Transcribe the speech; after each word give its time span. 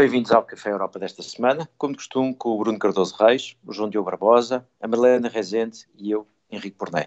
Bem-vindos 0.00 0.32
ao 0.32 0.42
Café 0.42 0.70
Europa 0.70 0.98
desta 0.98 1.22
semana, 1.22 1.68
como 1.76 1.92
de 1.92 1.98
costume, 1.98 2.34
com 2.34 2.52
o 2.52 2.58
Bruno 2.58 2.78
Cardoso 2.78 3.14
Reis, 3.20 3.54
o 3.66 3.70
João 3.70 3.90
Diogo 3.90 4.06
Barbosa, 4.06 4.66
a 4.80 4.88
Marlena 4.88 5.28
Rezende 5.28 5.86
e 5.94 6.10
eu, 6.10 6.26
Henrique 6.50 6.78
Porné. 6.78 7.06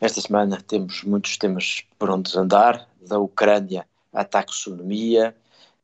Esta 0.00 0.22
semana 0.22 0.58
temos 0.66 1.04
muitos 1.04 1.36
temas 1.36 1.84
por 1.98 2.08
onde 2.08 2.34
andar, 2.38 2.88
da 3.06 3.18
Ucrânia 3.18 3.86
à 4.14 4.24
taxonomia, 4.24 5.36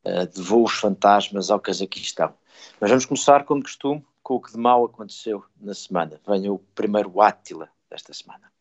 eh, 0.03 0.25
de 0.25 0.41
voos 0.41 0.73
fantasmas 0.73 1.51
ao 1.51 1.59
Cazaquistão. 1.59 2.33
Mas 2.81 2.89
vamos 2.89 3.05
começar, 3.05 3.43
como 3.43 3.61
de 3.61 3.65
costume, 3.65 4.03
com 4.23 4.33
o 4.33 4.41
que 4.41 4.53
de 4.53 4.57
mal 4.57 4.83
aconteceu 4.85 5.45
na 5.61 5.75
semana. 5.75 6.19
Venha 6.27 6.51
o 6.51 6.57
primeiro 6.73 7.21
Átila 7.21 7.69
desta 7.91 8.11
semana. 8.11 8.51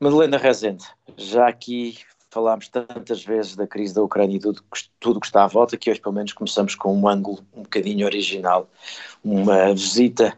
Madalena 0.00 0.38
Rezende, 0.38 0.86
já 1.18 1.46
aqui 1.46 1.98
falámos 2.34 2.68
tantas 2.68 3.24
vezes 3.24 3.54
da 3.54 3.64
crise 3.64 3.94
da 3.94 4.02
Ucrânia 4.02 4.36
e 4.36 4.40
tudo, 4.40 4.60
tudo 4.98 5.20
que 5.20 5.26
está 5.26 5.44
à 5.44 5.46
volta, 5.46 5.76
que 5.76 5.88
hoje 5.88 6.00
pelo 6.00 6.16
menos 6.16 6.32
começamos 6.32 6.74
com 6.74 6.92
um 6.92 7.06
ângulo 7.06 7.46
um 7.54 7.62
bocadinho 7.62 8.04
original, 8.04 8.68
uma 9.22 9.72
visita 9.72 10.36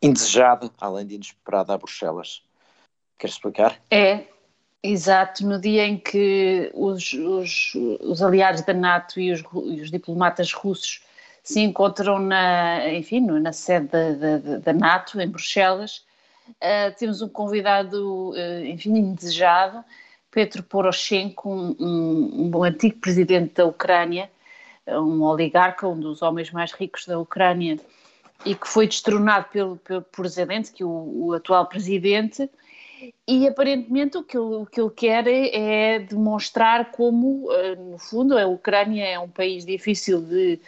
indesejada, 0.00 0.70
além 0.80 1.04
de 1.04 1.16
inesperada, 1.16 1.74
a 1.74 1.78
Bruxelas. 1.78 2.42
Queres 3.18 3.34
explicar? 3.34 3.76
É, 3.90 4.24
exato. 4.82 5.44
No 5.44 5.60
dia 5.60 5.84
em 5.84 5.98
que 5.98 6.70
os, 6.74 7.12
os, 7.12 7.72
os 8.00 8.22
aliados 8.22 8.62
da 8.62 8.72
NATO 8.72 9.20
e 9.20 9.32
os, 9.32 9.40
e 9.40 9.80
os, 9.80 9.90
diplomatas 9.90 10.52
russos 10.52 11.02
se 11.42 11.60
encontram 11.60 12.20
na, 12.20 12.88
enfim, 12.92 13.20
na 13.20 13.52
sede 13.52 13.88
da, 13.88 14.12
da, 14.12 14.58
da 14.58 14.72
NATO, 14.72 15.20
em 15.20 15.28
Bruxelas, 15.28 16.04
uh, 16.48 16.96
temos 16.96 17.20
um 17.20 17.28
convidado, 17.28 18.30
uh, 18.30 18.64
enfim, 18.64 18.90
indesejado, 18.96 19.84
Petro 20.32 20.62
Poroshenko, 20.62 21.48
um, 21.48 21.76
um, 21.78 22.50
um, 22.56 22.64
antigo 22.64 22.98
presidente 22.98 23.52
da 23.54 23.66
Ucrânia, 23.66 24.30
um 24.88 25.22
oligarca, 25.22 25.86
um 25.86 26.00
dos 26.00 26.22
homens 26.22 26.50
mais 26.50 26.72
ricos 26.72 27.06
da 27.06 27.18
Ucrânia, 27.18 27.78
e 28.44 28.54
que 28.54 28.66
foi 28.66 28.88
destronado 28.88 29.46
pelo, 29.52 29.76
pelo, 29.76 30.02
por 30.02 30.26
Zelensky, 30.26 30.82
o, 30.82 30.88
o 30.88 31.34
atual 31.34 31.66
presidente, 31.66 32.50
e 33.28 33.46
aparentemente 33.46 34.16
o 34.16 34.22
que 34.22 34.36
ele, 34.36 34.56
o 34.56 34.66
que 34.66 34.80
ele 34.80 34.90
quer 34.90 35.26
é, 35.26 35.94
é 35.94 35.98
demonstrar 35.98 36.90
como, 36.92 37.52
eh, 37.52 37.74
no 37.74 37.98
fundo, 37.98 38.38
a 38.38 38.46
Ucrânia 38.46 39.04
é 39.04 39.18
um 39.18 39.28
país 39.28 39.66
difícil 39.66 40.22
de, 40.22 40.58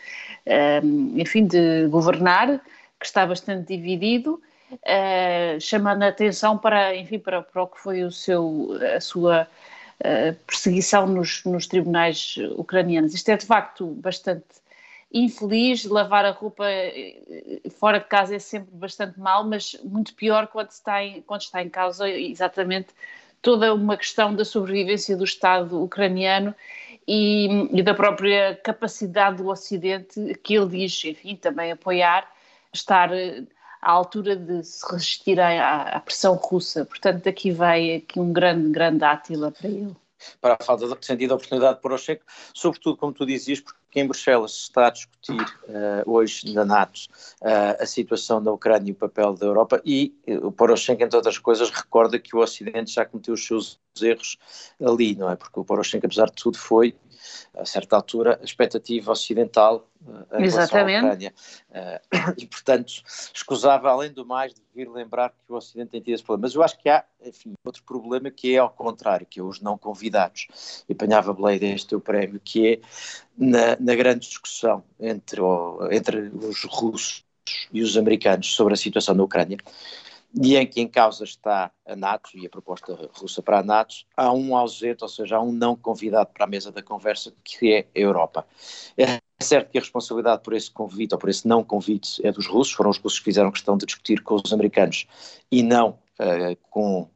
um, 0.82 1.18
enfim, 1.18 1.46
de 1.46 1.86
governar, 1.88 2.60
que 3.00 3.06
está 3.06 3.24
bastante 3.24 3.74
dividido, 3.74 4.42
uh, 4.74 5.60
chamando 5.60 6.02
a 6.02 6.08
atenção 6.08 6.58
para, 6.58 6.94
enfim, 6.96 7.18
para, 7.18 7.42
para 7.42 7.62
o 7.62 7.66
que 7.66 7.80
foi 7.80 8.02
o 8.02 8.10
seu, 8.10 8.70
a 8.96 9.00
sua 9.00 9.48
uh, 10.00 10.34
perseguição 10.46 11.06
nos, 11.06 11.44
nos 11.44 11.66
tribunais 11.66 12.36
ucranianos. 12.56 13.14
Isto 13.14 13.30
é 13.30 13.36
de 13.36 13.46
facto 13.46 13.86
bastante 13.86 14.44
infeliz, 15.14 15.84
lavar 15.84 16.24
a 16.24 16.32
roupa 16.32 16.64
eh, 16.68 17.60
fora 17.78 18.00
de 18.00 18.06
casa 18.06 18.34
é 18.34 18.38
sempre 18.40 18.74
bastante 18.74 19.18
mal, 19.20 19.44
mas 19.44 19.78
muito 19.84 20.12
pior 20.14 20.48
quando 20.48 20.70
está 20.70 21.04
em, 21.04 21.22
quando 21.22 21.42
está 21.42 21.62
em 21.62 21.68
causa 21.68 22.10
exatamente 22.10 22.88
toda 23.40 23.72
uma 23.72 23.96
questão 23.96 24.34
da 24.34 24.44
sobrevivência 24.44 25.16
do 25.16 25.22
Estado 25.22 25.80
ucraniano 25.80 26.52
e, 27.06 27.68
e, 27.72 27.82
da 27.82 27.94
própria 27.94 28.58
capacidade 28.64 29.36
do 29.36 29.48
Ocidente, 29.48 30.34
que 30.42 30.54
ele 30.54 30.66
diz, 30.68 31.04
enfim, 31.04 31.36
também 31.36 31.70
apoiar, 31.70 32.28
estar 32.72 33.10
à 33.84 33.90
altura 33.90 34.34
de 34.34 34.62
se 34.64 34.84
resistir 34.90 35.38
à, 35.38 35.82
à 35.82 36.00
pressão 36.00 36.34
russa. 36.34 36.84
Portanto, 36.84 37.28
aqui 37.28 37.50
vai 37.50 37.96
aqui 37.96 38.18
um 38.18 38.32
grande, 38.32 38.70
grande 38.70 39.04
átila 39.04 39.52
para 39.52 39.68
ele. 39.68 39.94
Para 40.40 40.56
a 40.58 40.64
falta 40.64 40.86
de 40.86 41.06
sentido 41.06 41.28
de 41.28 41.34
oportunidade 41.34 41.80
para 41.80 41.94
o 41.94 41.98
sobretudo, 42.54 42.96
como 42.96 43.12
tu 43.12 43.26
dizias, 43.26 43.60
porque 43.60 43.78
em 43.94 44.06
Bruxelas 44.06 44.52
se 44.52 44.62
está 44.62 44.86
a 44.86 44.90
discutir 44.90 45.40
uh, 45.40 46.10
hoje 46.10 46.52
na 46.54 46.64
NATO 46.64 47.00
uh, 47.42 47.82
a 47.82 47.86
situação 47.86 48.42
da 48.42 48.50
Ucrânia 48.50 48.88
e 48.88 48.92
o 48.92 48.96
papel 48.96 49.34
da 49.34 49.46
Europa 49.46 49.82
e 49.84 50.14
uh, 50.26 50.46
o 50.46 50.52
Poroshenko, 50.52 51.02
entre 51.02 51.16
outras 51.16 51.38
coisas, 51.38 51.70
recorda 51.70 52.18
que 52.18 52.34
o 52.34 52.40
Ocidente 52.40 52.92
já 52.92 53.04
cometeu 53.04 53.34
os 53.34 53.46
seus 53.46 53.78
erros 54.00 54.38
ali, 54.82 55.14
não 55.14 55.30
é? 55.30 55.36
Porque 55.36 55.60
o 55.60 55.64
Poroshenko, 55.64 56.06
apesar 56.06 56.26
de 56.26 56.42
tudo, 56.42 56.58
foi 56.58 56.96
a 57.56 57.64
certa 57.64 57.96
altura, 57.96 58.38
a 58.40 58.44
expectativa 58.44 59.12
ocidental 59.12 59.88
uh, 60.02 60.38
em 60.38 60.44
Exatamente. 60.44 61.04
Ucrânia. 61.04 61.34
Uh, 61.70 62.34
e, 62.38 62.46
portanto, 62.46 63.02
escusava, 63.34 63.90
além 63.90 64.12
do 64.12 64.24
mais, 64.26 64.54
de 64.54 64.60
vir 64.74 64.90
lembrar 64.90 65.30
que 65.30 65.52
o 65.52 65.56
Ocidente 65.56 65.90
tem 65.90 66.00
tido 66.00 66.14
esse 66.14 66.22
problema. 66.22 66.46
Mas 66.46 66.54
eu 66.54 66.62
acho 66.62 66.78
que 66.78 66.88
há, 66.88 67.04
enfim, 67.24 67.54
outro 67.64 67.82
problema 67.84 68.30
que 68.30 68.54
é 68.54 68.58
ao 68.58 68.70
contrário, 68.70 69.26
que 69.26 69.40
é 69.40 69.42
os 69.42 69.60
não 69.60 69.78
convidados. 69.78 70.84
E 70.88 70.92
apanhava 70.92 71.32
Blade 71.32 71.66
este 71.66 71.88
teu 71.88 72.00
prémio, 72.00 72.40
que 72.42 72.74
é 72.74 72.80
na, 73.36 73.76
na 73.78 73.94
grande 73.94 74.26
discussão 74.26 74.84
entre, 74.98 75.40
o, 75.40 75.88
entre 75.90 76.28
os 76.28 76.64
russos 76.64 77.24
e 77.72 77.82
os 77.82 77.96
americanos 77.96 78.54
sobre 78.54 78.74
a 78.74 78.76
situação 78.76 79.14
na 79.14 79.22
Ucrânia, 79.22 79.58
e 80.42 80.56
em 80.56 80.66
que 80.66 80.80
em 80.80 80.88
causa 80.88 81.24
está 81.24 81.70
a 81.86 81.94
NATO 81.94 82.30
e 82.34 82.46
a 82.46 82.50
proposta 82.50 83.10
russa 83.12 83.42
para 83.42 83.60
a 83.60 83.62
NATO, 83.62 83.94
há 84.16 84.32
um 84.32 84.56
ausente, 84.56 85.02
ou 85.02 85.08
seja, 85.08 85.36
há 85.36 85.40
um 85.40 85.52
não 85.52 85.76
convidado 85.76 86.30
para 86.34 86.44
a 86.44 86.48
mesa 86.48 86.72
da 86.72 86.82
conversa, 86.82 87.32
que 87.44 87.72
é 87.72 87.86
a 87.94 87.98
Europa. 87.98 88.46
É 88.96 89.20
certo 89.40 89.70
que 89.70 89.78
a 89.78 89.80
responsabilidade 89.80 90.42
por 90.42 90.54
esse 90.54 90.70
convite 90.70 91.12
ou 91.12 91.18
por 91.18 91.28
esse 91.28 91.46
não 91.46 91.62
convite 91.62 92.24
é 92.26 92.32
dos 92.32 92.46
russos, 92.46 92.74
foram 92.74 92.90
os 92.90 92.98
russos 92.98 93.18
que 93.18 93.24
fizeram 93.26 93.52
questão 93.52 93.76
de 93.76 93.86
discutir 93.86 94.22
com 94.22 94.34
os 94.34 94.52
americanos 94.52 95.06
e 95.50 95.62
não 95.62 95.98
uh, 96.18 96.56
com 96.70 97.08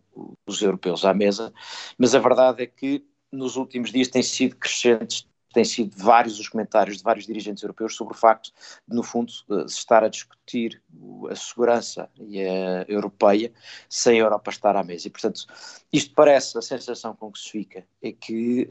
os 0.47 0.63
europeus 0.63 1.05
à 1.05 1.15
mesa, 1.15 1.53
mas 1.97 2.15
a 2.15 2.19
verdade 2.19 2.63
é 2.63 2.67
que 2.67 3.05
nos 3.31 3.57
últimos 3.57 3.93
dias 3.93 4.09
têm 4.09 4.23
sido 4.23 4.57
crescentes 4.57 5.28
têm 5.53 5.65
sido 5.65 5.97
vários 5.97 6.39
os 6.39 6.49
comentários 6.49 6.99
de 6.99 7.03
vários 7.03 7.27
dirigentes 7.27 7.63
europeus 7.63 7.95
sobre 7.97 8.15
o 8.15 8.17
facto 8.17 8.53
de, 8.87 8.95
no 8.95 9.03
fundo, 9.03 9.33
se 9.33 9.79
estar 9.79 10.05
a 10.05 10.09
discutir 10.09 10.83
a 11.31 11.35
segurança 11.35 12.09
e 12.19 12.41
a 12.41 12.85
europeia 12.89 13.53
sem 13.89 14.21
a 14.21 14.25
Europa 14.25 14.51
estar 14.51 14.77
à 14.77 14.83
mesa. 14.83 15.09
E, 15.09 15.11
portanto, 15.11 15.47
isto 15.93 16.15
parece, 16.15 16.59
a 16.59 16.63
sensação 16.63 17.15
com 17.15 17.33
que 17.33 17.39
se 17.39 17.51
fica 17.51 17.87
é 18.03 18.13
que 18.13 18.69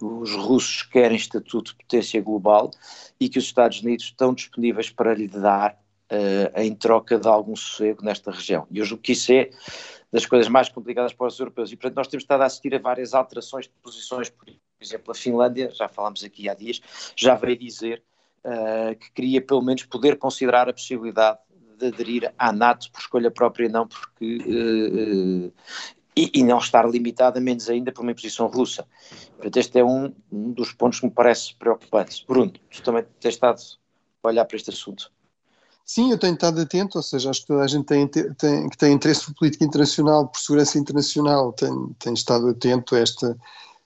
uh, 0.00 0.20
os 0.20 0.32
russos 0.34 0.82
querem 0.82 1.16
estatuto 1.16 1.72
de 1.72 1.78
potência 1.78 2.20
global 2.20 2.70
e 3.18 3.28
que 3.28 3.38
os 3.38 3.44
Estados 3.44 3.80
Unidos 3.82 4.06
estão 4.06 4.34
disponíveis 4.34 4.90
para 4.90 5.14
lhe 5.14 5.28
dar 5.28 5.72
uh, 6.12 6.60
em 6.60 6.74
troca 6.74 7.18
de 7.18 7.28
algum 7.28 7.56
sossego 7.56 8.04
nesta 8.04 8.30
região. 8.30 8.66
E 8.70 8.78
eu 8.78 8.84
julgo 8.84 9.02
que 9.02 9.12
isso 9.12 9.32
é 9.32 9.50
das 10.12 10.26
coisas 10.26 10.48
mais 10.48 10.68
complicadas 10.68 11.12
para 11.12 11.26
os 11.26 11.38
europeus. 11.38 11.72
E, 11.72 11.76
portanto, 11.76 11.96
nós 11.96 12.08
temos 12.08 12.24
estado 12.24 12.42
a 12.42 12.46
assistir 12.46 12.74
a 12.74 12.78
várias 12.78 13.14
alterações 13.14 13.66
de 13.66 13.72
posições 13.82 14.28
políticas 14.28 14.71
por 14.82 14.86
exemplo, 14.86 15.12
a 15.12 15.14
Finlândia, 15.14 15.70
já 15.72 15.88
falámos 15.88 16.24
aqui 16.24 16.48
há 16.48 16.54
dias, 16.54 16.80
já 17.16 17.36
veio 17.36 17.56
dizer 17.56 18.02
uh, 18.44 18.96
que 18.96 19.12
queria 19.12 19.40
pelo 19.40 19.62
menos 19.62 19.84
poder 19.84 20.18
considerar 20.18 20.68
a 20.68 20.72
possibilidade 20.72 21.38
de 21.78 21.86
aderir 21.86 22.34
à 22.36 22.52
NATO 22.52 22.90
por 22.90 23.00
escolha 23.00 23.30
própria, 23.30 23.68
não 23.68 23.86
porque. 23.86 24.38
Uh, 24.38 25.52
e, 26.14 26.30
e, 26.34 26.44
não 26.44 26.58
estar 26.58 26.86
limitada, 26.86 27.40
menos 27.40 27.70
ainda, 27.70 27.90
por 27.90 28.02
uma 28.02 28.10
imposição 28.10 28.46
russa. 28.46 28.86
Portanto, 29.30 29.56
este 29.56 29.78
é 29.78 29.84
um, 29.84 30.12
um 30.30 30.52
dos 30.52 30.70
pontos 30.70 31.00
que 31.00 31.06
me 31.06 31.10
parece 31.10 31.54
preocupante. 31.54 32.22
Bruno, 32.28 32.52
tu 32.70 32.82
também 32.82 33.02
tens 33.18 33.32
estado 33.32 33.58
a 34.22 34.28
olhar 34.28 34.44
para 34.44 34.56
este 34.58 34.68
assunto. 34.68 35.10
Sim, 35.86 36.10
eu 36.10 36.18
tenho 36.18 36.34
estado 36.34 36.60
atento, 36.60 36.98
ou 36.98 37.02
seja, 37.02 37.30
acho 37.30 37.40
que 37.40 37.46
toda 37.46 37.62
a 37.62 37.66
gente 37.66 37.86
tem, 37.86 38.06
tem, 38.06 38.68
que 38.68 38.76
tem 38.76 38.92
interesse 38.92 39.24
por 39.24 39.34
política 39.36 39.64
internacional, 39.64 40.28
por 40.28 40.38
segurança 40.38 40.78
internacional, 40.78 41.50
tem, 41.54 41.96
tem 41.98 42.12
estado 42.12 42.46
atento 42.50 42.94
a 42.94 42.98
esta, 42.98 43.34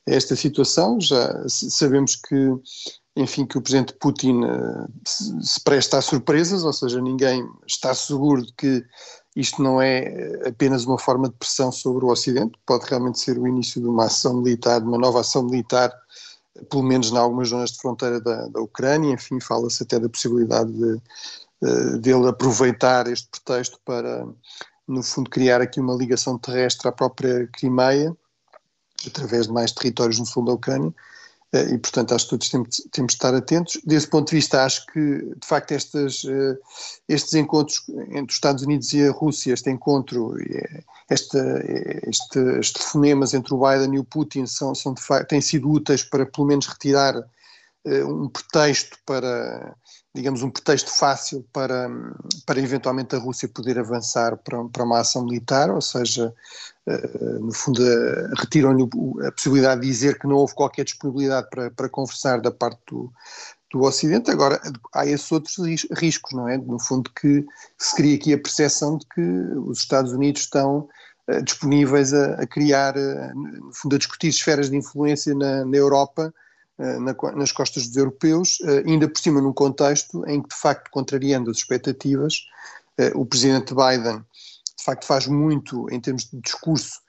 esta 0.06 0.37
situação. 0.37 1.01
Já 1.01 1.45
sabemos 1.48 2.15
que, 2.16 2.53
enfim, 3.16 3.45
que 3.45 3.59
o 3.59 3.63
presidente 3.63 3.92
Putin 3.95 4.45
uh, 4.45 4.89
se 5.04 5.60
presta 5.63 5.98
a 5.98 6.03
surpresas, 6.03 6.65
ou 6.65 6.72
seja, 6.72 7.01
ninguém 7.01 7.47
está 7.66 7.92
seguro 7.95 8.47
de 8.47 8.53
que 8.53 8.84
isto 9.34 9.63
não 9.63 9.83
é 9.83 10.48
apenas 10.48 10.86
uma 10.86 10.98
forma 10.98 11.28
de 11.28 11.34
pressão 11.34 11.71
sobre 11.71 12.04
o 12.04 12.09
Ocidente, 12.09 12.59
pode 12.65 12.86
realmente 12.89 13.21
ser 13.21 13.39
o 13.39 13.47
início 13.47 13.81
de 13.83 13.86
uma 13.86 14.07
ação 14.07 14.41
militar, 14.41 14.81
de 14.81 14.86
uma 14.86 14.97
nova 14.97 15.21
ação 15.21 15.42
militar, 15.42 15.92
pelo 16.71 16.83
menos 16.83 17.10
em 17.10 17.19
algumas 17.19 17.48
zonas 17.48 17.72
de 17.72 17.78
fronteira 17.78 18.19
da, 18.19 18.47
da 18.47 18.60
Ucrânia. 18.60 19.13
Enfim, 19.13 19.39
fala-se 19.41 19.83
até 19.83 19.98
da 19.98 20.09
possibilidade 20.09 20.72
de, 20.72 21.03
de, 21.63 21.98
dele 21.98 22.28
aproveitar 22.28 23.07
este 23.09 23.28
pretexto 23.28 23.78
para, 23.84 24.27
no 24.89 25.03
fundo, 25.03 25.28
criar 25.28 25.60
aqui 25.60 25.81
uma 25.81 25.95
ligação 25.95 26.39
terrestre 26.39 26.89
à 26.89 26.92
própria 26.92 27.47
Crimeia 27.48 28.16
através 29.07 29.47
de 29.47 29.53
mais 29.53 29.72
territórios 29.72 30.19
no 30.19 30.27
sul 30.27 30.45
da 30.45 30.53
Ucrânia, 30.53 30.93
eh, 31.53 31.75
e 31.75 31.78
portanto 31.78 32.15
acho 32.15 32.25
que 32.25 32.31
todos 32.31 32.48
temos, 32.48 32.69
temos 32.93 33.13
de 33.13 33.16
estar 33.16 33.34
atentos. 33.34 33.81
Desse 33.84 34.09
ponto 34.09 34.31
de 34.31 34.37
vista, 34.37 34.65
acho 34.65 34.87
que 34.87 35.01
de 35.01 35.47
facto 35.47 35.72
estas, 35.72 36.25
eh, 36.25 36.59
estes 37.09 37.34
encontros 37.34 37.84
entre 38.10 38.31
os 38.31 38.34
Estados 38.34 38.63
Unidos 38.63 38.93
e 38.93 39.07
a 39.07 39.13
Rússia, 39.13 39.54
este 39.54 39.71
encontro, 39.71 40.34
este, 41.10 41.39
este, 42.09 42.39
estes 42.59 42.72
telefonemas 42.72 43.34
entre 43.34 43.54
o 43.54 43.59
Biden 43.59 43.95
e 43.95 43.98
o 43.98 44.04
Putin 44.04 44.47
são, 44.47 44.75
são 44.75 44.95
de 44.95 45.03
facto, 45.03 45.28
têm 45.28 45.41
sido 45.41 45.71
úteis 45.71 46.03
para 46.03 46.27
pelo 46.27 46.47
menos 46.47 46.66
retirar 46.66 47.25
um 47.86 48.28
pretexto 48.28 48.98
para, 49.06 49.77
digamos, 50.15 50.42
um 50.42 50.50
pretexto 50.50 50.91
fácil 50.91 51.47
para, 51.53 51.88
para 52.44 52.60
eventualmente 52.60 53.15
a 53.15 53.18
Rússia 53.18 53.48
poder 53.48 53.78
avançar 53.78 54.36
para, 54.38 54.65
para 54.65 54.84
uma 54.84 55.00
ação 55.00 55.24
militar, 55.24 55.71
ou 55.71 55.80
seja, 55.80 56.34
no 57.41 57.53
fundo, 57.53 57.83
retiram-lhe 58.38 58.88
a 59.27 59.33
possibilidade 59.33 59.80
de 59.80 59.86
dizer 59.86 60.18
que 60.18 60.27
não 60.27 60.36
houve 60.36 60.54
qualquer 60.54 60.84
disponibilidade 60.84 61.48
para, 61.50 61.71
para 61.71 61.88
conversar 61.88 62.41
da 62.41 62.50
parte 62.50 62.80
do, 62.88 63.12
do 63.72 63.83
Ocidente. 63.83 64.30
Agora, 64.30 64.60
há 64.94 65.06
esses 65.06 65.30
outros 65.30 65.56
riscos, 65.92 66.33
não 66.33 66.48
é? 66.48 66.56
No 66.56 66.80
fundo, 66.80 67.10
que 67.10 67.44
se 67.78 67.94
cria 67.97 68.16
aqui 68.16 68.33
a 68.33 68.38
percepção 68.38 68.98
de 68.98 69.06
que 69.06 69.21
os 69.21 69.78
Estados 69.78 70.12
Unidos 70.12 70.42
estão 70.42 70.88
disponíveis 71.44 72.15
a, 72.15 72.34
a 72.34 72.47
criar, 72.47 72.94
no 73.34 73.72
fundo, 73.72 73.97
a 73.97 73.98
discutir 73.98 74.28
esferas 74.28 74.71
de 74.71 74.77
influência 74.77 75.34
na, 75.34 75.65
na 75.65 75.77
Europa, 75.77 76.33
nas 76.78 77.53
costas 77.53 77.87
dos 77.87 77.97
europeus, 77.97 78.59
ainda 78.87 79.09
por 79.09 79.19
cima 79.19 79.41
num 79.41 79.53
contexto 79.53 80.23
em 80.27 80.43
que, 80.43 80.49
de 80.51 80.61
facto, 80.61 80.91
contrariando 80.91 81.51
as 81.51 81.59
expectativas, 81.59 82.45
o 83.15 83.25
presidente 83.25 83.75
Biden, 83.75 84.19
de 84.78 84.84
facto, 84.84 85.07
faz 85.07 85.27
muito 85.27 85.89
em 85.91 86.01
termos 86.01 86.25
de 86.25 86.41
discurso 86.41 87.01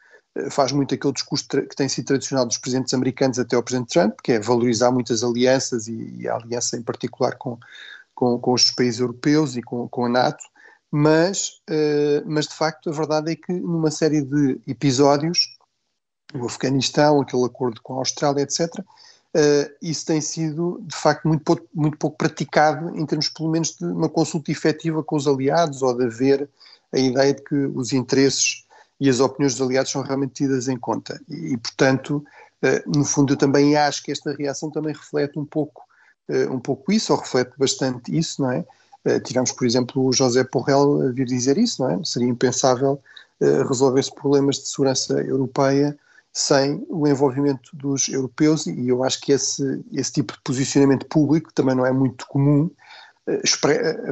faz 0.52 0.72
muito 0.72 0.94
aquele 0.94 1.14
discurso 1.14 1.48
que 1.48 1.76
tem 1.76 1.90
sido 1.90 2.06
tradicional 2.06 2.46
dos 2.46 2.58
presidentes 2.58 2.94
americanos 2.94 3.40
até 3.40 3.56
ao 3.56 3.64
presidente 3.64 3.94
Trump, 3.94 4.20
que 4.24 4.34
é 4.34 4.40
valorizar 4.40 4.92
muitas 4.92 5.24
alianças 5.24 5.88
e, 5.88 6.28
a 6.28 6.36
aliança 6.36 6.78
em 6.78 6.84
particular 6.84 7.36
com, 7.38 7.58
com, 8.14 8.40
com, 8.40 8.54
os 8.54 8.70
países 8.72 9.00
europeus 9.00 9.56
e 9.56 9.62
com, 9.62 9.88
com 9.88 10.06
a 10.06 10.10
NATO, 10.10 10.44
mas, 10.92 11.62
mas 12.26 12.48
de 12.48 12.56
facto 12.56 12.90
a 12.90 12.94
verdade 12.94 13.32
é 13.32 13.36
que 13.36 13.52
numa 13.54 13.92
série 13.92 14.22
de 14.22 14.62
episódios, 14.68 15.58
o 16.34 16.46
Afeganistão, 16.46 17.22
aquele 17.22 17.46
acordo 17.46 17.82
com 17.82 17.96
a 17.96 17.98
Austrália, 17.98 18.44
etc., 18.44 18.70
uh, 19.36 19.76
isso 19.82 20.06
tem 20.06 20.22
sido 20.22 20.82
de 20.84 20.96
facto 20.96 21.28
muito 21.28 21.44
pouco, 21.44 21.68
muito 21.74 21.98
pouco 21.98 22.18
praticado 22.18 22.96
em 22.98 23.06
termos 23.06 23.30
pelo 23.30 23.50
menos 23.50 23.76
de 23.76 23.86
uma 23.86 24.10
consulta 24.10 24.52
efetiva 24.52 25.04
com 25.04 25.16
os 25.16 25.28
aliados 25.28 25.82
ou 25.82 25.96
de 25.96 26.06
haver 26.06 26.50
a 26.94 27.00
ideia 27.00 27.34
de 27.34 27.44
que 27.44 27.56
os 27.56 27.94
interesses 27.94 28.66
e 29.00 29.10
as 29.10 29.20
opiniões 29.20 29.54
dos 29.56 29.62
aliados 29.62 29.92
são 29.92 30.02
realmente 30.02 30.34
tidas 30.34 30.68
em 30.68 30.78
conta. 30.78 31.20
E, 31.30 31.54
e 31.54 31.58
portanto, 31.58 32.24
uh, 32.64 32.98
no 32.98 33.06
fundo, 33.06 33.34
eu 33.34 33.38
também 33.38 33.76
acho 33.76 34.04
que 34.04 34.12
esta 34.12 34.34
reação 34.34 34.72
também 34.72 34.94
reflete 34.94 35.38
um 35.38 35.46
pouco, 35.46 35.84
uh, 36.30 36.54
um 36.54 36.60
pouco 36.60 36.92
isso, 36.92 37.14
ou 37.14 37.20
reflete 37.20 37.52
bastante 37.58 38.18
isso, 38.18 38.42
não 38.42 38.52
é? 38.52 38.66
Tivemos, 39.24 39.54
por 39.54 39.66
exemplo, 39.66 40.06
o 40.06 40.12
José 40.12 40.44
Porrel 40.44 41.08
a 41.08 41.12
vir 41.14 41.28
dizer 41.28 41.58
isso, 41.58 41.82
não 41.82 41.90
é? 41.90 42.04
Seria 42.04 42.28
impensável 42.28 43.02
resolver-se 43.40 44.14
problemas 44.14 44.58
de 44.58 44.68
segurança 44.68 45.14
europeia 45.22 45.98
sem 46.34 46.86
o 46.90 47.08
envolvimento 47.08 47.76
dos 47.76 48.08
europeus, 48.08 48.68
e 48.68 48.90
eu 48.90 49.04
acho 49.04 49.20
que 49.22 49.32
esse, 49.32 49.84
esse 49.92 50.12
tipo 50.12 50.34
de 50.34 50.42
posicionamento 50.44 51.08
público 51.08 51.52
também 51.54 51.76
não 51.76 51.86
é 51.86 51.92
muito 51.92 52.28
comum, 52.28 52.70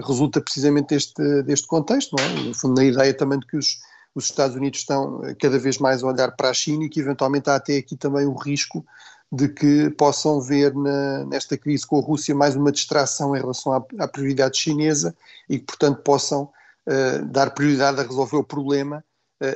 resulta 0.05 0.41
precisamente 0.41 0.89
deste, 0.89 1.43
deste 1.43 1.67
contexto, 1.67 2.15
não 2.17 2.23
é? 2.23 2.43
No 2.47 2.53
fundo, 2.53 2.75
na 2.75 2.83
ideia 2.83 3.13
também 3.13 3.39
de 3.39 3.47
que 3.47 3.55
os 3.55 3.79
os 4.15 4.25
Estados 4.25 4.55
Unidos 4.55 4.79
estão 4.79 5.23
eh, 5.25 5.35
cada 5.35 5.59
vez 5.59 5.77
mais 5.77 6.01
a 6.01 6.07
olhar 6.07 6.31
para 6.31 6.49
a 6.49 6.53
China 6.53 6.85
e 6.85 6.89
que 6.89 7.01
eventualmente 7.01 7.49
há 7.49 7.55
até 7.55 7.77
aqui 7.77 7.97
também 7.97 8.25
o 8.25 8.33
risco 8.33 8.85
de 9.29 9.49
que 9.49 9.89
possam 9.91 10.39
ver 10.39 10.73
na, 10.73 11.25
nesta 11.25 11.57
crise 11.57 11.85
com 11.85 11.99
a 11.99 12.01
Rússia 12.01 12.33
mais 12.33 12.55
uma 12.55 12.71
distração 12.71 13.35
em 13.35 13.39
relação 13.39 13.73
à, 13.73 13.83
à 13.99 14.07
prioridade 14.07 14.57
chinesa 14.57 15.13
e 15.49 15.59
que, 15.59 15.65
portanto, 15.65 16.01
possam 16.01 16.43
uh, 16.43 17.25
dar 17.25 17.51
prioridade 17.51 17.99
a 17.99 18.03
resolver 18.03 18.37
o 18.37 18.43
problema 18.43 19.03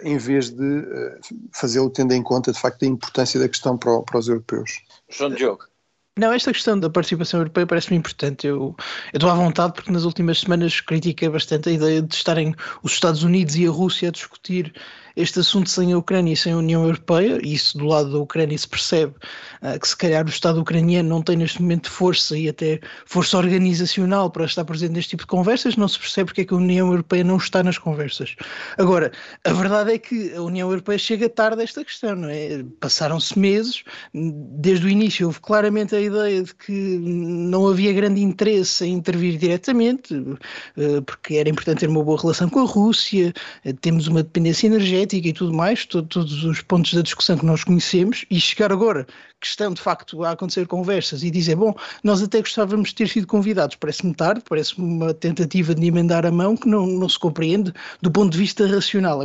em 0.04 0.18
vez 0.18 0.50
de 0.50 0.80
uh, 0.80 1.20
fazê-lo 1.54 1.90
tendo 1.90 2.14
em 2.14 2.22
conta, 2.22 2.52
de 2.52 2.60
facto, 2.60 2.84
a 2.84 2.88
importância 2.88 3.40
da 3.40 3.48
questão 3.48 3.78
para, 3.78 4.02
para 4.02 4.20
os 4.20 4.28
europeus. 4.28 4.82
João 5.10 5.32
Diogo. 5.32 5.66
Não, 6.20 6.34
esta 6.34 6.52
questão 6.52 6.78
da 6.78 6.90
participação 6.90 7.40
europeia 7.40 7.66
parece-me 7.66 7.98
importante. 7.98 8.46
Eu, 8.46 8.76
eu 9.14 9.18
estou 9.18 9.30
à 9.30 9.34
vontade 9.34 9.72
porque 9.72 9.90
nas 9.90 10.04
últimas 10.04 10.40
semanas 10.40 10.82
critiquei 10.82 11.30
bastante 11.30 11.70
a 11.70 11.72
ideia 11.72 12.02
de 12.02 12.14
estarem 12.14 12.54
os 12.84 12.92
Estados 12.92 13.24
Unidos 13.24 13.56
e 13.56 13.66
a 13.66 13.72
Rússia 13.72 14.10
a 14.10 14.12
discutir 14.12 14.74
este 15.16 15.40
assunto 15.40 15.70
sem 15.70 15.94
a 15.94 15.98
Ucrânia 15.98 16.34
e 16.34 16.38
sem 16.38 16.54
a 16.54 16.58
União 16.58 16.84
Europeia, 16.84 17.40
e 17.44 17.54
isso 17.54 17.78
do 17.78 17.86
lado 17.86 18.12
da 18.12 18.20
Ucrânia 18.20 18.58
se 18.58 18.68
percebe 18.68 19.14
uh, 19.62 19.80
que 19.80 19.88
se 19.88 19.96
calhar 19.96 20.26
o 20.26 20.30
Estado 20.30 20.60
ucraniano 20.60 21.10
não 21.10 21.22
tem 21.22 21.36
neste 21.36 21.62
momento 21.62 21.90
força 21.90 22.38
e 22.38 22.48
até 22.48 22.80
força 23.06 23.38
organizacional 23.38 24.30
para 24.30 24.46
estar 24.46 24.64
presente 24.66 24.92
neste 24.92 25.12
tipo 25.12 25.24
de 25.24 25.28
conversas, 25.28 25.76
não 25.76 25.88
se 25.88 26.00
percebe 26.00 26.28
porque 26.28 26.42
é 26.42 26.46
que 26.46 26.54
a 26.54 26.58
União 26.58 26.88
Europeia 26.88 27.24
não 27.24 27.38
está 27.38 27.64
nas 27.64 27.78
conversas. 27.78 28.36
Agora, 28.78 29.12
a 29.44 29.54
verdade 29.54 29.94
é 29.94 29.98
que 29.98 30.34
a 30.34 30.42
União 30.42 30.70
Europeia 30.70 30.98
chega 30.98 31.30
tarde 31.30 31.62
a 31.62 31.64
esta 31.64 31.84
questão, 31.84 32.16
não 32.16 32.30
é? 32.30 32.64
Passaram-se 32.80 33.38
meses, 33.38 33.84
desde 34.14 34.86
o 34.86 34.90
início 34.90 35.28
houve 35.28 35.40
claramente 35.40 35.96
a 35.96 36.00
ideia 36.00 36.44
de 36.44 36.54
que 36.54 36.72
não 36.72 37.68
havia 37.68 37.94
grande 37.94 38.22
interesse 38.22 38.86
em 38.86 38.94
intervir 38.94 39.38
diretamente, 39.38 40.14
uh, 40.14 41.02
porque 41.06 41.36
era 41.36 41.50
importante 41.50 41.80
ter 41.80 41.90
uma 41.90 42.04
boa 42.04 42.20
relação 42.20 42.50
com 42.50 42.60
a 42.60 42.66
Rússia, 42.66 43.34
uh, 43.66 43.74
temos 43.74 44.08
uma 44.08 44.24
dependência 44.24 44.68
energética 44.68 44.99
ética 45.02 45.28
e 45.28 45.34
tudo 45.34 45.54
mais, 45.54 45.86
todo, 45.86 46.08
todos 46.08 46.44
os 46.44 46.62
pontos 46.62 46.94
da 46.94 47.02
discussão 47.02 47.38
que 47.38 47.46
nós 47.46 47.64
conhecemos, 47.64 48.26
e 48.30 48.40
chegar 48.40 48.72
agora 48.72 49.06
que 49.40 49.48
estão 49.48 49.74
de 49.74 49.82
facto 49.82 50.24
a 50.24 50.32
acontecer 50.32 50.68
conversas 50.68 51.24
e 51.24 51.32
dizer, 51.32 51.56
bom, 51.56 51.74
nós 52.04 52.22
até 52.22 52.40
gostávamos 52.40 52.90
de 52.90 52.96
ter 52.96 53.08
sido 53.08 53.26
convidados, 53.26 53.76
parece-me 53.78 54.14
tarde, 54.14 54.42
parece-me 54.48 54.86
uma 54.86 55.14
tentativa 55.14 55.74
de 55.74 55.86
emendar 55.86 56.26
a 56.26 56.32
mão 56.32 56.58
que 56.58 56.68
não, 56.68 56.86
não 56.86 57.08
se 57.08 57.18
compreende 57.18 57.74
do 58.02 58.12
ponto 58.12 58.32
de 58.32 58.38
vista 58.38 58.68
racional. 58.68 59.22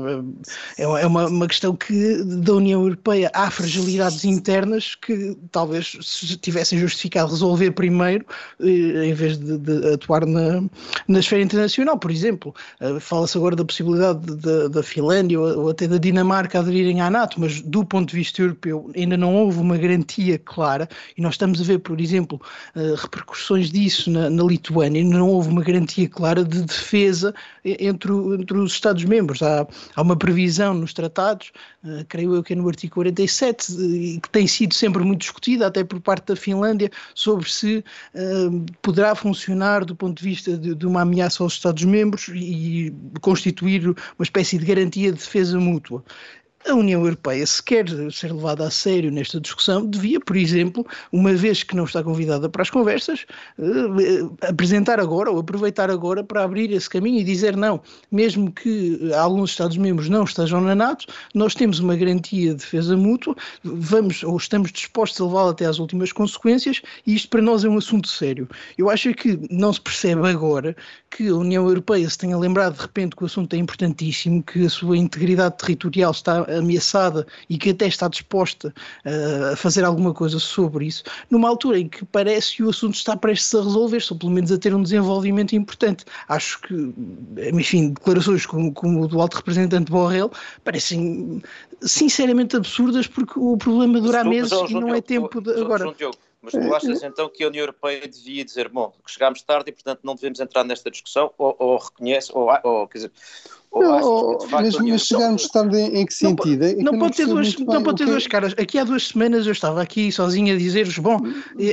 É, 0.79 0.83
é 0.83 1.07
uma, 1.07 1.27
uma 1.27 1.49
questão 1.49 1.75
que 1.75 2.23
da 2.23 2.55
União 2.55 2.83
Europeia 2.83 3.31
há 3.35 3.51
fragilidades 3.51 4.25
internas 4.25 4.95
que 4.95 5.37
talvez 5.51 5.97
se 6.01 6.37
tivessem 6.37 6.79
justificado 6.79 7.31
resolver 7.31 7.73
primeiro 7.73 8.25
eh, 8.61 9.07
em 9.07 9.15
vez 9.15 9.37
de, 9.37 9.59
de 9.59 9.95
atuar 9.95 10.25
na, 10.27 10.63
na 11.09 11.19
esfera 11.19 11.43
internacional. 11.43 11.99
Por 11.99 12.11
exemplo, 12.11 12.55
eh, 12.81 13.01
fala-se 13.01 13.37
agora 13.37 13.57
da 13.57 13.65
possibilidade 13.65 14.21
da 14.71 14.83
Finlândia 14.83 15.41
ou, 15.41 15.64
até 15.69 15.87
da 15.87 15.99
Dinamarca 15.99 16.59
aderirem 16.59 17.01
à 17.01 17.11
NATO, 17.11 17.41
mas 17.41 17.61
do 17.61 17.85
ponto 17.85 18.11
de 18.11 18.17
vista 18.17 18.43
europeu 18.43 18.91
ainda 18.95 19.17
não 19.17 19.35
houve 19.35 19.59
uma 19.59 19.77
garantia 19.77 20.39
clara, 20.39 20.89
e 21.17 21.23
nós 21.23 21.35
estamos 21.35 21.61
a 21.61 21.65
ver, 21.65 21.79
por 21.79 22.01
exemplo, 22.01 22.41
uh, 22.75 22.95
repercussões 22.95 23.71
disso 23.71 24.11
na, 24.11 24.31
na, 24.31 24.45
Lituânia, 24.45 25.03
não 25.05 25.29
houve 25.29 25.49
uma 25.49 25.63
garantia 25.63 26.09
clara 26.09 26.45
de 26.45 26.63
defesa 26.63 27.35
entre, 27.65 28.13
entre 28.13 28.59
os 28.59 28.73
Estados-membros. 28.73 29.43
Há, 29.43 29.67
há 29.95 30.03
uma 30.03 30.17
previsão 30.17 30.75
nos 30.75 30.93
tratados, 30.93 31.53
uh, 31.85 32.05
creio 32.09 32.35
eu 32.35 32.43
que 32.43 32.53
é 32.53 32.57
no 32.57 32.69
artigo 32.69 32.95
47, 32.95 33.73
uh, 33.73 34.21
que 34.21 34.31
tem 34.31 34.47
sido 34.47 34.75
sempre 34.75 35.03
muito 35.03 35.21
discutida, 35.21 35.67
até 35.67 35.83
por 35.85 36.01
parte 36.01 36.27
da 36.27 36.37
Finlândia, 36.37 36.91
sobre 37.15 37.51
se 37.51 37.85
uh, 38.15 38.65
poderá 38.83 39.15
funcionar 39.15 39.85
do 39.85 39.95
ponto 39.95 40.19
de 40.19 40.25
vista 40.29 40.57
de, 40.57 40.75
de 40.75 40.87
uma 40.87 41.03
ameaça 41.03 41.43
aos 41.43 41.55
Estados-membros 41.55 42.29
e 42.35 42.95
constituir 43.21 43.89
uma 43.89 44.23
espécie 44.23 44.59
de 44.59 44.65
garantia 44.65 45.13
de 45.13 45.19
defesa 45.19 45.54
mútua 45.61 46.05
a 46.67 46.75
União 46.75 47.03
Europeia, 47.05 47.47
se 47.47 47.63
quer 47.63 47.85
ser 48.11 48.33
levada 48.33 48.67
a 48.67 48.71
sério 48.71 49.11
nesta 49.11 49.41
discussão, 49.41 49.85
devia, 49.85 50.19
por 50.19 50.37
exemplo, 50.37 50.87
uma 51.13 51.33
vez 51.35 51.63
que 51.63 51.77
não 51.77 51.85
está 51.85 52.03
convidada 52.03 52.49
para 52.49 52.63
as 52.63 52.71
conversas, 52.71 53.27
eh, 53.59 54.49
apresentar 54.49 54.99
agora 54.99 55.31
ou 55.31 55.39
aproveitar 55.39 55.91
agora 55.91 56.25
para 56.25 56.43
abrir 56.43 56.73
esse 56.73 56.89
caminho 56.89 57.21
e 57.21 57.25
dizer 57.25 57.57
não, 57.57 57.81
mesmo 58.11 58.51
que 58.51 59.13
alguns 59.15 59.51
Estados-membros 59.51 60.09
não 60.09 60.25
estejam 60.25 60.61
na 60.61 60.75
NATO, 60.75 61.07
nós 61.35 61.55
temos 61.55 61.79
uma 61.81 61.97
garantia 61.97 62.51
de 62.51 62.57
defesa 62.57 62.97
mútua, 62.97 63.37
vamos 63.63 64.23
ou 64.23 64.37
estamos 64.37 64.73
dispostos 64.73 65.21
a 65.21 65.25
levá-la 65.25 65.51
até 65.51 65.67
às 65.67 65.79
últimas 65.79 66.13
consequências 66.13 66.81
e 67.07 67.15
isto 67.15 67.29
para 67.29 67.43
nós 67.43 67.65
é 67.65 67.69
um 67.69 67.77
assunto 67.77 68.09
sério. 68.09 68.49
Eu 68.79 68.89
acho 68.89 69.13
que 69.15 69.39
não 69.51 69.73
se 69.73 69.81
percebe 69.81 70.27
agora 70.27 70.75
que 71.11 71.29
a 71.29 71.35
União 71.35 71.67
Europeia 71.69 72.09
se 72.09 72.19
tenha 72.19 72.37
lembrado 72.37 72.75
de 72.75 72.83
repente 72.83 73.15
que 73.15 73.23
o 73.23 73.27
assunto 73.27 73.55
é 73.55 73.57
importantíssimo, 73.59 74.43
que 74.43 74.67
a 74.67 74.71
sua 74.71 74.97
integridade 74.97 75.59
territorial 75.59 76.11
está 76.11 76.45
ameaçada 76.59 77.27
e 77.49 77.59
que 77.59 77.71
até 77.71 77.87
está 77.87 78.09
disposta 78.09 78.75
uh, 79.05 79.53
a 79.53 79.57
fazer 79.57 79.85
alguma 79.85 80.13
coisa 80.13 80.39
sobre 80.39 80.87
isso, 80.87 81.05
numa 81.31 81.49
altura 81.49 81.79
em 81.79 81.89
que 81.89 82.05
parece 82.05 82.57
que 82.57 82.63
o 82.63 82.71
assunto 82.71 82.95
está 82.95 83.17
prestes 83.17 83.55
a 83.55 83.63
resolver-se, 83.63 84.13
ou 84.13 84.19
pelo 84.19 84.33
menos 84.33 84.51
a 84.53 84.59
ter 84.59 84.75
um 84.75 84.83
desenvolvimento 84.83 85.55
importante. 85.55 86.05
Acho 86.29 86.61
que, 86.63 86.95
enfim, 87.53 87.91
declarações 87.91 88.47
como, 88.47 88.73
como 88.73 89.03
o 89.03 89.09
do 89.09 89.21
alto 89.21 89.37
representante 89.37 89.91
Borrell 89.91 90.31
parecem 90.63 91.43
sinceramente 91.83 92.57
absurdas 92.57 93.07
porque 93.07 93.39
o 93.39 93.57
problema 93.57 94.01
dura 94.01 94.25
meses 94.25 94.53
e 94.69 94.75
não 94.75 94.95
é 94.95 95.01
tempo 95.01 95.41
de, 95.41 95.51
agora. 95.61 95.95
Mas 96.45 96.53
tu 96.53 96.75
achas 96.75 97.03
então 97.03 97.27
que 97.31 97.43
a 97.43 97.49
União 97.49 97.63
Europeia 97.63 98.07
devia 98.07 98.45
dizer, 98.45 98.69
bom, 98.69 98.93
que 99.03 99.11
chegámos 99.11 99.41
tarde 99.41 99.71
e 99.71 99.73
portanto 99.73 100.01
não 100.05 100.15
devemos 100.15 100.41
entrar 100.41 100.63
nesta 100.63 100.91
discussão, 100.91 101.33
ou, 101.39 101.57
ou 101.59 101.79
reconhece, 101.79 102.31
ou, 102.35 102.51
ou 102.63 102.87
quer 102.87 102.99
dizer, 102.99 103.13
não, 103.81 104.39
mas, 104.51 104.77
mas 104.77 105.03
chegámos 105.03 105.49
tarde 105.49 105.77
em, 105.77 105.99
em 105.99 106.07
que 106.07 106.15
sentido? 106.15 106.61
Não, 106.61 106.69
é 106.69 106.75
não, 106.83 106.99
pode 106.99 107.17
ter 107.17 107.27
duas, 107.27 107.57
não 107.59 107.83
pode 107.83 107.99
ter 107.99 108.07
duas 108.07 108.27
caras. 108.27 108.55
Aqui 108.57 108.79
há 108.79 108.85
duas 108.85 109.09
semanas 109.09 109.47
eu 109.47 109.53
estava 109.53 109.83
aqui 109.83 110.13
sozinho 110.13 110.55
a 110.55 110.59
dizer-vos: 110.59 110.97
bom, 110.99 111.19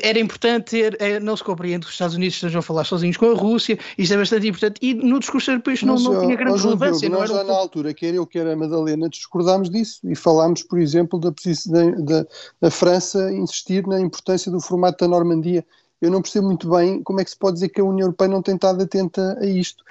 era 0.02 0.20
importante 0.20 0.72
ter, 0.72 0.98
é, 1.00 1.20
não 1.20 1.38
se 1.38 1.44
compreende 1.44 1.86
que 1.86 1.90
os 1.90 1.94
Estados 1.94 2.16
Unidos 2.16 2.36
estejam 2.36 2.60
a 2.60 2.62
falar 2.64 2.86
sozinhos 2.86 3.18
com 3.18 3.30
a 3.30 3.36
Rússia, 3.36 3.78
isto 3.98 4.14
é 4.14 4.18
bastante 4.18 4.48
importante. 4.48 4.80
E 4.82 4.94
no 4.94 5.20
discurso 5.20 5.52
europeu 5.52 5.74
isto 5.74 5.86
não, 5.86 6.00
não 6.00 6.22
tinha 6.22 6.36
grande 6.36 6.62
relevância. 6.62 7.08
Diogo, 7.08 7.22
nós 7.22 7.30
já 7.30 7.44
um... 7.44 7.48
na 7.48 7.54
altura, 7.54 7.94
quer 7.94 8.14
eu, 8.16 8.26
quer 8.26 8.48
a 8.48 8.56
Madalena, 8.56 9.08
discordámos 9.08 9.70
disso 9.70 10.00
e 10.04 10.16
falámos, 10.16 10.64
por 10.64 10.80
exemplo, 10.80 11.20
da, 11.20 11.30
da, 11.30 12.28
da 12.60 12.72
França 12.72 13.32
insistir 13.32 13.86
na 13.86 14.00
importância 14.00 14.52
do 14.52 14.60
formato 14.60 15.06
da 15.06 15.08
Normandia 15.08 15.64
eu 16.02 16.10
não 16.10 16.22
percebo 16.22 16.48
muito 16.48 16.68
bem 16.68 17.04
como 17.04 17.22
é 17.22 17.24
que 17.24 17.30
se 17.30 17.38
pode 17.38 17.54
dizer 17.54 17.70
que 17.70 17.80
a 17.80 17.84
União 17.84 18.06
Europeia 18.06 18.28
não 18.28 18.42
tem 18.42 18.56
estado 18.56 18.82
atenta 18.82 19.38
a 19.40 19.46
isto. 19.46 19.84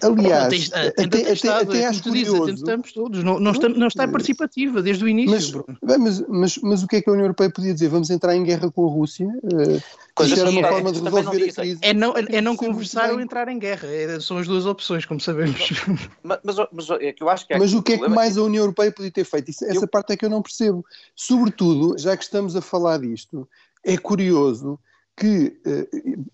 Aliás, 0.00 0.68
Bom, 0.68 0.76
até, 0.76 1.02
até, 1.02 1.32
estado, 1.32 1.62
até, 1.62 1.78
até 1.78 1.86
acho 1.86 2.02
curioso. 2.04 2.44
Dizes, 2.44 2.60
estamos 2.60 2.92
todos, 2.92 3.24
não, 3.24 3.40
não, 3.40 3.50
está, 3.50 3.68
não 3.68 3.88
está 3.88 4.06
participativa 4.06 4.80
desde 4.80 5.04
o 5.04 5.08
início. 5.08 5.64
Mas, 5.82 5.98
mas, 5.98 6.20
mas, 6.28 6.58
mas, 6.58 6.82
o 6.84 6.86
que 6.86 6.96
é 6.96 7.02
que 7.02 7.10
a 7.10 7.12
União 7.12 7.24
Europeia 7.24 7.50
podia 7.50 7.74
dizer? 7.74 7.88
Vamos 7.88 8.08
entrar 8.08 8.36
em 8.36 8.44
guerra 8.44 8.70
com 8.70 8.86
a 8.86 8.90
Rússia? 8.90 9.26
Uh, 9.26 10.24
Isto 10.24 10.40
era 10.40 10.50
uma 10.50 10.68
forma 10.68 10.92
de 10.92 11.00
resolver 11.00 11.48
a 11.48 11.52
crise. 11.52 11.78
É 11.82 11.92
não, 11.92 12.14
é 12.16 12.40
não 12.40 12.56
conversar 12.56 13.12
ou 13.12 13.20
entrar 13.20 13.48
em 13.48 13.58
guerra. 13.58 13.88
É, 13.88 14.20
são 14.20 14.38
as 14.38 14.46
duas 14.46 14.66
opções, 14.66 15.04
como 15.04 15.20
sabemos. 15.20 15.72
Mas, 16.22 16.38
mas, 16.44 16.56
mas 16.70 16.90
é 17.00 17.12
que 17.12 17.22
eu 17.22 17.28
acho 17.28 17.46
que 17.46 17.58
mas 17.58 17.74
o 17.74 17.82
que 17.82 17.94
é 17.94 17.98
que 17.98 18.08
mais 18.08 18.38
a 18.38 18.42
União 18.42 18.62
Europeia 18.62 18.92
podia 18.92 19.10
ter 19.10 19.24
feito? 19.24 19.50
Isso, 19.50 19.64
essa 19.64 19.84
eu... 19.84 19.88
parte 19.88 20.12
é 20.12 20.16
que 20.16 20.24
eu 20.24 20.30
não 20.30 20.40
percebo. 20.40 20.84
Sobretudo, 21.16 21.98
já 21.98 22.16
que 22.16 22.22
estamos 22.22 22.54
a 22.54 22.60
falar 22.60 22.98
disto, 22.98 23.48
é 23.84 23.96
curioso 23.96 24.78
que, 25.22 25.56
eh, 25.64 25.88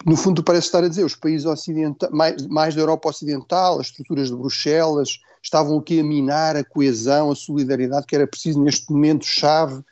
no 0.07 0.17
fundo, 0.17 0.43
parece 0.43 0.65
estar 0.65 0.83
a 0.83 0.89
dizer 0.89 1.05
os 1.05 1.15
países 1.15 1.45
ocidentais, 1.45 2.11
mais, 2.11 2.47
mais 2.47 2.75
da 2.75 2.81
Europa 2.81 3.11
Ocidental, 3.11 3.79
as 3.79 3.89
estruturas 3.89 4.29
de 4.29 4.35
Bruxelas, 4.35 5.21
estavam 5.43 5.77
aqui 5.77 6.01
a 6.01 6.03
minar 6.03 6.57
a 6.57 6.65
coesão, 6.65 7.31
a 7.31 7.35
solidariedade 7.35 8.07
que 8.07 8.17
era 8.17 8.27
preciso 8.27 8.63
neste 8.63 8.91
momento-chave. 8.91 9.85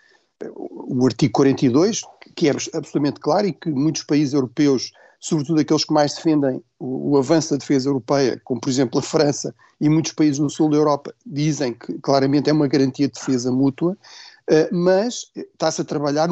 O 0.58 1.04
artigo 1.04 1.34
42, 1.34 2.00
que 2.34 2.48
é 2.48 2.52
absolutamente 2.52 3.20
claro 3.20 3.46
e 3.46 3.52
que 3.52 3.68
muitos 3.68 4.02
países 4.02 4.32
europeus, 4.32 4.92
sobretudo 5.20 5.60
aqueles 5.60 5.84
que 5.84 5.92
mais 5.92 6.14
defendem 6.14 6.62
o, 6.78 7.10
o 7.10 7.18
avanço 7.18 7.50
da 7.50 7.58
defesa 7.58 7.90
europeia, 7.90 8.40
como 8.44 8.62
por 8.62 8.70
exemplo 8.70 8.98
a 8.98 9.02
França 9.02 9.54
e 9.78 9.90
muitos 9.90 10.12
países 10.12 10.38
no 10.38 10.48
sul 10.48 10.70
da 10.70 10.78
Europa, 10.78 11.14
dizem 11.26 11.74
que 11.74 11.98
claramente 12.00 12.48
é 12.48 12.52
uma 12.54 12.66
garantia 12.66 13.08
de 13.08 13.12
defesa 13.12 13.52
mútua. 13.52 13.94
Uh, 14.48 14.72
mas 14.72 15.30
está-se 15.34 15.80
a 15.80 15.84
trabalhar 15.84 16.28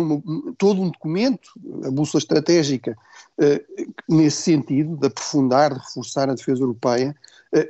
todo 0.56 0.80
um 0.80 0.88
documento, 0.88 1.50
a 1.84 1.90
bússola 1.90 2.20
estratégica, 2.20 2.96
uh, 3.38 3.92
nesse 4.08 4.42
sentido, 4.42 4.96
de 4.96 5.08
aprofundar, 5.08 5.74
de 5.74 5.80
reforçar 5.80 6.30
a 6.30 6.34
defesa 6.34 6.62
europeia, 6.62 7.14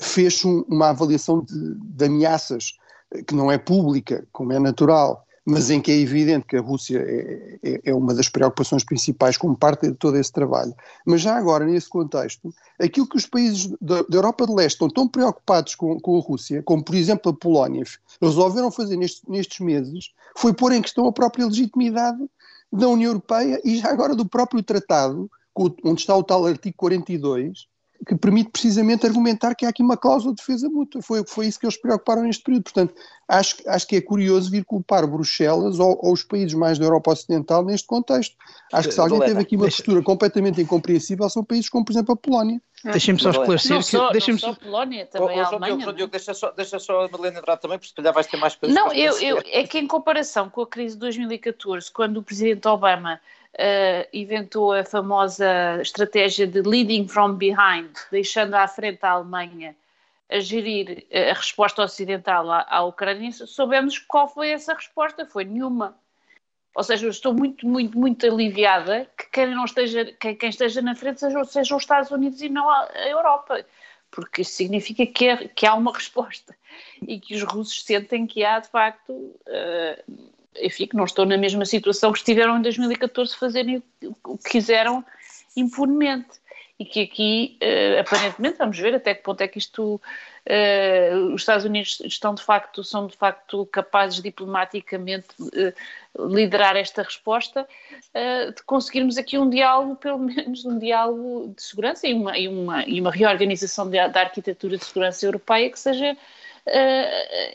fez 0.00 0.42
um, 0.44 0.64
uma 0.66 0.90
avaliação 0.90 1.42
de, 1.42 1.74
de 1.74 2.04
ameaças 2.06 2.78
que 3.26 3.34
não 3.34 3.52
é 3.52 3.58
pública, 3.58 4.26
como 4.32 4.52
é 4.52 4.58
natural, 4.58 5.26
mas 5.46 5.68
em 5.68 5.80
que 5.80 5.90
é 5.90 5.96
evidente 5.96 6.46
que 6.46 6.56
a 6.56 6.60
Rússia 6.60 6.98
é, 6.98 7.58
é, 7.62 7.80
é, 7.84 7.94
uma 7.94 8.14
das 8.14 8.28
preocupações 8.28 8.82
principais 8.82 9.36
como 9.36 9.56
parte 9.56 9.88
de 9.88 9.94
todo 9.94 10.16
esse 10.16 10.32
trabalho. 10.32 10.74
Mas 11.04 11.20
já 11.20 11.36
agora, 11.36 11.66
nesse 11.66 11.88
contexto, 11.88 12.54
aquilo 12.80 13.06
que 13.06 13.16
os 13.16 13.26
países 13.26 13.70
da, 13.80 14.04
Europa 14.10 14.46
de 14.46 14.54
Leste 14.54 14.76
estão 14.76 14.88
tão 14.88 15.06
preocupados 15.06 15.74
com, 15.74 16.00
com, 16.00 16.16
a 16.16 16.22
Rússia, 16.22 16.62
como 16.62 16.82
por 16.82 16.94
exemplo 16.94 17.30
a 17.30 17.34
Polónia, 17.34 17.84
resolveram 18.22 18.70
fazer 18.70 18.96
nestes 18.96 19.60
meses, 19.60 20.12
foi 20.36 20.54
pôr 20.54 20.72
em 20.72 20.80
questão 20.80 21.06
a 21.06 21.12
própria 21.12 21.46
legitimidade 21.46 22.24
da 22.72 22.88
União 22.88 23.10
Europeia 23.10 23.60
e 23.64 23.76
já 23.76 23.90
agora 23.90 24.14
do 24.14 24.26
próprio 24.26 24.62
tratado, 24.62 25.30
onde 25.56 26.00
está 26.00 26.16
o 26.16 26.24
tal 26.24 26.46
artigo 26.46 26.74
42, 26.76 27.68
que 28.06 28.16
permite 28.16 28.50
precisamente 28.50 29.06
argumentar 29.06 29.54
que 29.54 29.64
há 29.64 29.68
aqui 29.68 29.82
uma 29.82 29.96
cláusula 29.96 30.34
de 30.34 30.40
defesa 30.40 30.68
mútua. 30.68 31.00
Foi, 31.02 31.24
foi 31.26 31.46
isso 31.46 31.58
que 31.58 31.66
eles 31.66 31.76
preocuparam 31.76 32.22
neste 32.22 32.42
período. 32.42 32.64
Portanto, 32.64 32.94
acho, 33.28 33.56
acho 33.66 33.86
que 33.86 33.96
é 33.96 34.00
curioso 34.00 34.50
vir 34.50 34.64
culpar 34.64 35.06
Bruxelas 35.06 35.78
ou, 35.78 35.98
ou 36.02 36.12
os 36.12 36.22
países 36.22 36.54
mais 36.54 36.78
da 36.78 36.84
Europa 36.84 37.12
Ocidental 37.12 37.64
neste 37.64 37.86
contexto. 37.86 38.36
Acho 38.72 38.88
que 38.88 38.94
se 38.94 39.00
alguém 39.00 39.20
teve 39.20 39.40
aqui 39.40 39.56
uma 39.56 39.66
postura 39.66 40.02
completamente 40.02 40.60
incompreensível 40.60 41.28
são 41.30 41.44
países 41.44 41.68
como, 41.68 41.84
por 41.84 41.92
exemplo, 41.92 42.14
a 42.14 42.16
Polónia. 42.16 42.60
Deixem-me 42.84 43.18
só 43.18 43.30
esclarecer 43.30 43.72
não 43.72 43.82
só, 43.82 44.10
que. 44.10 44.30
Não 44.30 44.38
só 44.38 44.50
a 44.50 44.54
Polónia, 44.54 45.06
também 45.06 45.40
a 45.40 45.46
Alemanha. 45.46 45.92
Diogo, 45.92 46.10
deixa, 46.10 46.34
só, 46.34 46.50
deixa 46.50 46.78
só 46.78 47.00
a 47.00 47.02
Madalena 47.02 47.38
entrar 47.38 47.56
também, 47.56 47.78
porque 47.78 47.88
se 47.88 47.94
calhar 47.94 48.12
vais 48.12 48.26
ter 48.26 48.36
mais 48.36 48.54
coisas 48.54 48.76
Não, 48.76 48.92
eu, 48.92 49.18
eu, 49.20 49.42
é 49.46 49.66
que 49.66 49.78
em 49.78 49.86
comparação 49.86 50.50
com 50.50 50.60
a 50.60 50.66
crise 50.66 50.94
de 50.94 51.00
2014, 51.00 51.90
quando 51.90 52.18
o 52.18 52.22
presidente 52.22 52.68
Obama 52.68 53.20
uh, 53.54 54.08
inventou 54.12 54.72
a 54.72 54.84
famosa 54.84 55.80
estratégia 55.80 56.46
de 56.46 56.60
leading 56.62 57.08
from 57.08 57.34
behind, 57.34 57.92
deixando 58.10 58.54
à 58.54 58.66
frente 58.66 59.00
a 59.02 59.10
Alemanha 59.10 59.76
a 60.30 60.40
gerir 60.40 61.06
eh, 61.10 61.30
a 61.30 61.34
resposta 61.34 61.82
ocidental 61.82 62.50
à, 62.50 62.66
à 62.68 62.82
Ucrânia, 62.82 63.30
soubemos 63.30 63.98
qual 63.98 64.26
foi 64.26 64.50
essa 64.50 64.74
resposta, 64.74 65.26
foi 65.26 65.44
nenhuma. 65.44 65.96
Ou 66.74 66.82
seja, 66.82 67.06
eu 67.06 67.10
estou 67.10 67.32
muito, 67.32 67.66
muito, 67.66 67.96
muito 67.96 68.26
aliviada 68.26 69.08
que 69.16 69.30
quem, 69.30 69.54
não 69.54 69.64
esteja, 69.64 70.04
quem, 70.18 70.34
quem 70.34 70.48
esteja 70.48 70.82
na 70.82 70.96
frente 70.96 71.20
sejam, 71.20 71.44
sejam 71.44 71.76
os 71.76 71.82
Estados 71.84 72.10
Unidos 72.10 72.40
e 72.42 72.48
não 72.48 72.68
a, 72.68 72.88
a 72.92 73.08
Europa, 73.08 73.64
porque 74.10 74.42
isso 74.42 74.52
significa 74.52 75.06
que, 75.06 75.26
é, 75.28 75.48
que, 75.48 75.66
há 75.66 75.74
uma 75.74 75.92
resposta 75.94 76.56
e 77.06 77.20
que 77.20 77.34
os 77.36 77.42
russos 77.42 77.84
sentem 77.84 78.26
que 78.26 78.44
há, 78.44 78.58
de 78.58 78.68
facto, 78.68 79.12
uh, 79.12 80.32
enfim, 80.60 80.86
que 80.86 80.96
não 80.96 81.04
estão 81.04 81.24
na 81.24 81.36
mesma 81.36 81.64
situação 81.64 82.12
que 82.12 82.18
estiveram 82.18 82.58
em 82.58 82.62
2014 82.62 83.36
fazerem 83.36 83.82
o 84.24 84.38
que 84.38 84.50
quiseram 84.50 85.04
impunemente. 85.56 86.44
E 86.76 86.84
que 86.84 87.02
aqui, 87.02 87.56
uh, 87.62 88.00
aparentemente, 88.00 88.58
vamos 88.58 88.76
ver 88.76 88.96
até 88.96 89.14
que 89.14 89.22
ponto 89.22 89.40
é 89.40 89.46
que 89.46 89.58
isto, 89.58 89.94
uh, 89.94 91.32
os 91.32 91.42
Estados 91.42 91.64
Unidos 91.64 92.02
estão 92.04 92.34
de 92.34 92.42
facto, 92.42 92.82
são 92.82 93.06
de 93.06 93.16
facto 93.16 93.64
capazes 93.66 94.20
diplomaticamente 94.20 95.28
uh, 95.40 96.26
liderar 96.28 96.76
esta 96.76 97.02
resposta, 97.02 97.66
de 98.56 98.62
conseguirmos 98.64 99.16
aqui 99.16 99.38
um 99.38 99.48
diálogo, 99.48 99.94
pelo 99.96 100.18
menos 100.18 100.64
um 100.64 100.76
diálogo 100.76 101.54
de 101.54 101.62
segurança 101.62 102.08
e 102.08 102.14
uma, 102.14 102.36
e 102.36 102.48
uma, 102.48 102.84
e 102.84 103.00
uma 103.00 103.10
reorganização 103.12 103.88
da, 103.88 104.08
da 104.08 104.20
arquitetura 104.20 104.76
de 104.76 104.84
segurança 104.84 105.24
europeia 105.24 105.70
que 105.70 105.78
seja 105.78 106.12
uh, 106.12 106.16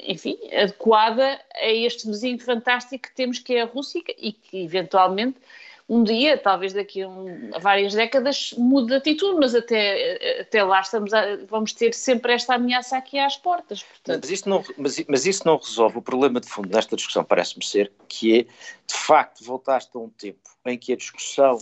enfim, 0.04 0.38
adequada 0.54 1.40
a 1.56 1.68
este 1.68 2.08
vizinho 2.08 2.40
fantástico 2.40 3.10
que 3.10 3.16
temos 3.16 3.40
que 3.40 3.56
é 3.56 3.62
a 3.62 3.66
Rússia 3.66 4.04
e 4.18 4.32
que 4.32 4.64
eventualmente 4.64 5.38
um 5.90 6.04
dia, 6.04 6.38
talvez 6.38 6.72
daqui 6.72 7.02
a, 7.02 7.10
um, 7.10 7.50
a, 7.52 7.58
várias 7.58 7.96
décadas, 7.96 8.54
mude 8.56 8.90
de 8.90 8.94
atitude, 8.94 9.40
mas 9.40 9.56
até, 9.56 10.40
até 10.42 10.64
lá 10.64 10.82
estamos 10.82 11.12
a, 11.12 11.38
vamos 11.48 11.74
ter 11.74 11.96
sempre 11.96 12.32
esta 12.32 12.54
ameaça 12.54 12.96
aqui 12.96 13.18
às 13.18 13.36
portas. 13.36 13.82
Portanto. 13.82 14.20
Mas, 14.22 14.30
isso 14.30 14.48
não, 14.48 14.64
mas, 14.78 15.04
mas 15.08 15.26
isso 15.26 15.42
não 15.48 15.58
resolve 15.58 15.98
o 15.98 16.02
problema 16.02 16.40
de 16.40 16.48
fundo 16.48 16.70
desta 16.70 16.96
discussão, 16.96 17.24
parece-me 17.24 17.66
ser, 17.66 17.92
que 18.08 18.40
é, 18.40 18.44
de 18.44 18.94
facto, 18.94 19.44
voltaste 19.44 19.90
a 19.96 20.00
um 20.00 20.10
tempo 20.10 20.48
em 20.68 20.78
que 20.78 20.94
a 20.94 20.96
discussão 20.96 21.58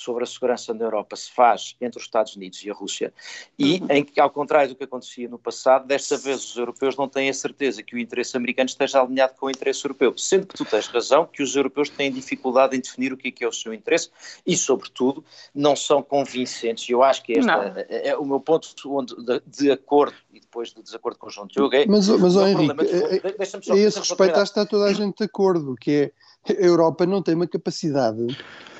sobre 0.00 0.24
a 0.24 0.26
segurança 0.26 0.72
na 0.72 0.84
Europa 0.84 1.14
se 1.14 1.30
faz 1.30 1.76
entre 1.80 1.98
os 1.98 2.04
Estados 2.04 2.34
Unidos 2.34 2.64
e 2.64 2.70
a 2.70 2.74
Rússia 2.74 3.12
e 3.58 3.80
uhum. 3.80 3.86
em 3.90 4.04
que, 4.04 4.18
ao 4.18 4.30
contrário 4.30 4.70
do 4.70 4.76
que 4.76 4.84
acontecia 4.84 5.28
no 5.28 5.38
passado, 5.38 5.86
desta 5.86 6.16
vez 6.16 6.42
os 6.44 6.56
europeus 6.56 6.96
não 6.96 7.06
têm 7.06 7.28
a 7.28 7.34
certeza 7.34 7.82
que 7.82 7.94
o 7.94 7.98
interesse 7.98 8.36
americano 8.36 8.68
esteja 8.68 9.02
alinhado 9.02 9.34
com 9.34 9.46
o 9.46 9.50
interesse 9.50 9.84
europeu, 9.84 10.16
sendo 10.16 10.46
que 10.46 10.54
tu 10.54 10.64
tens 10.64 10.86
razão 10.86 11.26
que 11.26 11.42
os 11.42 11.54
europeus 11.54 11.90
têm 11.90 12.10
dificuldade 12.10 12.76
em 12.76 12.80
definir 12.80 13.12
o 13.12 13.16
que 13.16 13.28
é, 13.28 13.30
que 13.30 13.44
é 13.44 13.48
o 13.48 13.52
seu 13.52 13.74
interesse 13.74 14.10
e, 14.46 14.56
sobretudo, 14.56 15.22
não 15.54 15.76
são 15.76 16.02
convincentes. 16.02 16.88
E 16.88 16.92
eu 16.92 17.02
acho 17.02 17.22
que 17.22 17.32
este 17.32 17.50
é, 17.50 18.08
é, 18.08 18.16
o 18.16 18.24
meu 18.24 18.40
ponto 18.40 18.68
onde, 18.86 19.14
de, 19.16 19.42
de, 19.46 19.70
acordo 19.70 20.16
e 20.32 20.40
depois 20.40 20.72
de 20.72 20.82
desacordo 20.82 21.18
com 21.18 21.26
o 21.26 21.30
João 21.30 21.46
Diogo 21.46 21.74
é... 21.74 21.84
Mas, 21.86 22.08
mas 22.08 22.36
oh, 22.36 22.46
Henrique, 22.46 22.74
de, 22.74 22.86
é, 22.86 23.72
a 23.72 23.76
esse 23.76 23.98
respeito 23.98 24.40
está 24.40 24.64
toda 24.64 24.86
a 24.86 24.92
gente 24.92 25.18
de 25.18 25.24
acordo, 25.24 25.74
que 25.76 25.90
é 25.90 26.12
a 26.48 26.52
Europa 26.52 27.06
não 27.06 27.22
tem 27.22 27.34
uma 27.34 27.46
capacidade 27.46 28.26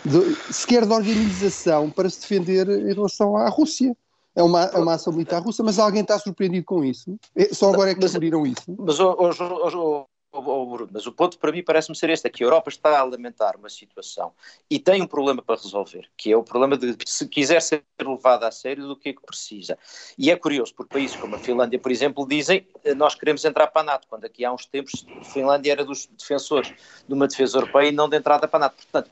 de, 0.05 0.35
sequer 0.53 0.87
de 0.87 0.93
organização 0.93 1.91
para 1.91 2.09
se 2.09 2.21
defender 2.21 2.69
em 2.69 2.93
relação 2.95 3.37
à 3.37 3.49
Rússia. 3.49 3.95
É 4.35 4.43
uma, 4.43 4.65
é 4.65 4.79
uma 4.79 4.95
ação 4.95 5.13
militar 5.13 5.43
russa, 5.43 5.63
mas 5.63 5.79
alguém 5.79 6.03
está 6.03 6.19
surpreendido 6.19 6.65
com 6.65 6.85
isso? 6.85 7.19
É, 7.35 7.53
só 7.53 7.73
agora 7.73 7.91
é 7.91 7.95
que 7.95 8.01
descobriram 8.01 8.47
isso? 8.47 8.63
Mas, 8.79 9.01
oh, 9.01 9.17
oh, 9.19 10.07
oh, 10.33 10.67
Bruno, 10.67 10.91
mas 10.93 11.07
o 11.07 11.13
ponto 11.13 11.39
para 11.39 11.53
mim 11.53 11.63
parece-me 11.63 11.97
ser 11.97 12.11
este, 12.11 12.27
é 12.27 12.31
que 12.31 12.43
a 12.43 12.47
Europa 12.47 12.69
está 12.69 12.99
a 12.99 13.05
lamentar 13.05 13.57
uma 13.57 13.69
situação 13.69 14.33
e 14.71 14.79
tem 14.79 15.03
um 15.03 15.07
problema 15.07 15.43
para 15.43 15.61
resolver, 15.61 16.09
que 16.17 16.33
é 16.33 16.37
o 16.37 16.43
problema 16.43 16.77
de 16.77 16.97
se 17.07 17.27
quiser 17.29 17.61
ser 17.61 17.83
levada 18.01 18.47
a 18.47 18.51
sério 18.51 18.87
do 18.87 18.97
que 18.97 19.11
é 19.11 19.13
que 19.13 19.23
precisa. 19.23 19.79
E 20.17 20.31
é 20.31 20.37
curioso, 20.37 20.75
porque 20.75 20.95
países 20.95 21.17
como 21.17 21.37
a 21.37 21.39
Finlândia, 21.39 21.79
por 21.79 21.91
exemplo, 21.91 22.27
dizem 22.27 22.67
eh, 22.85 22.95
nós 22.95 23.15
queremos 23.15 23.45
entrar 23.45 23.67
para 23.69 23.83
a 23.83 23.85
NATO, 23.85 24.07
quando 24.09 24.25
aqui 24.25 24.45
há 24.45 24.53
uns 24.53 24.67
tempos 24.67 25.07
a 25.21 25.25
Finlândia 25.25 25.73
era 25.73 25.85
dos 25.85 26.07
defensores 26.07 26.73
de 27.07 27.15
uma 27.15 27.27
defesa 27.27 27.59
europeia 27.59 27.89
e 27.89 27.93
não 27.93 28.09
de 28.09 28.17
entrada 28.17 28.47
para 28.47 28.59
a 28.59 28.69
NATO. 28.69 28.77
Portanto, 28.77 29.11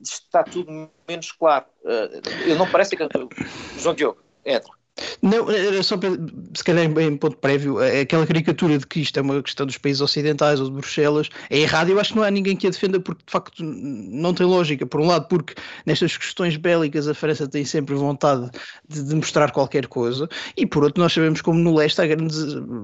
está 0.00 0.42
tudo 0.42 0.90
menos 1.06 1.32
claro. 1.32 1.66
Eh, 1.84 2.20
eu 2.46 2.56
não 2.56 2.70
parece 2.70 2.96
que. 2.96 3.08
João 3.78 3.94
Diogo, 3.94 4.20
entra. 4.44 4.72
Não, 5.20 5.50
era 5.50 5.82
só 5.82 5.96
para, 5.96 6.10
se 6.54 6.64
calhar 6.64 6.84
em 6.84 7.16
ponto 7.16 7.36
prévio, 7.36 7.78
aquela 7.78 8.26
caricatura 8.26 8.78
de 8.78 8.86
que 8.86 9.00
isto 9.00 9.18
é 9.18 9.22
uma 9.22 9.42
questão 9.42 9.66
dos 9.66 9.76
países 9.76 10.00
ocidentais 10.00 10.60
ou 10.60 10.66
de 10.66 10.72
Bruxelas 10.72 11.28
é 11.50 11.58
errado. 11.58 11.90
Eu 11.90 12.00
acho 12.00 12.12
que 12.12 12.16
não 12.16 12.24
há 12.24 12.30
ninguém 12.30 12.56
que 12.56 12.66
a 12.66 12.70
defenda 12.70 12.98
porque 12.98 13.22
de 13.26 13.30
facto 13.30 13.62
não 13.62 14.32
tem 14.32 14.46
lógica. 14.46 14.86
Por 14.86 15.00
um 15.00 15.06
lado, 15.06 15.28
porque 15.28 15.54
nestas 15.84 16.16
questões 16.16 16.56
bélicas 16.56 17.08
a 17.08 17.14
França 17.14 17.46
tem 17.46 17.64
sempre 17.64 17.94
vontade 17.94 18.50
de, 18.88 19.02
de 19.02 19.14
mostrar 19.14 19.50
qualquer 19.50 19.86
coisa, 19.86 20.28
e 20.56 20.66
por 20.66 20.84
outro, 20.84 21.02
nós 21.02 21.12
sabemos 21.12 21.40
como 21.40 21.58
no 21.58 21.74
leste 21.74 22.00
há 22.00 22.06
grandes 22.06 22.38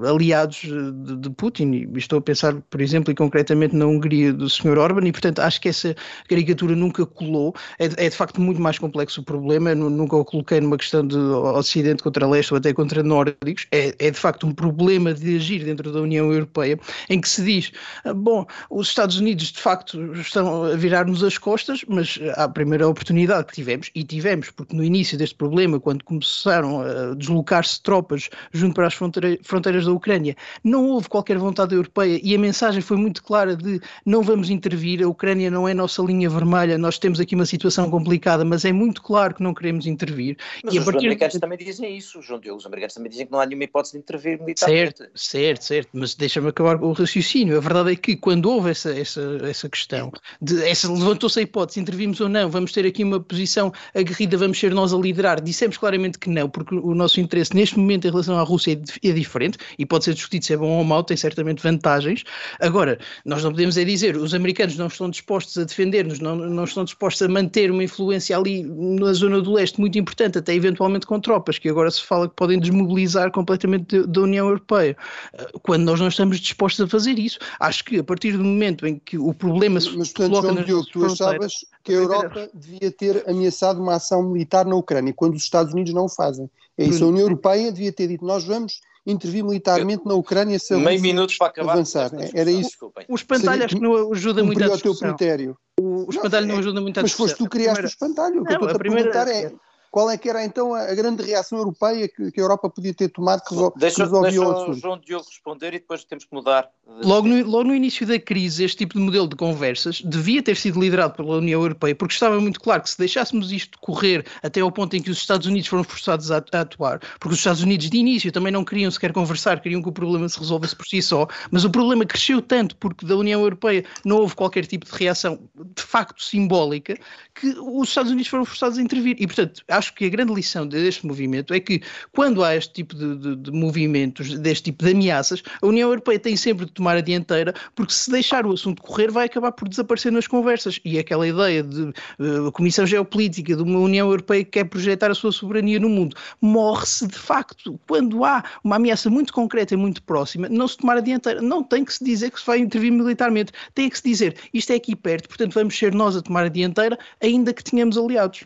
aliados 0.07 0.59
de, 0.59 1.16
de 1.16 1.31
Putin. 1.31 1.73
E 1.73 1.99
estou 1.99 2.19
a 2.19 2.23
pensar, 2.23 2.54
por 2.69 2.81
exemplo, 2.81 3.11
e 3.11 3.14
concretamente 3.14 3.75
na 3.75 3.87
Hungria 3.87 4.33
do 4.33 4.49
Sr. 4.49 4.78
Orban, 4.78 5.07
e 5.07 5.12
portanto 5.12 5.40
acho 5.40 5.61
que 5.61 5.69
essa 5.69 5.95
caricatura 6.28 6.76
nunca 6.76 7.07
colou. 7.07 7.54
É, 7.78 8.07
é 8.07 8.09
de 8.09 8.16
facto 8.16 8.40
muito 8.40 8.61
mais 8.61 8.78
complexo 8.78 9.21
o 9.21 9.25
problema. 9.25 9.71
Eu 9.71 9.76
nunca 9.76 10.16
o 10.16 10.25
coloquei 10.25 10.61
numa 10.61 10.76
questão 10.76 11.07
de 11.07 11.16
Ocidente 11.16 12.01
contra 12.02 12.26
leste 12.26 12.52
ou 12.52 12.59
até 12.59 12.73
contra 12.73 13.02
nórdicos, 13.02 13.66
é, 13.71 13.94
é 13.99 14.11
de 14.11 14.18
facto 14.18 14.47
um 14.47 14.52
problema 14.52 15.14
de 15.14 15.37
agir 15.37 15.64
dentro 15.64 15.92
da 15.92 16.00
União 16.00 16.32
Europeia, 16.32 16.78
em 17.09 17.21
que 17.21 17.28
se 17.28 17.42
diz, 17.42 17.73
ah, 18.04 18.12
bom, 18.12 18.47
os 18.71 18.88
Estados 18.88 19.18
Unidos 19.18 19.52
de 19.52 19.61
facto 19.61 20.12
estão 20.14 20.64
a 20.64 20.76
virar-nos 20.76 21.23
as 21.23 21.38
costas, 21.38 21.85
mas 21.88 22.18
a 22.37 22.49
primeira 22.49 22.88
oportunidade 22.88 23.47
que 23.47 23.54
tivemos, 23.54 23.90
e 23.94 24.04
tivemos, 24.04 24.50
porque 24.50 24.75
no 24.75 24.85
início 24.85 25.16
deste 25.16 25.35
problema, 25.35 25.78
quando 25.80 26.04
começaram 26.04 26.80
a 26.80 27.14
deslocar-se 27.14 27.80
tropas 27.82 28.28
junto 28.52 28.75
para 28.75 28.87
as 28.87 28.94
fronteiras 28.94 29.85
da 29.87 29.92
Ucrânia, 29.92 30.37
não 30.62 30.87
houve 30.87 31.09
qualquer 31.09 31.38
vontade 31.38 31.75
europeia 31.75 32.21
e 32.23 32.35
a 32.35 32.38
mensagem 32.38 32.80
foi 32.80 32.97
muito 32.97 33.23
clara 33.23 33.56
de 33.56 33.80
não 34.04 34.23
vamos 34.23 34.50
intervir, 34.50 35.02
a 35.02 35.09
Ucrânia 35.09 35.50
não 35.50 35.68
é 35.68 35.75
nossa 35.75 36.02
linha 36.02 36.28
vermelha, 36.28 36.76
nós 36.78 36.99
temos 36.99 37.21
aqui 37.21 37.35
uma 37.35 37.47
situação 37.47 37.90
complicada, 37.90 38.44
mas 38.44 38.64
é 38.64 38.73
muito 38.73 39.02
claro 39.02 39.35
que 39.35 39.42
não 39.42 39.54
queremos 39.54 39.87
intervir. 39.87 40.37
Mas 40.64 40.75
e 40.75 40.78
os 40.78 40.88
americanos 40.88 41.35
de... 41.35 41.40
também 41.40 41.59
dizem 41.59 41.91
isso, 41.96 42.20
João 42.22 42.40
Diogo, 42.40 42.58
os 42.58 42.66
americanos 42.66 42.94
também 42.94 43.11
dizem 43.11 43.26
que 43.26 43.32
não 43.32 43.40
há 43.40 43.46
nenhuma 43.46 43.64
hipótese 43.64 43.92
de 43.92 43.99
intervir 43.99 44.40
militarmente. 44.40 44.99
Certo, 44.99 45.11
certo, 45.14 45.64
certo, 45.64 45.88
mas 45.92 46.14
deixa-me 46.14 46.49
acabar 46.49 46.82
o 46.82 46.92
raciocínio. 46.92 47.56
A 47.56 47.61
verdade 47.61 47.92
é 47.92 47.96
que 47.96 48.16
quando 48.16 48.50
houve 48.50 48.70
essa, 48.70 48.90
essa, 48.96 49.38
essa 49.42 49.68
questão, 49.68 50.12
de, 50.40 50.62
essa, 50.66 50.90
levantou-se 50.90 51.38
a 51.38 51.42
hipótese, 51.42 51.80
intervimos 51.80 52.20
ou 52.20 52.28
não, 52.28 52.50
vamos 52.50 52.72
ter 52.72 52.87
aqui 52.87 53.04
uma 53.04 53.20
posição 53.20 53.72
aguerrida, 53.94 54.37
vamos 54.37 54.58
ser 54.58 54.75
nós 54.75 54.92
a 54.92 54.96
liderar, 54.96 55.40
dissemos 55.40 55.76
claramente 55.76 56.18
que 56.18 56.28
não, 56.28 56.49
porque 56.49 56.75
o 56.75 56.94
nosso 56.94 57.20
interesse 57.20 57.54
neste 57.54 57.78
momento 57.78 58.06
em 58.06 58.11
relação 58.11 58.38
à 58.38 58.42
Rússia 58.42 58.72
é, 58.72 59.08
é 59.08 59.12
diferente 59.12 59.58
e 59.78 59.87
pode 59.87 60.04
ser 60.04 60.14
discutido 60.14 60.44
se 60.44 60.52
é 60.52 60.56
bom 60.56 60.78
ou 60.78 60.84
mau, 60.84 61.02
tem 61.02 61.16
certamente 61.16 61.62
vantagens. 61.62 62.25
Agora, 62.61 62.99
nós 63.25 63.42
não 63.42 63.50
podemos 63.50 63.76
é 63.76 63.84
dizer, 63.84 64.16
os 64.16 64.34
americanos 64.34 64.76
não 64.76 64.87
estão 64.87 65.11
dispostos 65.11 65.58
a 65.58 65.64
defender-nos, 65.64 66.20
não, 66.20 66.37
não 66.37 66.64
estão 66.64 66.84
dispostos 66.84 67.22
a 67.22 67.28
manter 67.28 67.70
uma 67.70 67.84
influência 67.84 68.37
ali 68.37 68.62
na 68.62 69.12
zona 69.12 69.40
do 69.40 69.52
leste 69.52 69.80
muito 69.80 69.99
importante, 69.99 70.38
até 70.38 70.54
eventualmente 70.54 71.06
com 71.06 71.20
tropas, 71.20 71.58
que 71.58 71.68
agora 71.68 71.82
se 71.91 72.03
fala 72.03 72.29
que 72.29 72.35
podem 72.35 72.59
desmobilizar 72.59 73.31
completamente 73.31 74.07
da 74.07 74.21
União 74.21 74.47
Europeia. 74.47 74.97
Eh, 75.33 75.47
quando 75.62 75.85
nós 75.85 76.01
não 76.01 76.09
estamos 76.09 76.39
dispostos 76.39 76.85
a 76.85 76.89
fazer 76.89 77.19
isso, 77.19 77.39
acho 77.61 77.85
que 77.85 77.99
a 77.99 78.05
partir 78.05 78.37
do 78.37 78.45
momento 78.45 78.87
em 78.87 78.99
que 78.99 79.19
o 79.19 79.33
problema 79.35 79.81
se 79.81 79.97
Mas, 79.97 80.12
portanto, 80.12 80.31
coloca 80.31 80.53
João 80.53 80.65
Diogo, 80.65 80.87
tu 80.93 81.05
achavas 81.05 81.53
que 81.83 81.93
a 81.93 81.97
Europa 81.97 82.51
devia 82.55 82.91
ter 82.91 83.29
ameaçado 83.29 83.81
uma 83.81 83.95
ação 83.95 84.23
militar 84.23 84.65
na 84.67 84.77
Ucrânia, 84.77 85.12
quando 85.12 85.35
os 85.35 85.43
Estados 85.43 85.73
Unidos 85.73 85.93
não 85.93 86.05
o 86.05 86.09
fazem. 86.09 86.49
É 86.79 86.85
isso, 86.85 87.05
a 87.05 87.09
União 87.09 87.23
Europeia 87.23 87.71
devia 87.71 87.93
ter 87.93 88.09
dito, 88.09 88.25
nós 88.25 88.45
vamos 88.45 88.81
intervir 89.07 89.45
militarmente 89.45 90.07
na 90.07 90.15
Ucrânia 90.15 90.59
se 90.59 90.75
Meio 90.77 91.01
minuto 91.01 91.35
para 91.39 91.49
acabar. 91.49 91.73
Avançar. 91.73 92.11
Era 92.35 92.51
isso. 92.51 92.71
Desculpem. 92.71 93.05
O 93.09 93.15
espantalho 93.15 93.65
acho 93.65 93.77
que 93.77 93.83
não 93.83 94.12
ajuda 94.12 94.45
muito 94.45 94.62
a 94.62 94.69
discussão. 94.69 94.93
o 94.93 94.97
teu 94.97 95.09
critério. 95.09 95.57
O, 95.79 96.07
o 96.07 96.11
espantalho 96.11 96.47
não, 96.47 96.55
não, 96.55 96.61
ajuda 96.61 96.81
muito 96.81 97.01
a 97.01 97.03
discussão. 97.03 97.27
Mas 97.27 97.33
foste 97.33 97.45
tu 97.45 97.51
que 97.51 97.59
criaste 97.59 97.75
primeira... 97.75 97.87
o 97.87 97.91
espantalho. 97.91 98.43
O 98.43 98.45
que 98.45 98.53
eu 98.53 98.55
estou 98.55 98.71
a 98.71 98.79
perguntar 98.79 99.29
é 99.29 99.53
qual 99.92 100.11
é 100.11 100.16
que 100.16 100.26
era 100.26 100.42
então 100.42 100.75
a 100.75 100.94
grande 100.94 101.22
reação 101.22 101.58
europeia 101.58 102.08
que, 102.08 102.32
que 102.32 102.40
a 102.40 102.42
Europa 102.42 102.70
podia 102.70 102.94
ter 102.94 103.11
tomado 103.11 103.42
que, 103.42 103.54
deixa, 103.78 104.04
resolvia 104.04 104.30
deixa 104.30 104.46
o 104.46 104.50
assunto? 104.50 104.80
João 104.80 104.99
Diogo 104.99 105.26
responder 105.28 105.68
e 105.68 105.78
depois 105.78 106.02
temos 106.02 106.25
que 106.25 106.34
mudar. 106.34 106.70
Logo 107.04 107.28
no, 107.28 107.44
logo 107.44 107.64
no 107.64 107.75
início 107.75 108.06
da 108.06 108.18
crise, 108.18 108.64
este 108.64 108.78
tipo 108.78 108.94
de 108.94 109.00
modelo 109.00 109.28
de 109.28 109.37
conversas 109.37 110.00
devia 110.00 110.42
ter 110.42 110.56
sido 110.56 110.80
liderado 110.80 111.12
pela 111.14 111.37
União 111.37 111.61
Europeia, 111.61 111.94
porque 111.94 112.14
estava 112.14 112.40
muito 112.40 112.58
claro 112.58 112.82
que 112.82 112.88
se 112.88 112.96
deixássemos 112.96 113.52
isto 113.52 113.78
correr 113.80 114.26
até 114.42 114.61
ao 114.61 114.72
ponto 114.72 114.96
em 114.96 115.02
que 115.02 115.11
os 115.11 115.18
Estados 115.18 115.46
Unidos 115.46 115.68
foram 115.68 115.84
forçados 115.84 116.30
a, 116.30 116.42
a 116.52 116.61
atuar, 116.61 116.99
porque 117.20 117.34
os 117.34 117.38
Estados 117.38 117.62
Unidos 117.62 117.90
de 117.90 117.99
início 117.99 118.32
também 118.32 118.50
não 118.50 118.64
queriam 118.64 118.90
sequer 118.90 119.12
conversar, 119.12 119.61
queriam 119.61 119.82
que 119.82 119.90
o 119.90 119.92
problema 119.92 120.26
se 120.26 120.38
resolvesse 120.38 120.75
por 120.75 120.87
si 120.87 121.02
só, 121.02 121.28
mas 121.50 121.64
o 121.64 121.70
problema 121.70 122.06
cresceu 122.06 122.40
tanto 122.40 122.76
porque 122.76 123.04
da 123.04 123.14
União 123.14 123.42
Europeia 123.42 123.84
não 124.06 124.16
houve 124.16 124.34
qualquer 124.34 124.64
tipo 124.64 124.87
de 124.87 124.92
reação 124.92 125.38
de 125.54 125.82
facto 125.82 126.25
simbólica 126.25 126.96
que 127.34 127.49
os 127.58 127.88
Estados 127.88 128.11
Unidos 128.11 128.28
foram 128.28 128.46
forçados 128.46 128.78
a 128.78 128.82
intervir. 128.82 129.16
E, 129.18 129.26
portanto, 129.26 129.62
acho 129.68 129.82
que 129.91 130.07
a 130.07 130.09
grande 130.09 130.33
lição 130.33 130.67
deste 130.67 131.07
movimento 131.07 131.53
é 131.55 131.61
que, 131.61 131.81
quando 132.12 132.43
há 132.45 132.55
este 132.57 132.73
tipo 132.73 132.95
de, 132.95 133.17
de, 133.17 133.37
de, 133.37 133.51
movimentos, 133.51 134.39
deste 134.39 134.65
tipo 134.65 134.85
de 134.85 134.93
ameaças, 134.93 135.43
a 135.61 135.67
União 135.67 135.89
Europeia 135.89 136.19
tem 136.19 136.37
sempre 136.37 136.67
de 136.67 136.73
tomar 136.73 136.97
a 136.97 137.01
dianteira, 137.01 137.55
porque 137.75 137.93
se 137.93 138.11
deixar 138.11 138.47
o 138.47 138.53
assunto 138.53 138.83
correr, 138.83 139.11
vai 139.11 139.27
acabar 139.27 139.53
por 139.53 139.69
desaparecer 139.69 140.12
nas 140.12 140.27
conversas. 140.27 140.81
E 140.85 140.99
aquela 140.99 141.27
ideia 141.27 141.62
de 141.62 141.83
uh, 141.83 142.53
Comissão 142.53 142.87
Geopolítica 142.87 143.57
de 143.57 143.62
uma 143.62 143.79
União 143.79 144.09
Europeia 144.09 144.45
que 144.45 144.51
quer 144.51 144.65
projetar 144.65 145.11
a 145.11 145.14
sua 145.14 145.33
soberania 145.33 145.81
no 145.81 145.88
mundo, 145.88 146.16
morre-se 146.40 147.07
de 147.07 147.18
facto. 147.18 147.79
Quando 147.87 148.25
há 148.25 148.45
uma 148.62 148.77
ameaça 148.77 149.11
muito 149.11 149.33
concreta 149.33 149.75
e 149.75 149.77
muito 149.77 150.03
próxima, 150.03 150.49
não 150.49 150.68
se 150.68 150.77
tomar 150.77 150.99
a 150.99 151.01
dianteira. 151.01 151.40
Não 151.40 151.62
tem 151.62 151.85
que 151.85 151.92
se 151.92 152.05
dizer 152.05 152.31
que 152.31 152.40
se 152.40 152.47
vai 152.47 152.59
intervir 152.59 152.92
militarmente. 152.92 153.53
Tem 153.75 153.88
que 153.88 153.97
se 153.97 154.05
dizer 154.05 154.37
isto 154.53 154.73
é 154.73 154.77
aqui 154.77 154.95
perto, 154.95 155.29
portanto 155.29 155.55
vamos 155.55 155.77
ser 155.77 155.95
nós 155.95 156.16
a 156.16 156.23
tomar 156.23 156.45
a 156.45 156.49
dianteira, 156.49 156.99
ainda 157.21 157.53
que 157.53 157.64
tenhamos 157.64 157.97
aliados. 157.97 158.45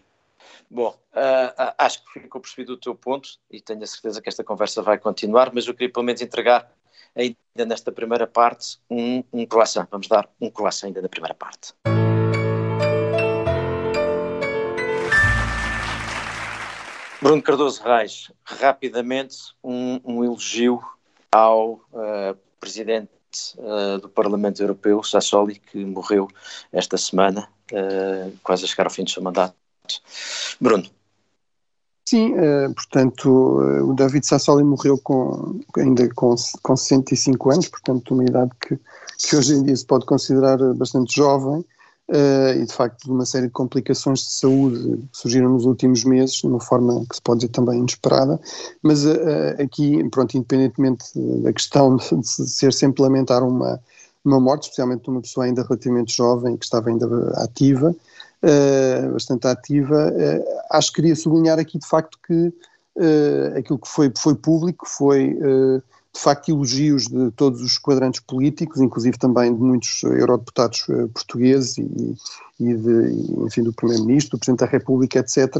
Bom, 0.68 0.88
uh, 0.88 1.74
acho 1.79 2.05
que 2.05 2.20
ficou 2.20 2.40
percebido 2.40 2.72
o 2.72 2.76
teu 2.76 2.94
ponto 2.94 3.29
e 3.50 3.61
tenho 3.61 3.83
a 3.83 3.87
certeza 3.87 4.20
que 4.20 4.29
esta 4.29 4.42
conversa 4.42 4.83
vai 4.83 4.98
continuar, 4.98 5.52
mas 5.55 5.66
eu 5.66 5.74
queria 5.74 5.92
pelo 5.92 6.05
menos 6.05 6.20
entregar 6.20 6.70
ainda 7.14 7.64
nesta 7.66 7.92
primeira 7.92 8.26
parte 8.26 8.79
um, 8.90 9.22
um 9.33 9.46
croissant. 9.46 9.87
Vamos 9.90 10.09
dar 10.09 10.29
um 10.40 10.50
croissant 10.50 10.88
ainda 10.88 11.00
na 11.00 11.09
primeira 11.09 11.35
parte. 11.35 11.72
Bruno 17.22 17.42
Cardoso 17.42 17.83
Reis, 17.83 18.31
rapidamente 18.44 19.37
um, 19.62 20.00
um 20.05 20.24
elogio 20.24 20.83
ao 21.33 21.74
uh, 21.92 22.37
presidente 22.61 23.11
uh, 23.57 23.98
do 23.98 24.09
Parlamento 24.09 24.62
Europeu, 24.62 25.02
Sassoli, 25.02 25.59
que 25.59 25.85
morreu 25.85 26.29
esta 26.72 26.98
semana, 26.98 27.48
uh, 27.72 28.37
quase 28.42 28.64
a 28.64 28.68
chegar 28.68 28.85
ao 28.85 28.90
fim 28.90 29.05
do 29.05 29.11
seu 29.11 29.22
mandato. 29.22 29.55
Bruno. 30.61 30.85
Sim, 32.09 32.35
uh, 32.35 32.72
portanto, 32.72 33.27
uh, 33.29 33.90
o 33.90 33.92
David 33.92 34.25
Sassoli 34.25 34.62
morreu 34.62 34.96
com, 34.96 35.61
ainda 35.77 36.09
com, 36.14 36.37
com 36.62 36.77
65 36.77 37.51
anos, 37.51 37.68
portanto, 37.68 38.14
uma 38.14 38.22
idade 38.22 38.53
que, 38.61 38.79
que 39.18 39.35
hoje 39.35 39.55
em 39.55 39.64
dia 39.64 39.75
se 39.75 39.85
pode 39.85 40.07
considerar 40.07 40.57
bastante 40.75 41.16
jovem, 41.16 41.64
uh, 42.09 42.62
e 42.62 42.64
de 42.64 42.72
facto 42.72 43.07
de 43.07 43.11
uma 43.11 43.27
série 43.27 43.49
de 43.49 43.53
complicações 43.53 44.20
de 44.20 44.31
saúde 44.35 44.99
que 45.11 45.18
surgiram 45.18 45.51
nos 45.51 45.64
últimos 45.64 46.05
meses, 46.05 46.37
de 46.37 46.46
uma 46.46 46.61
forma 46.61 47.05
que 47.11 47.16
se 47.16 47.22
pode 47.22 47.40
dizer 47.40 47.53
também 47.53 47.81
inesperada, 47.81 48.40
mas 48.81 49.05
aqui, 49.61 50.09
pronto, 50.09 50.37
independentemente 50.37 51.07
da 51.42 51.53
questão 51.53 51.96
de, 51.96 52.25
ser 52.25 52.72
sempre 52.72 53.03
lamentar 53.03 53.42
uma, 53.42 53.81
uma 54.25 54.38
morte, 54.38 54.64
especialmente 54.64 55.03
de 55.03 55.11
uma 55.11 55.22
pessoa 55.22 55.46
ainda 55.46 55.64
relativamente 55.64 56.16
jovem, 56.16 56.57
que 56.57 56.64
estava 56.64 56.88
ainda 56.88 57.07
ativa, 57.42 57.92
bastante 59.12 59.46
ativa. 59.46 60.12
Uh, 60.12 60.44
acho 60.70 60.90
que 60.90 60.96
queria 60.96 61.16
sublinhar 61.16 61.59
aqui 61.59 61.79
de 61.79 61.87
facto 61.87 62.18
que 62.27 62.49
uh, 62.96 63.59
aquilo 63.59 63.79
que 63.79 63.88
foi, 63.88 64.12
foi 64.16 64.35
público 64.35 64.87
foi 64.87 65.37
de 66.14 66.22
facto 66.22 66.49
elogios 66.49 67.09
de 67.09 67.31
todos 67.33 67.61
os 67.61 67.77
quadrantes 67.77 68.20
políticos, 68.20 68.81
inclusive 68.81 69.18
também 69.18 69.55
de 69.55 69.61
muitos 69.61 70.03
eurodeputados 70.03 70.87
portugueses 71.12 71.77
e, 71.77 72.16
e 72.59 72.75
de, 72.75 73.44
enfim, 73.44 73.62
do 73.62 73.70
Primeiro-Ministro, 73.70 74.38
do 74.38 74.40
Presidente 74.40 74.61
da 74.61 74.66
República, 74.66 75.18
etc. 75.18 75.57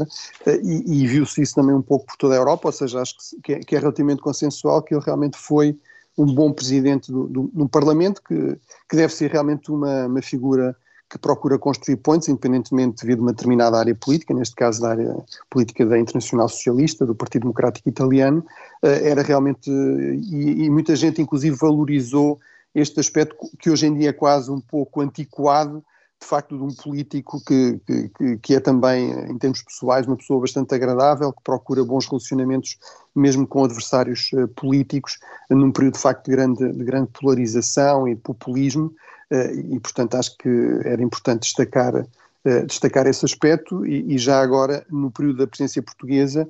E, 0.63 1.03
e 1.03 1.07
viu-se 1.07 1.43
isso 1.43 1.53
também 1.53 1.75
um 1.75 1.81
pouco 1.81 2.07
por 2.07 2.17
toda 2.17 2.33
a 2.33 2.37
Europa, 2.37 2.69
ou 2.69 2.71
seja, 2.71 2.99
acho 2.99 3.15
que, 3.43 3.53
é, 3.53 3.59
que 3.59 3.75
é 3.75 3.79
relativamente 3.79 4.19
consensual 4.19 4.81
que 4.81 4.95
ele 4.95 5.03
realmente 5.05 5.37
foi 5.37 5.77
um 6.17 6.25
bom 6.25 6.51
presidente 6.51 7.11
do, 7.11 7.27
do 7.53 7.69
Parlamento, 7.69 8.21
que, 8.27 8.57
que 8.89 8.95
deve 8.95 9.13
ser 9.13 9.29
realmente 9.29 9.71
uma, 9.71 10.07
uma 10.07 10.21
figura 10.21 10.75
que 11.09 11.17
procura 11.17 11.57
construir 11.57 11.97
pontes, 11.97 12.27
independentemente 12.27 13.05
de 13.05 13.13
uma 13.15 13.31
determinada 13.31 13.77
área 13.77 13.95
política, 13.95 14.33
neste 14.33 14.55
caso 14.55 14.81
da 14.81 14.89
área 14.89 15.15
política 15.49 15.85
da 15.85 15.97
Internacional 15.97 16.49
Socialista, 16.49 17.05
do 17.05 17.15
Partido 17.15 17.43
Democrático 17.43 17.87
Italiano, 17.87 18.45
eh, 18.83 19.09
era 19.09 19.21
realmente, 19.21 19.69
e, 19.71 20.65
e 20.65 20.69
muita 20.69 20.95
gente 20.95 21.21
inclusive 21.21 21.55
valorizou 21.55 22.39
este 22.75 22.99
aspecto 22.99 23.35
que 23.57 23.69
hoje 23.69 23.87
em 23.87 23.93
dia 23.93 24.09
é 24.09 24.13
quase 24.13 24.51
um 24.51 24.59
pouco 24.59 25.01
antiquado, 25.01 25.83
de 26.19 26.25
facto, 26.25 26.57
de 26.57 26.63
um 26.63 26.73
político 26.73 27.39
que, 27.45 27.79
que, 28.17 28.37
que, 28.37 28.55
é 28.55 28.59
também, 28.59 29.11
em 29.11 29.37
termos 29.37 29.61
pessoais, 29.61 30.07
uma 30.07 30.17
pessoa 30.17 30.41
bastante 30.41 30.73
agradável, 30.73 31.31
que 31.31 31.43
procura 31.43 31.83
bons 31.83 32.07
relacionamentos 32.07 32.77
mesmo 33.15 33.47
com 33.47 33.63
adversários 33.63 34.31
uh, 34.33 34.47
políticos, 34.49 35.19
num 35.49 35.71
período 35.71 35.93
de 35.93 35.99
facto 35.99 36.25
de 36.25 36.31
grande, 36.31 36.71
de 36.71 36.83
grande 36.83 37.09
polarização 37.11 38.07
e 38.07 38.15
populismo, 38.15 38.93
uh, 39.31 39.75
e 39.75 39.79
portanto 39.79 40.15
acho 40.15 40.35
que 40.37 40.49
era 40.83 41.01
importante 41.01 41.41
destacar, 41.41 41.95
uh, 41.95 42.65
destacar 42.65 43.05
esse 43.05 43.23
aspecto, 43.23 43.85
e, 43.85 44.15
e, 44.15 44.17
já 44.17 44.41
agora, 44.41 44.85
no 44.89 45.11
período 45.11 45.37
da 45.37 45.47
presidência 45.47 45.81
portuguesa, 45.81 46.49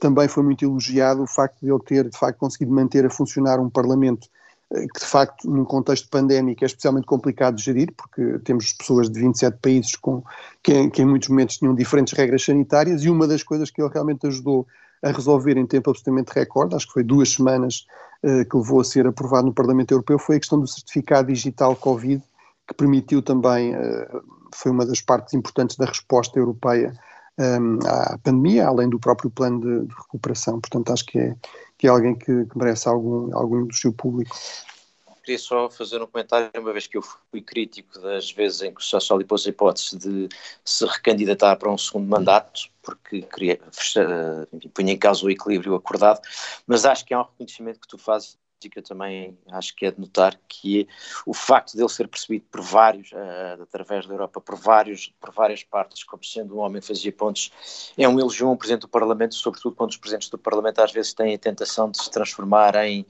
também 0.00 0.28
foi 0.28 0.42
muito 0.42 0.62
elogiado 0.66 1.22
o 1.22 1.26
facto 1.26 1.60
de 1.62 1.70
ele 1.70 1.78
ter, 1.78 2.10
de 2.10 2.18
facto, 2.18 2.36
conseguido 2.36 2.72
manter 2.72 3.06
a 3.06 3.08
funcionar 3.08 3.58
um 3.58 3.70
Parlamento 3.70 4.28
que 4.70 5.00
de 5.00 5.06
facto 5.06 5.48
num 5.48 5.64
contexto 5.64 6.08
pandémico 6.08 6.64
é 6.64 6.66
especialmente 6.66 7.06
complicado 7.06 7.56
de 7.56 7.62
gerir, 7.62 7.92
porque 7.96 8.38
temos 8.40 8.72
pessoas 8.72 9.08
de 9.08 9.20
27 9.20 9.58
países 9.58 9.96
com, 9.96 10.22
que, 10.62 10.90
que 10.90 11.02
em 11.02 11.04
muitos 11.04 11.28
momentos 11.28 11.58
tinham 11.58 11.74
diferentes 11.74 12.12
regras 12.12 12.44
sanitárias 12.44 13.04
e 13.04 13.10
uma 13.10 13.26
das 13.28 13.42
coisas 13.42 13.70
que 13.70 13.80
ele 13.80 13.92
realmente 13.92 14.26
ajudou 14.26 14.66
a 15.02 15.10
resolver 15.10 15.56
em 15.56 15.66
tempo 15.66 15.90
absolutamente 15.90 16.32
recorde, 16.32 16.74
acho 16.74 16.86
que 16.86 16.94
foi 16.94 17.04
duas 17.04 17.32
semanas 17.32 17.86
uh, 18.24 18.44
que 18.48 18.56
levou 18.56 18.80
a 18.80 18.84
ser 18.84 19.06
aprovado 19.06 19.46
no 19.46 19.54
Parlamento 19.54 19.92
Europeu, 19.92 20.18
foi 20.18 20.36
a 20.36 20.40
questão 20.40 20.58
do 20.58 20.66
certificado 20.66 21.28
digital 21.28 21.76
Covid, 21.76 22.22
que 22.66 22.74
permitiu 22.74 23.22
também, 23.22 23.76
uh, 23.76 24.22
foi 24.52 24.72
uma 24.72 24.84
das 24.84 25.00
partes 25.00 25.34
importantes 25.34 25.76
da 25.76 25.86
resposta 25.86 26.38
europeia 26.38 26.92
um, 27.38 27.78
à 27.86 28.18
pandemia, 28.18 28.66
além 28.66 28.88
do 28.88 28.98
próprio 28.98 29.30
plano 29.30 29.60
de, 29.60 29.86
de, 29.86 29.94
recuperação. 29.94 30.60
Portanto, 30.60 30.92
acho 30.92 31.04
que 31.04 31.18
é, 31.18 31.36
que 31.78 31.86
é 31.86 31.90
alguém 31.90 32.14
que, 32.14 32.44
que 32.46 32.58
merece 32.58 32.88
algum, 32.88 33.36
algum 33.36 33.66
do 33.66 33.74
seu 33.74 33.92
público. 33.92 34.36
Queria 35.22 35.38
só 35.40 35.68
fazer 35.68 36.00
um 36.00 36.06
comentário, 36.06 36.48
uma 36.56 36.72
vez 36.72 36.86
que 36.86 36.96
eu 36.96 37.02
fui 37.02 37.42
crítico 37.42 37.98
das 38.00 38.30
vezes 38.30 38.62
em 38.62 38.72
que 38.72 38.80
o 38.80 38.84
Sassoli 38.84 39.24
pôs 39.24 39.44
a 39.44 39.50
hipótese 39.50 39.98
de 39.98 40.28
se 40.64 40.86
recandidatar 40.86 41.56
para 41.56 41.68
um 41.68 41.76
segundo 41.76 42.06
mandato, 42.06 42.68
porque 42.80 43.22
queria, 43.22 43.58
enfim, 44.52 44.68
punha 44.68 44.92
em 44.92 44.96
causa 44.96 45.26
o 45.26 45.30
equilíbrio 45.30 45.74
acordado, 45.74 46.20
mas 46.64 46.84
acho 46.84 47.04
que 47.04 47.12
é 47.12 47.18
um 47.18 47.22
reconhecimento 47.22 47.80
que 47.80 47.88
tu 47.88 47.98
fazes 47.98 48.38
que 48.58 48.78
eu 48.78 48.82
também 48.82 49.38
acho 49.50 49.76
que 49.76 49.84
é 49.84 49.90
de 49.90 50.00
notar 50.00 50.38
que 50.48 50.88
o 51.26 51.34
facto 51.34 51.76
dele 51.76 51.88
ser 51.90 52.08
percebido 52.08 52.46
por 52.50 52.62
vários, 52.62 53.12
uh, 53.12 53.62
através 53.62 54.06
da 54.06 54.14
Europa, 54.14 54.40
por, 54.40 54.56
vários, 54.56 55.12
por 55.20 55.30
várias 55.30 55.62
partes, 55.62 56.02
como 56.04 56.24
sendo 56.24 56.56
um 56.56 56.60
homem 56.60 56.80
que 56.80 56.88
fazia 56.88 57.12
pontos, 57.12 57.92
é 57.98 58.08
um 58.08 58.18
elogio 58.18 58.48
a 58.48 58.50
um 58.50 58.56
Presidente 58.56 58.82
do 58.82 58.88
Parlamento, 58.88 59.34
sobretudo 59.34 59.76
quando 59.76 59.90
os 59.90 59.96
Presidentes 59.98 60.30
do 60.30 60.38
Parlamento 60.38 60.80
às 60.80 60.90
vezes 60.90 61.12
têm 61.12 61.34
a 61.34 61.38
tentação 61.38 61.90
de 61.90 62.02
se 62.02 62.10
transformar 62.10 62.74
em 62.76 63.04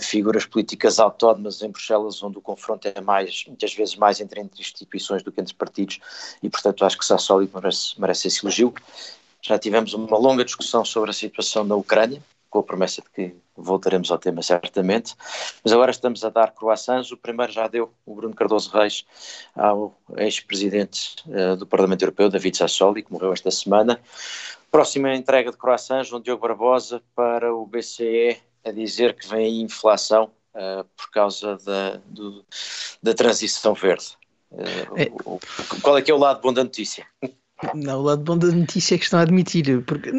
figuras 0.00 0.46
políticas 0.46 0.98
autónomas 0.98 1.62
em 1.62 1.70
Bruxelas, 1.70 2.22
onde 2.22 2.38
o 2.38 2.40
confronto 2.40 2.88
é 2.88 3.00
mais, 3.00 3.44
muitas 3.46 3.74
vezes 3.74 3.96
mais 3.96 4.20
entre 4.20 4.40
instituições 4.58 5.22
do 5.22 5.30
que 5.30 5.40
entre 5.40 5.54
partidos, 5.54 6.00
e 6.42 6.48
portanto 6.48 6.84
acho 6.84 6.98
que 6.98 7.04
Sassoli 7.04 7.50
merece, 7.52 8.00
merece 8.00 8.28
esse 8.28 8.44
elogio. 8.44 8.72
Já 9.42 9.58
tivemos 9.58 9.92
uma 9.92 10.18
longa 10.18 10.44
discussão 10.44 10.84
sobre 10.84 11.10
a 11.10 11.12
situação 11.12 11.62
na 11.62 11.76
Ucrânia, 11.76 12.20
com 12.56 12.60
a 12.60 12.62
promessa 12.62 13.02
de 13.02 13.10
que 13.10 13.36
voltaremos 13.54 14.10
ao 14.10 14.16
tema 14.16 14.40
certamente, 14.40 15.14
mas 15.62 15.72
agora 15.74 15.90
estamos 15.90 16.24
a 16.24 16.30
dar 16.30 16.52
croissants, 16.52 17.12
o 17.12 17.16
primeiro 17.16 17.52
já 17.52 17.68
deu 17.68 17.92
o 18.06 18.14
Bruno 18.14 18.34
Cardoso 18.34 18.70
Reis 18.70 19.04
ao 19.54 19.94
ex-presidente 20.16 21.16
uh, 21.26 21.54
do 21.56 21.66
Parlamento 21.66 22.02
Europeu, 22.02 22.30
David 22.30 22.56
Sassoli, 22.56 23.02
que 23.02 23.12
morreu 23.12 23.32
esta 23.32 23.50
semana. 23.50 24.00
Próxima 24.70 25.14
entrega 25.14 25.50
de 25.50 25.58
croissants, 25.58 26.08
João 26.08 26.22
Diogo 26.22 26.40
Barbosa 26.40 27.02
para 27.14 27.54
o 27.54 27.66
BCE 27.66 28.38
a 28.64 28.72
dizer 28.72 29.14
que 29.14 29.28
vem 29.28 29.60
inflação 29.60 30.30
uh, 30.54 30.84
por 30.96 31.10
causa 31.10 31.58
da, 31.58 32.00
do, 32.06 32.42
da 33.02 33.12
transição 33.12 33.74
verde. 33.74 34.16
Uh, 34.50 34.96
é. 34.96 35.80
qual 35.82 35.98
é 35.98 36.02
que 36.02 36.10
é 36.10 36.14
o 36.14 36.18
lado 36.18 36.40
bom 36.40 36.54
da 36.54 36.64
notícia? 36.64 37.06
Não, 37.74 38.00
o 38.00 38.02
lado 38.02 38.22
bom 38.22 38.36
da 38.36 38.48
notícia 38.48 38.94
é 38.94 38.98
que 38.98 39.04
estão 39.04 39.18
a 39.18 39.22
admitir, 39.22 39.82
porque 39.84 40.10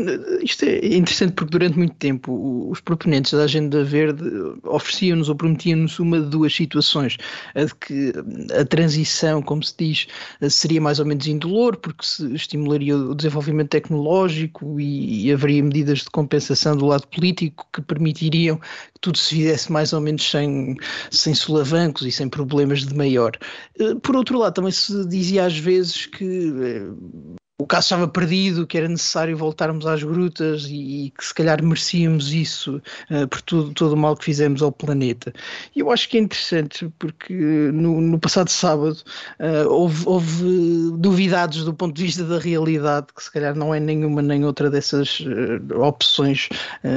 isto 0.42 0.66
é 0.66 0.88
interessante 0.88 1.34
porque 1.34 1.52
durante 1.52 1.78
muito 1.78 1.94
tempo 1.94 2.68
os 2.68 2.82
proponentes 2.82 3.32
da 3.32 3.44
Agenda 3.44 3.84
Verde 3.84 4.24
ofereciam-nos 4.64 5.30
ou 5.30 5.36
prometiam-nos 5.36 6.00
uma 6.00 6.20
de 6.20 6.26
duas 6.30 6.56
situações, 6.56 7.16
a 7.54 7.66
de 7.66 7.76
que 7.76 8.12
a 8.60 8.66
transição, 8.66 9.44
como 9.44 9.62
se 9.62 9.76
diz, 9.78 10.08
seria 10.50 10.82
mais 10.82 11.00
ou 11.00 11.06
menos 11.06 11.28
indolor, 11.28 11.78
porque 11.78 12.04
se 12.04 12.34
estimularia 12.34 12.98
o 12.98 13.14
desenvolvimento 13.14 13.70
tecnológico 13.70 14.80
e, 14.80 15.28
e 15.28 15.32
haveria 15.32 15.62
medidas 15.62 16.00
de 16.00 16.10
compensação 16.10 16.76
do 16.76 16.88
lado 16.88 17.08
político 17.08 17.68
que 17.72 17.84
permitiriam 17.84 18.60
tudo 19.00 19.18
se 19.18 19.36
fizesse 19.36 19.72
mais 19.72 19.94
ou 19.94 20.02
menos 20.02 20.30
sem, 20.30 20.76
sem 21.12 21.34
solavancos 21.34 22.04
e 22.06 22.12
sem 22.12 22.30
problemas 22.30 22.86
de 22.86 22.96
maior. 22.96 23.32
Eh, 23.80 23.96
por 24.02 24.16
outro 24.16 24.38
lado, 24.38 24.54
também 24.54 24.72
se 24.72 25.06
dizia 25.08 25.46
às 25.46 25.58
vezes 25.58 26.06
que 26.06 26.26
eh, 26.26 27.38
o 27.60 27.66
caso 27.66 27.86
estava 27.86 28.08
perdido, 28.08 28.68
que 28.68 28.78
era 28.78 28.88
necessário 28.88 29.36
voltarmos 29.36 29.88
às 29.88 30.04
grutas 30.04 30.66
e, 30.66 31.06
e 31.06 31.10
que 31.10 31.26
se 31.26 31.34
calhar 31.34 31.64
merecíamos 31.64 32.32
isso 32.32 32.80
uh, 33.10 33.28
por 33.28 33.42
tudo, 33.42 33.74
todo 33.74 33.94
o 33.94 33.98
mal 33.98 34.16
que 34.16 34.26
fizemos 34.26 34.62
ao 34.62 34.72
planeta. 34.72 35.34
E 35.76 35.80
eu 35.80 35.90
acho 35.90 36.08
que 36.08 36.18
é 36.18 36.20
interessante 36.20 36.88
porque 37.00 37.34
no, 37.34 38.00
no 38.00 38.20
passado 38.20 38.52
sábado 38.52 38.98
uh, 39.40 39.68
houve, 39.70 40.04
houve, 40.06 40.92
duvidades 41.00 41.64
do 41.64 41.74
ponto 41.74 41.96
de 41.96 42.04
vista 42.04 42.24
da 42.24 42.38
realidade, 42.38 43.08
que 43.16 43.24
se 43.24 43.32
calhar 43.32 43.56
não 43.56 43.74
é 43.74 43.80
nenhuma 43.80 44.22
nem 44.22 44.46
outra 44.46 44.70
dessas 44.70 45.22
uh, 45.22 45.82
opções 45.82 46.50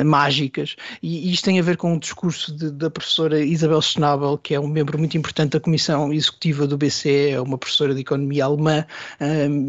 mágicas. 0.04 0.76
E, 1.02 1.30
e, 1.30 1.32
isto 1.32 1.46
tem 1.46 1.58
a 1.58 1.62
ver 1.62 1.78
com 1.78 1.94
o 1.94 1.98
discurso 1.98 2.54
de, 2.54 2.70
da 2.70 2.90
professora 2.90 3.40
Isabel 3.40 3.80
Schnabel, 3.80 4.36
que 4.36 4.54
é 4.54 4.60
um 4.60 4.68
membro 4.68 4.98
muito 4.98 5.16
importante 5.16 5.52
da 5.52 5.60
Comissão 5.60 6.12
Executiva 6.12 6.66
do 6.66 6.76
BCE, 6.76 7.30
é 7.30 7.40
uma 7.40 7.56
professora 7.56 7.94
de 7.94 8.02
economia 8.02 8.44
alemã 8.44 8.84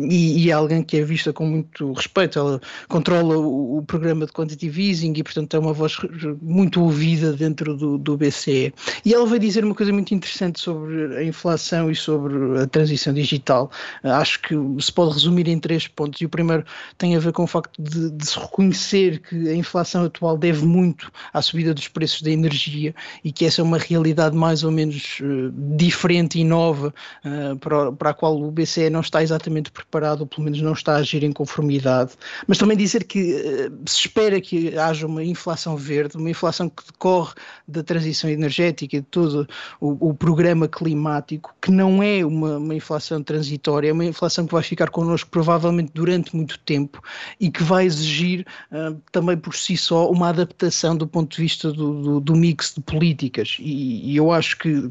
e, 0.10 0.46
e 0.46 0.52
é 0.52 0.54
que 0.84 0.98
é 0.98 1.04
vista 1.04 1.34
com 1.34 1.46
muito 1.46 1.92
respeito. 1.94 2.40
Ela 2.40 2.62
controla 2.88 3.38
o, 3.38 3.78
o, 3.78 3.84
programa 3.84 4.26
de 4.26 4.32
quantitative 4.32 4.90
easing 4.90 5.14
e, 5.16 5.24
portanto, 5.24 5.56
é 5.56 5.60
uma 5.60 5.74
voz 5.74 5.98
muito 6.42 6.82
ouvida 6.82 7.34
dentro 7.34 7.76
do, 7.76 7.98
do 7.98 8.18
BCE. 8.18 8.74
E 9.06 9.14
ela 9.14 9.26
vai 9.26 9.40
dizer 9.40 9.64
uma 9.64 9.76
coisa 9.76 9.92
muito 9.92 10.14
interessante 10.14 10.60
sobre 10.60 11.18
a 11.18 11.24
inflação 11.24 11.90
e 11.90 11.96
sobre 11.96 12.60
a 12.60 12.68
transição 12.68 13.14
digital. 13.14 13.72
Acho 14.04 14.42
que 14.42 14.56
se 14.80 14.92
pode 14.92 15.14
resumir 15.14 15.48
em 15.48 15.60
três 15.60 15.88
pontos. 15.88 16.22
E 16.22 16.26
o 16.26 16.30
primeiro 16.30 16.66
tem 16.98 17.16
a 17.16 17.20
ver 17.20 17.32
com 17.32 17.44
o 17.44 17.48
facto 17.48 17.82
de, 17.82 18.10
de 18.12 18.26
se 18.26 18.40
reconhecer 18.40 19.20
que 19.20 19.50
a 19.50 19.56
inflação 19.56 20.06
atual 20.06 20.38
deve 20.38 20.66
muito 20.66 21.12
à 21.34 21.42
subida 21.42 21.74
dos 21.74 21.88
preços 21.88 22.22
da 22.22 22.32
energia 22.32 22.94
e 23.24 23.32
que 23.32 23.46
essa 23.46 23.62
é 23.62 23.64
uma 23.64 23.78
realidade 23.78 24.36
mais 24.36 24.64
ou 24.64 24.72
menos 24.72 25.20
uh, 25.22 25.52
diferente 25.76 26.40
e 26.40 26.44
nova 26.44 26.94
uh, 27.26 27.56
para, 27.58 27.92
para 27.92 28.10
a 28.12 28.14
qual 28.14 28.42
o 28.42 28.52
BCE 28.52 28.90
não 28.90 29.02
está 29.02 29.22
exatamente 29.22 29.72
preparado, 29.72 30.22
ou 30.22 30.28
pelo 30.28 30.44
menos 30.44 30.62
não 30.62 30.71
está 30.74 30.94
a 30.94 30.98
agir 30.98 31.24
em 31.24 31.32
conformidade, 31.32 32.14
mas 32.48 32.58
também 32.58 32.78
dizer 32.78 33.04
que 33.04 33.34
uh, 33.34 33.90
se 33.90 34.08
espera 34.08 34.40
que 34.40 34.78
haja 34.78 35.06
uma 35.08 35.24
inflação 35.24 35.76
verde, 35.76 36.18
uma 36.18 36.30
inflação 36.30 36.70
que 36.70 36.84
decorre 36.86 37.34
da 37.68 37.84
transição 37.84 38.30
energética 38.30 38.98
e 38.98 39.02
de 39.02 39.08
todo 39.08 39.48
o, 39.80 40.10
o 40.10 40.14
programa 40.14 40.68
climático, 40.68 41.54
que 41.62 41.72
não 41.72 42.02
é 42.02 42.26
uma, 42.26 42.58
uma, 42.58 42.76
inflação 42.76 43.22
transitória, 43.24 43.90
é 43.90 43.94
uma 43.94 44.06
inflação 44.06 44.46
que 44.46 44.54
vai 44.54 44.64
ficar 44.64 44.90
connosco 44.90 45.30
provavelmente 45.30 45.92
durante 45.94 46.36
muito 46.36 46.60
tempo 46.60 47.02
e 47.40 47.50
que 47.50 47.64
vai 47.64 47.86
exigir 47.86 48.46
uh, 48.72 49.00
também 49.12 49.38
por 49.38 49.56
si 49.56 49.78
só 49.78 50.10
uma 50.10 50.30
adaptação 50.30 50.96
do 50.96 51.08
ponto 51.08 51.36
de 51.36 51.42
vista 51.42 51.72
do, 51.72 52.02
do, 52.02 52.20
do 52.20 52.36
mix 52.36 52.74
de 52.76 52.82
políticas. 52.82 53.58
E, 53.60 54.12
e, 54.12 54.18
eu 54.18 54.32
acho 54.32 54.58
que, 54.58 54.90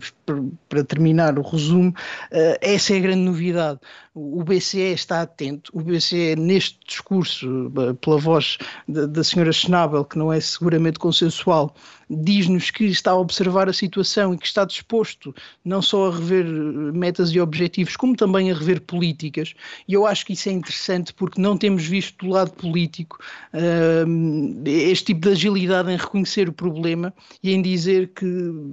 para 0.68 0.84
terminar 0.84 1.38
o 1.38 1.42
resumo, 1.42 1.90
uh, 1.90 2.56
essa 2.60 2.94
é 2.94 2.96
a 2.96 3.00
grande 3.00 3.22
novidade. 3.22 3.80
O 4.14 4.42
BCE 4.42 4.92
está 4.92 5.22
atento, 5.22 5.70
o 5.74 5.80
BCE 5.80 6.34
neste 6.36 6.78
discurso, 6.84 7.72
eh, 7.78 7.92
pela 8.00 8.18
voz 8.18 8.58
da, 8.88 9.06
da 9.06 9.22
senhora 9.22 9.52
Schnabel, 9.52 10.04
que 10.04 10.18
não 10.18 10.32
é 10.32 10.40
seguramente 10.40 10.98
consensual, 10.98 11.72
diz-nos 12.10 12.70
que 12.70 12.84
está 12.86 13.12
a 13.12 13.16
observar 13.16 13.68
a 13.68 13.72
situação 13.72 14.34
e 14.34 14.38
que 14.38 14.46
está 14.46 14.64
disposto 14.64 15.32
não 15.64 15.80
só 15.80 16.08
a 16.08 16.16
rever 16.16 16.44
eh, 16.44 16.92
metas 16.92 17.30
e 17.30 17.40
objetivos, 17.40 17.96
como 17.96 18.16
também 18.16 18.50
a 18.50 18.54
rever 18.54 18.80
políticas. 18.80 19.54
E 19.86 19.94
eu 19.94 20.04
acho 20.04 20.26
que 20.26 20.32
isso 20.32 20.48
é 20.48 20.52
interessante 20.52 21.14
porque 21.14 21.40
não 21.40 21.56
temos 21.56 21.86
visto 21.86 22.24
do 22.24 22.32
lado 22.32 22.50
político 22.52 23.18
uh, 23.54 24.68
este 24.68 25.06
tipo 25.06 25.20
de 25.20 25.30
agilidade 25.30 25.90
em 25.92 25.96
reconhecer 25.96 26.48
o 26.48 26.52
problema 26.52 27.14
e 27.42 27.52
em 27.52 27.62
dizer 27.62 28.08
que 28.08 28.26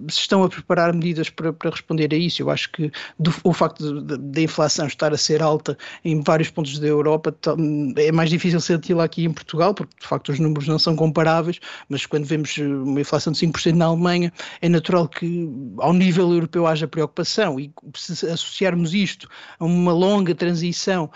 se 0.10 0.22
estão 0.22 0.44
a 0.44 0.50
preparar 0.50 0.94
medidas 0.94 1.30
para, 1.30 1.54
para 1.54 1.70
responder 1.70 2.12
a 2.14 2.18
isso. 2.18 2.42
Eu 2.42 2.50
acho 2.50 2.72
que 2.72 2.92
do, 3.20 3.34
o 3.44 3.54
facto 3.54 4.02
da 4.02 4.42
inflação 4.42 4.88
estar 4.88 5.14
a 5.14 5.18
ser 5.18 5.44
alta 5.44 5.78
em 6.04 6.22
vários 6.22 6.50
pontos 6.50 6.80
da 6.80 6.88
Europa 6.88 7.36
é 7.98 8.12
mais 8.12 8.30
difícil 8.30 8.60
senti-la 8.60 9.04
aqui 9.04 9.26
em 9.26 9.32
Portugal, 9.32 9.74
porque 9.74 9.94
de 10.00 10.08
facto 10.08 10.30
os 10.30 10.40
números 10.40 10.68
não 10.68 10.80
são 10.80 10.96
comparáveis, 10.96 11.60
mas 11.90 12.06
quando 12.06 12.26
vemos 12.26 12.58
uma 12.58 13.00
inflação 13.02 13.27
inflação 13.28 13.32
de 13.32 13.40
5% 13.40 13.74
na 13.74 13.86
Alemanha, 13.86 14.32
é 14.62 14.70
natural 14.70 15.08
que 15.08 15.50
ao 15.78 15.94
nível 15.94 16.32
europeu 16.32 16.66
haja 16.66 16.88
preocupação. 16.88 17.60
E 17.60 17.72
se 17.96 18.26
associarmos 18.28 18.94
isto 18.94 19.30
a 19.60 19.66
uma 19.66 19.92
longa 19.92 20.34
transição 20.34 21.10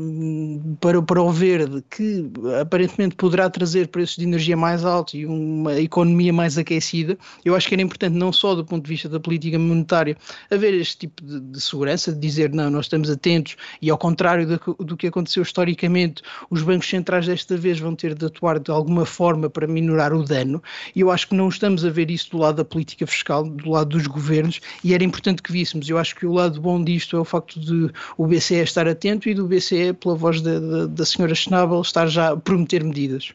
um, 0.00 0.76
para, 0.80 1.02
para 1.02 1.22
o 1.22 1.30
verde, 1.30 1.82
que 1.90 2.30
aparentemente 2.60 3.14
poderá 3.16 3.48
trazer 3.48 3.88
preços 3.88 4.16
de 4.16 4.24
energia 4.24 4.56
mais 4.56 4.84
altos 4.84 5.14
e 5.14 5.26
uma 5.26 5.78
economia 5.78 6.32
mais 6.32 6.58
aquecida, 6.58 7.18
eu 7.44 7.54
acho 7.54 7.68
que 7.68 7.74
era 7.74 7.82
importante 7.82 8.14
não 8.16 8.32
só 8.32 8.54
do 8.54 8.64
ponto 8.64 8.84
de 8.84 8.88
vista 8.88 9.08
da 9.08 9.20
política 9.20 9.58
monetária 9.58 10.16
haver 10.50 10.74
este 10.74 10.98
tipo 10.98 11.24
de, 11.24 11.40
de 11.40 11.60
segurança, 11.60 12.12
de 12.12 12.18
dizer 12.18 12.52
não, 12.52 12.70
nós 12.70 12.86
estamos 12.86 13.10
atentos 13.10 13.56
e 13.80 13.90
ao 13.90 13.98
contrário 13.98 14.46
do, 14.46 14.84
do 14.84 14.96
que 14.96 15.06
aconteceu 15.06 15.42
historicamente, 15.42 16.22
os 16.50 16.62
bancos 16.62 16.88
centrais 16.88 17.26
desta 17.26 17.56
vez 17.56 17.78
vão 17.78 17.94
ter 17.94 18.14
de 18.14 18.26
atuar 18.26 18.58
de 18.58 18.70
alguma 18.70 19.06
forma 19.06 19.48
para 19.48 19.66
minorar 19.66 20.12
o 20.12 20.24
dano, 20.24 20.62
e 20.94 21.00
eu 21.00 21.10
acho 21.10 21.28
que 21.28 21.34
não 21.40 21.48
estamos 21.48 21.86
a 21.86 21.90
ver 21.90 22.10
isso 22.10 22.30
do 22.30 22.38
lado 22.38 22.56
da 22.56 22.64
política 22.64 23.06
fiscal, 23.06 23.44
do 23.44 23.70
lado 23.70 23.88
dos 23.88 24.06
governos, 24.06 24.60
e 24.84 24.92
era 24.92 25.02
importante 25.02 25.42
que 25.42 25.50
víssemos. 25.50 25.88
Eu 25.88 25.96
acho 25.96 26.14
que 26.14 26.26
o 26.26 26.32
lado 26.32 26.60
bom 26.60 26.84
disto 26.84 27.16
é 27.16 27.20
o 27.20 27.24
facto 27.24 27.58
de 27.58 27.90
o 28.18 28.26
BCE 28.26 28.56
estar 28.56 28.86
atento 28.86 29.26
e 29.26 29.34
do 29.34 29.46
BCE, 29.46 29.94
pela 29.94 30.14
voz 30.14 30.42
da, 30.42 30.60
da, 30.60 30.86
da 30.86 31.06
senhora 31.06 31.34
Schnabel, 31.34 31.80
estar 31.80 32.06
já 32.08 32.32
a 32.32 32.36
prometer 32.36 32.84
medidas. 32.84 33.32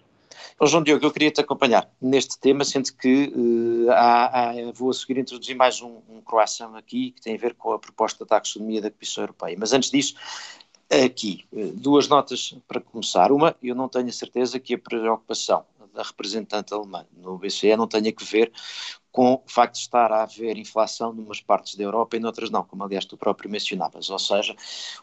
João 0.61 0.83
Diogo, 0.83 1.03
eu 1.03 1.11
queria 1.11 1.31
te 1.31 1.41
acompanhar 1.41 1.89
neste 1.99 2.39
tema, 2.39 2.63
sendo 2.63 2.93
que 2.93 3.33
uh, 3.35 3.91
há, 3.91 4.51
há, 4.51 4.71
vou 4.71 4.91
a 4.91 4.93
seguir 4.93 5.17
introduzir 5.17 5.55
mais 5.55 5.81
um, 5.81 5.97
um 6.07 6.21
croissant 6.21 6.75
aqui, 6.75 7.11
que 7.11 7.21
tem 7.21 7.35
a 7.35 7.39
ver 7.39 7.55
com 7.55 7.73
a 7.73 7.79
proposta 7.79 8.23
da 8.23 8.37
taxonomia 8.37 8.81
da 8.81 8.91
Comissão 8.91 9.23
Europeia. 9.23 9.57
Mas 9.59 9.73
antes 9.73 9.89
disso, 9.89 10.15
aqui, 10.89 11.43
eh, 11.53 11.71
duas 11.73 12.07
notas 12.07 12.55
para 12.67 12.79
começar. 12.79 13.31
Uma, 13.31 13.55
eu 13.61 13.75
não 13.75 13.89
tenho 13.89 14.07
a 14.07 14.11
certeza 14.11 14.59
que 14.59 14.75
a 14.75 14.77
preocupação 14.77 15.65
da 15.95 16.03
representante 16.03 16.73
alemã 16.73 17.05
no 17.13 17.37
BCE 17.37 17.75
não 17.75 17.87
tenha 17.87 18.11
que 18.11 18.23
ver 18.23 18.51
com 19.11 19.35
o 19.35 19.43
facto 19.47 19.75
de 19.75 19.79
estar 19.79 20.11
a 20.11 20.23
haver 20.23 20.57
inflação 20.57 21.13
numas 21.13 21.39
partes 21.39 21.75
da 21.75 21.83
Europa 21.83 22.17
e 22.17 22.19
noutras 22.19 22.49
não, 22.49 22.65
como 22.65 22.83
aliás 22.83 23.05
tu 23.05 23.15
próprio 23.15 23.49
mencionavas. 23.49 24.09
Ou 24.09 24.19
seja, 24.19 24.53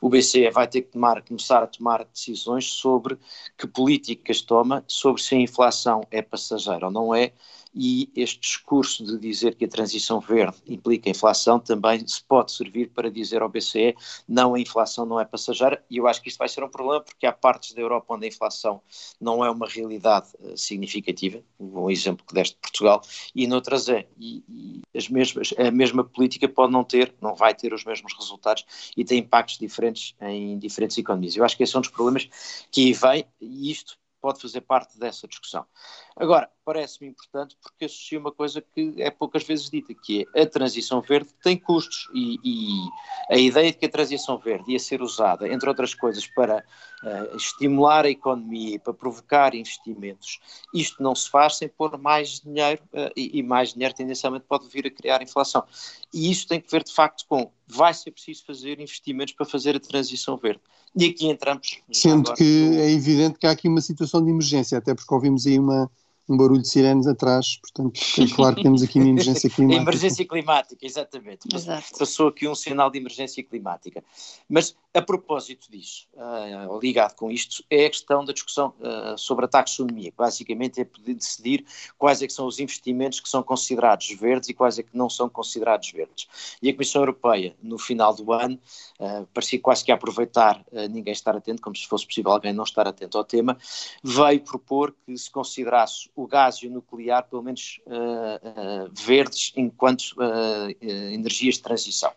o 0.03 0.11
BCE 0.11 0.51
vai 0.51 0.69
ter 0.69 0.83
que 0.83 0.91
tomar, 0.91 1.23
começar 1.23 1.63
a 1.63 1.67
tomar 1.67 2.05
decisões 2.05 2.67
sobre 2.67 3.19
que 3.57 3.67
políticas 3.67 4.43
toma, 4.43 4.85
sobre 4.87 5.23
se 5.23 5.35
a 5.35 5.39
inflação 5.39 6.03
é 6.11 6.21
passageira 6.21 6.87
ou 6.87 6.93
não 6.93 7.15
é, 7.15 7.33
e 7.75 8.11
este 8.15 8.41
discurso 8.41 9.05
de 9.05 9.19
dizer 9.19 9.55
que 9.55 9.65
a 9.65 9.69
transição 9.69 10.21
verde 10.21 10.57
implica 10.67 11.09
inflação 11.09 11.59
também 11.59 12.07
se 12.07 12.23
pode 12.23 12.53
servir 12.53 12.91
para 12.91 13.11
dizer 13.11 13.43
ao 13.43 13.49
BCE 13.49 13.95
não, 14.29 14.55
a 14.55 14.61
inflação 14.61 15.07
não 15.07 15.19
é 15.19 15.25
passageira 15.25 15.83
e 15.91 15.97
eu 15.97 16.07
acho 16.07 16.21
que 16.21 16.29
isto 16.29 16.39
vai 16.39 16.49
ser 16.49 16.63
um 16.63 16.69
problema 16.69 17.01
porque 17.01 17.27
há 17.27 17.33
partes 17.33 17.73
da 17.73 17.81
Europa 17.81 18.15
onde 18.15 18.27
a 18.27 18.29
inflação 18.29 18.83
não 19.21 19.45
é 19.45 19.51
uma 19.51 19.67
realidade 19.67 20.29
uh, 20.41 20.57
significativa, 20.57 21.43
um 21.59 21.91
exemplo 21.91 22.27
que 22.27 22.35
deste 22.35 22.55
de 22.55 22.61
Portugal, 22.61 23.03
e 23.35 23.47
noutras 23.47 23.89
é, 23.89 24.07
e, 24.19 24.43
e, 24.49 24.83
as 24.97 25.09
mesmas, 25.09 25.55
a 25.57 25.71
mesma 25.71 26.05
política 26.05 26.49
pode 26.49 26.73
não 26.73 26.85
ter, 26.85 27.15
não 27.21 27.35
vai 27.35 27.55
ter 27.55 27.73
os 27.73 27.85
mesmos 27.85 28.13
resultados 28.15 28.65
e 28.97 29.05
tem 29.05 29.19
impactos 29.19 29.59
diferentes 29.59 30.15
em 30.21 30.59
diferentes 30.59 30.99
economias. 30.99 31.37
Eu 31.37 31.45
acho 31.45 31.57
que 31.57 31.63
esse 31.63 31.75
é 31.75 31.79
um 31.79 31.83
dos 31.83 31.91
problemas 31.91 32.29
que 32.71 32.87
aí 32.87 32.93
vem 32.93 33.25
e 33.41 33.71
isto 33.71 33.99
pode 34.23 34.41
fazer 34.41 34.61
parte 34.61 34.97
dessa 34.99 35.27
discussão. 35.27 35.67
Agora, 36.17 36.51
parece-me 36.65 37.09
importante 37.09 37.57
porque 37.61 37.87
associa 37.87 38.19
uma 38.19 38.31
coisa 38.31 38.61
que 38.61 38.95
é 38.99 39.11
poucas 39.11 39.43
vezes 39.45 39.71
dita, 39.71 39.95
que 39.95 40.27
é 40.35 40.43
a 40.43 40.47
transição 40.47 41.01
verde 41.01 41.31
tem 41.43 41.57
custos 41.57 42.09
e, 42.15 42.39
e 42.45 42.89
a 43.31 43.39
ideia 43.39 43.73
de 43.73 43.79
que 43.79 43.87
a 43.87 43.91
transição 43.91 44.39
verde 44.39 44.73
ia 44.73 44.79
ser 44.79 45.03
usada, 45.03 45.49
entre 45.49 45.69
outras 45.69 45.95
coisas, 45.95 46.27
para 46.27 46.65
uh, 47.03 47.37
estimular 47.37 48.05
a 48.05 48.11
economia 48.11 48.77
e 48.77 48.79
para 48.79 48.93
provocar 48.93 49.55
investimentos, 49.55 50.41
isto 50.75 51.03
não 51.03 51.15
se 51.15 51.29
faz 51.29 51.57
sem 51.57 51.69
pôr 51.69 51.97
mais 51.99 52.41
dinheiro 52.41 52.83
uh, 52.93 53.11
e, 53.17 53.39
e, 53.39 53.43
mais 53.43 53.73
dinheiro 53.73 53.95
tendencialmente 53.95 54.45
pode 54.47 54.69
vir 54.69 54.87
a 54.87 54.91
criar 54.91 55.23
inflação. 55.23 55.65
E 56.13 56.31
isso 56.31 56.47
tem 56.47 56.61
que 56.61 56.71
ver 56.71 56.85
de 56.85 56.93
facto 56.93 57.25
com 57.27 57.51
vai 57.67 57.95
ser 57.95 58.11
preciso 58.11 58.45
fazer 58.45 58.79
investimentos 58.81 59.35
para 59.35 59.47
fazer 59.47 59.77
a 59.77 59.81
transição 59.81 60.37
verde. 60.37 60.61
E 60.95 61.07
aqui 61.07 61.27
entramos. 61.27 61.81
Sendo 61.91 62.29
agora, 62.29 62.37
que 62.37 62.45
no... 62.45 62.81
é 62.81 62.91
evidente 62.91 63.39
que 63.39 63.47
há 63.47 63.51
aqui 63.51 63.67
uma 63.67 63.81
situação 63.81 64.23
de 64.23 64.31
emergência, 64.31 64.77
até 64.77 64.95
porque 64.95 65.13
ouvimos 65.13 65.47
aí 65.47 65.59
uma 65.59 65.91
um 66.33 66.37
barulho 66.37 66.63
de 66.63 66.69
sirenes 66.69 67.07
atrás, 67.07 67.57
portanto, 67.57 68.01
é 68.19 68.35
claro 68.35 68.57
que 68.57 68.63
temos 68.63 68.83
aqui 68.83 68.99
uma 68.99 69.09
emergência 69.09 69.49
climática. 69.51 69.83
emergência 69.83 70.27
climática, 70.27 70.87
exatamente. 70.87 71.41
Exato. 71.55 71.99
Passou 71.99 72.29
aqui 72.29 72.49
um 72.49 72.55
sinal 72.55 72.91
de 72.91 72.99
emergência 72.99 73.43
climática. 73.43 74.03
Mas, 74.49 74.75
a 74.95 75.03
propósito 75.03 75.71
disso, 75.71 76.07
uh, 76.15 76.79
ligado 76.81 77.15
com 77.15 77.31
isto, 77.31 77.65
é 77.71 77.87
a 77.87 77.91
questão 77.91 78.25
da 78.25 78.33
discussão 78.33 78.75
uh, 78.81 79.17
sobre 79.17 79.45
a 79.45 79.49
taxonomia, 79.49 80.11
que 80.11 80.17
basicamente 80.17 80.81
é 80.81 80.85
poder 80.85 81.15
decidir 81.15 81.65
quais 81.99 82.23
é 82.23 82.27
que 82.27 82.33
são 82.33 82.47
os 82.47 82.59
investimentos 82.59 83.21
que 83.21 83.29
são 83.29 83.43
considerados 83.43 84.09
verdes 84.11 84.49
e 84.49 84.55
quais 84.55 84.79
é 84.79 84.83
que 84.83 84.97
não 84.97 85.09
são 85.09 85.29
considerados 85.29 85.91
verdes. 85.91 86.29
E 86.63 86.69
a 86.69 86.73
Comissão 86.73 87.03
Europeia, 87.03 87.55
no 87.63 87.79
final 87.79 88.15
do 88.15 88.33
ano, 88.33 88.59
uh, 88.99 89.27
parecia 89.35 89.61
quase 89.61 89.85
que 89.85 89.93
aproveitar 89.93 90.65
ninguém 90.91 91.13
estar 91.13 91.37
atento, 91.37 91.61
como 91.61 91.77
se 91.77 91.87
fosse 91.87 92.07
possível 92.07 92.33
alguém 92.33 92.53
não 92.53 92.65
estar 92.65 92.87
atento 92.87 93.19
ao 93.19 93.25
tema, 93.25 93.57
veio 94.03 94.41
propor 94.41 94.95
que 95.05 95.17
se 95.17 95.31
considerasse 95.31 96.11
o 96.15 96.22
gás 96.27 96.57
e 96.57 96.67
o 96.67 96.71
nuclear, 96.71 97.29
pelo 97.29 97.43
menos 97.43 97.81
uh, 97.87 98.87
uh, 98.87 98.91
verdes, 98.93 99.53
enquanto 99.57 100.13
uh, 100.13 100.77
energias 100.81 101.57
de 101.57 101.63
transição. 101.63 102.13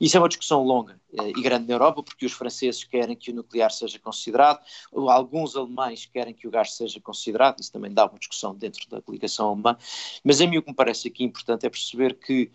Isso 0.00 0.16
é 0.16 0.20
uma 0.20 0.28
discussão 0.28 0.62
longa 0.62 1.00
e 1.12 1.42
grande 1.42 1.66
na 1.66 1.74
Europa, 1.74 2.04
porque 2.04 2.24
os 2.24 2.32
franceses 2.32 2.84
querem 2.84 3.16
que 3.16 3.32
o 3.32 3.34
nuclear 3.34 3.72
seja 3.72 3.98
considerado, 3.98 4.60
alguns 4.92 5.56
alemães 5.56 6.06
querem 6.06 6.32
que 6.32 6.46
o 6.46 6.50
gás 6.52 6.74
seja 6.74 7.00
considerado, 7.00 7.58
isso 7.58 7.72
também 7.72 7.92
dá 7.92 8.06
uma 8.06 8.16
discussão 8.16 8.54
dentro 8.54 8.88
da 8.88 8.98
aplicação 8.98 9.48
alemã, 9.48 9.76
mas 10.22 10.40
a 10.40 10.46
mim 10.46 10.58
o 10.58 10.62
que 10.62 10.70
me 10.70 10.76
parece 10.76 11.08
aqui 11.08 11.24
importante 11.24 11.66
é 11.66 11.68
perceber 11.68 12.14
que 12.14 12.48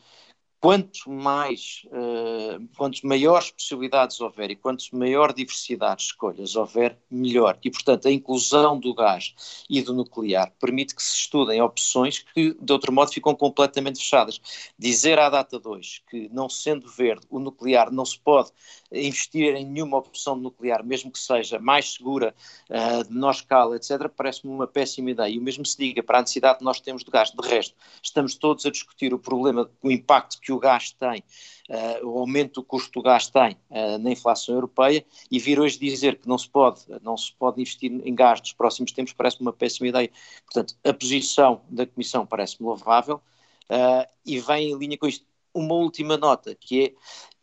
quanto 0.63 1.09
mais, 1.09 1.85
uh, 1.87 2.65
quanto 2.77 3.05
maiores 3.05 3.51
possibilidades 3.51 4.21
houver 4.21 4.49
e 4.49 4.55
quanto 4.55 4.85
maior 4.93 5.33
diversidade 5.33 5.97
de 5.97 6.03
escolhas 6.03 6.55
houver, 6.55 6.97
melhor. 7.11 7.59
E, 7.61 7.69
portanto, 7.69 8.07
a 8.07 8.11
inclusão 8.11 8.79
do 8.79 8.93
gás 8.93 9.35
e 9.69 9.81
do 9.81 9.93
nuclear 9.93 10.53
permite 10.61 10.95
que 10.95 11.03
se 11.03 11.15
estudem 11.15 11.61
opções 11.61 12.19
que, 12.33 12.55
de 12.57 12.71
outro 12.71 12.93
modo, 12.93 13.11
ficam 13.11 13.35
completamente 13.35 13.99
fechadas. 13.99 14.39
Dizer 14.79 15.19
à 15.19 15.29
data 15.29 15.59
2 15.59 16.03
que, 16.09 16.29
não 16.31 16.47
sendo 16.47 16.89
verde, 16.89 17.27
o 17.29 17.39
nuclear 17.39 17.91
não 17.91 18.05
se 18.05 18.17
pode 18.17 18.49
investir 18.89 19.53
em 19.55 19.65
nenhuma 19.65 19.97
opção 19.97 20.33
nuclear, 20.33 20.81
mesmo 20.81 21.11
que 21.11 21.19
seja 21.19 21.59
mais 21.59 21.95
segura, 21.95 22.33
uh, 22.69 23.03
de 23.03 23.11
menor 23.11 23.31
escala, 23.31 23.75
etc., 23.75 24.07
parece-me 24.07 24.53
uma 24.53 24.67
péssima 24.67 25.11
ideia. 25.11 25.33
E 25.33 25.37
o 25.37 25.41
mesmo 25.41 25.65
se 25.65 25.77
diga 25.77 26.01
para 26.01 26.19
a 26.19 26.21
necessidade 26.21 26.59
que 26.59 26.63
nós 26.63 26.79
temos 26.79 27.03
de 27.03 27.11
gás. 27.11 27.31
De 27.31 27.45
resto, 27.45 27.75
estamos 28.01 28.35
todos 28.35 28.65
a 28.65 28.71
discutir 28.71 29.13
o 29.13 29.19
problema, 29.19 29.69
o 29.81 29.91
impacto 29.91 30.39
que 30.39 30.52
o 30.53 30.59
gás 30.59 30.91
tem, 30.91 31.23
uh, 31.69 32.07
o 32.07 32.19
aumento 32.19 32.61
do 32.61 32.63
custo 32.65 32.91
do 32.91 33.03
gás 33.03 33.27
tem 33.27 33.57
uh, 33.69 33.97
na 33.97 34.11
inflação 34.11 34.55
europeia 34.55 35.05
e 35.29 35.39
vir 35.39 35.59
hoje 35.59 35.77
dizer 35.79 36.19
que 36.19 36.27
não 36.27 36.37
se 36.37 36.49
pode, 36.49 36.81
não 37.01 37.17
se 37.17 37.33
pode 37.33 37.61
investir 37.61 37.91
em 37.91 38.15
gás 38.15 38.39
nos 38.39 38.53
próximos 38.53 38.91
tempos 38.91 39.13
parece 39.13 39.41
uma 39.41 39.53
péssima 39.53 39.87
ideia. 39.87 40.09
Portanto, 40.45 40.75
a 40.83 40.93
posição 40.93 41.61
da 41.69 41.85
Comissão 41.85 42.25
parece-me 42.25 42.67
louvável 42.67 43.21
uh, 43.69 44.11
e 44.25 44.39
vem 44.39 44.71
em 44.71 44.77
linha 44.77 44.97
com 44.97 45.07
isto 45.07 45.25
uma 45.53 45.75
última 45.75 46.17
nota, 46.17 46.55
que 46.55 46.85
é 46.85 46.93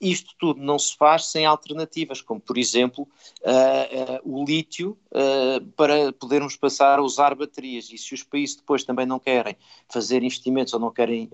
isto 0.00 0.34
tudo 0.38 0.60
não 0.60 0.78
se 0.78 0.96
faz 0.96 1.26
sem 1.26 1.44
alternativas, 1.44 2.22
como 2.22 2.40
por 2.40 2.56
exemplo 2.56 3.06
uh, 3.42 4.24
uh, 4.24 4.40
o 4.40 4.44
lítio 4.44 4.96
uh, 5.10 5.64
para 5.76 6.10
podermos 6.12 6.56
passar 6.56 6.98
a 6.98 7.02
usar 7.02 7.34
baterias. 7.34 7.92
E 7.92 7.98
se 7.98 8.14
os 8.14 8.22
países 8.22 8.56
depois 8.56 8.82
também 8.82 9.04
não 9.04 9.18
querem 9.18 9.56
fazer 9.88 10.22
investimentos 10.22 10.72
ou 10.72 10.80
não 10.80 10.90
querem, 10.90 11.30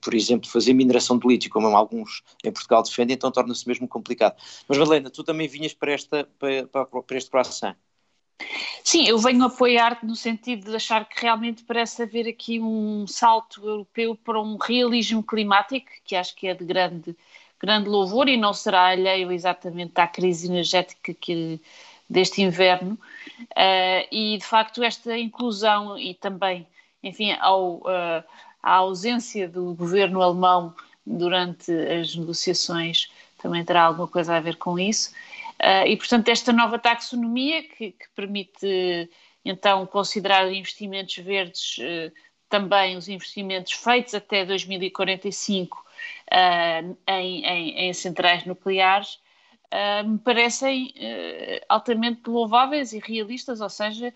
por 0.00 0.12
exemplo, 0.12 0.48
fazer 0.48 0.72
mineração 0.72 1.18
de 1.18 1.28
lítio, 1.28 1.50
como 1.50 1.68
alguns 1.68 2.22
em 2.44 2.50
Portugal 2.50 2.82
defendem, 2.82 3.14
então 3.14 3.30
torna-se 3.30 3.66
mesmo 3.66 3.86
complicado. 3.86 4.36
Mas 4.66 4.76
Valena, 4.76 5.10
tu 5.10 5.22
também 5.22 5.46
vinhas 5.46 5.72
para, 5.72 5.92
esta, 5.92 6.28
para, 6.38 6.66
para, 6.66 6.86
para 6.86 7.16
este 7.16 7.30
croissant. 7.30 7.76
Sim, 8.84 9.06
eu 9.06 9.18
venho 9.18 9.44
apoiar-te 9.44 10.06
no 10.06 10.16
sentido 10.16 10.70
de 10.70 10.76
achar 10.76 11.04
que 11.04 11.20
realmente 11.20 11.62
parece 11.64 12.02
haver 12.02 12.28
aqui 12.28 12.60
um 12.60 13.06
salto 13.06 13.66
europeu 13.66 14.16
para 14.16 14.40
um 14.40 14.56
realismo 14.56 15.22
climático, 15.22 15.90
que 16.04 16.16
acho 16.16 16.34
que 16.34 16.46
é 16.46 16.54
de 16.54 16.64
grande, 16.64 17.16
grande 17.60 17.88
louvor 17.88 18.28
e 18.28 18.36
não 18.36 18.54
será 18.54 18.88
alheio 18.88 19.30
exatamente 19.32 19.92
à 20.00 20.06
crise 20.06 20.46
energética 20.46 21.12
que, 21.12 21.60
deste 22.08 22.40
inverno. 22.40 22.98
Uh, 23.40 24.08
e, 24.10 24.38
de 24.38 24.44
facto, 24.44 24.82
esta 24.82 25.18
inclusão 25.18 25.98
e 25.98 26.14
também, 26.14 26.66
enfim, 27.02 27.32
ao, 27.40 27.76
uh, 27.78 28.24
a 28.62 28.74
ausência 28.76 29.48
do 29.48 29.74
governo 29.74 30.22
alemão 30.22 30.74
durante 31.04 31.72
as 31.72 32.14
negociações 32.14 33.10
também 33.38 33.64
terá 33.64 33.84
alguma 33.84 34.08
coisa 34.08 34.36
a 34.36 34.40
ver 34.40 34.56
com 34.56 34.78
isso. 34.78 35.12
Uh, 35.60 35.86
e, 35.88 35.96
portanto, 35.96 36.28
esta 36.28 36.52
nova 36.52 36.78
taxonomia 36.78 37.64
que, 37.64 37.90
que 37.90 38.08
permite 38.14 39.10
então 39.44 39.84
considerar 39.86 40.52
investimentos 40.52 41.16
verdes 41.16 41.78
uh, 41.78 42.12
também 42.48 42.96
os 42.96 43.08
investimentos 43.08 43.72
feitos 43.72 44.14
até 44.14 44.44
2045 44.44 45.76
uh, 45.76 45.84
ah, 46.30 47.20
em, 47.20 47.44
em, 47.44 47.88
em, 47.88 47.92
centrais 47.92 48.44
nucleares 48.44 49.20
me 50.06 50.18
parecem 50.20 50.94
altamente 51.68 52.22
louváveis 52.26 52.94
e 52.94 52.98
realistas, 53.00 53.60
ou 53.60 53.68
seja, 53.68 54.14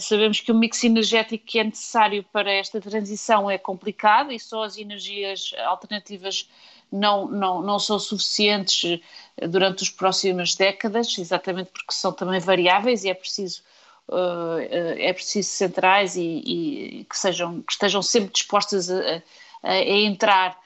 sabemos 0.00 0.40
que 0.40 0.50
o 0.50 0.54
mix 0.54 0.82
energético 0.82 1.44
que 1.44 1.58
é 1.58 1.64
necessário 1.64 2.24
para 2.32 2.50
esta 2.50 2.80
transição 2.80 3.50
é 3.50 3.58
complicado 3.58 4.32
e 4.32 4.40
só 4.40 4.62
as 4.62 4.78
energias 4.78 5.52
alternativas 5.58 6.48
não, 6.90 7.28
não, 7.28 7.62
não 7.62 7.78
são 7.78 7.98
suficientes 7.98 9.00
eh, 9.36 9.46
durante 9.46 9.84
as 9.84 9.90
próximas 9.90 10.54
décadas, 10.54 11.18
exatamente 11.18 11.70
porque 11.70 11.92
são 11.92 12.12
também 12.12 12.40
variáveis 12.40 13.04
e 13.04 13.10
é 13.10 13.14
preciso 13.14 13.62
uh, 14.08 14.58
é 14.96 15.12
preciso 15.12 15.50
centrais 15.50 16.16
e, 16.16 16.20
e, 16.20 17.04
que 17.04 17.18
sejam 17.18 17.62
que 17.62 17.72
estejam 17.72 18.02
sempre 18.02 18.32
dispostas 18.32 18.90
a, 18.90 19.22
a, 19.62 19.72
a 19.72 19.78
entrar 19.80 20.58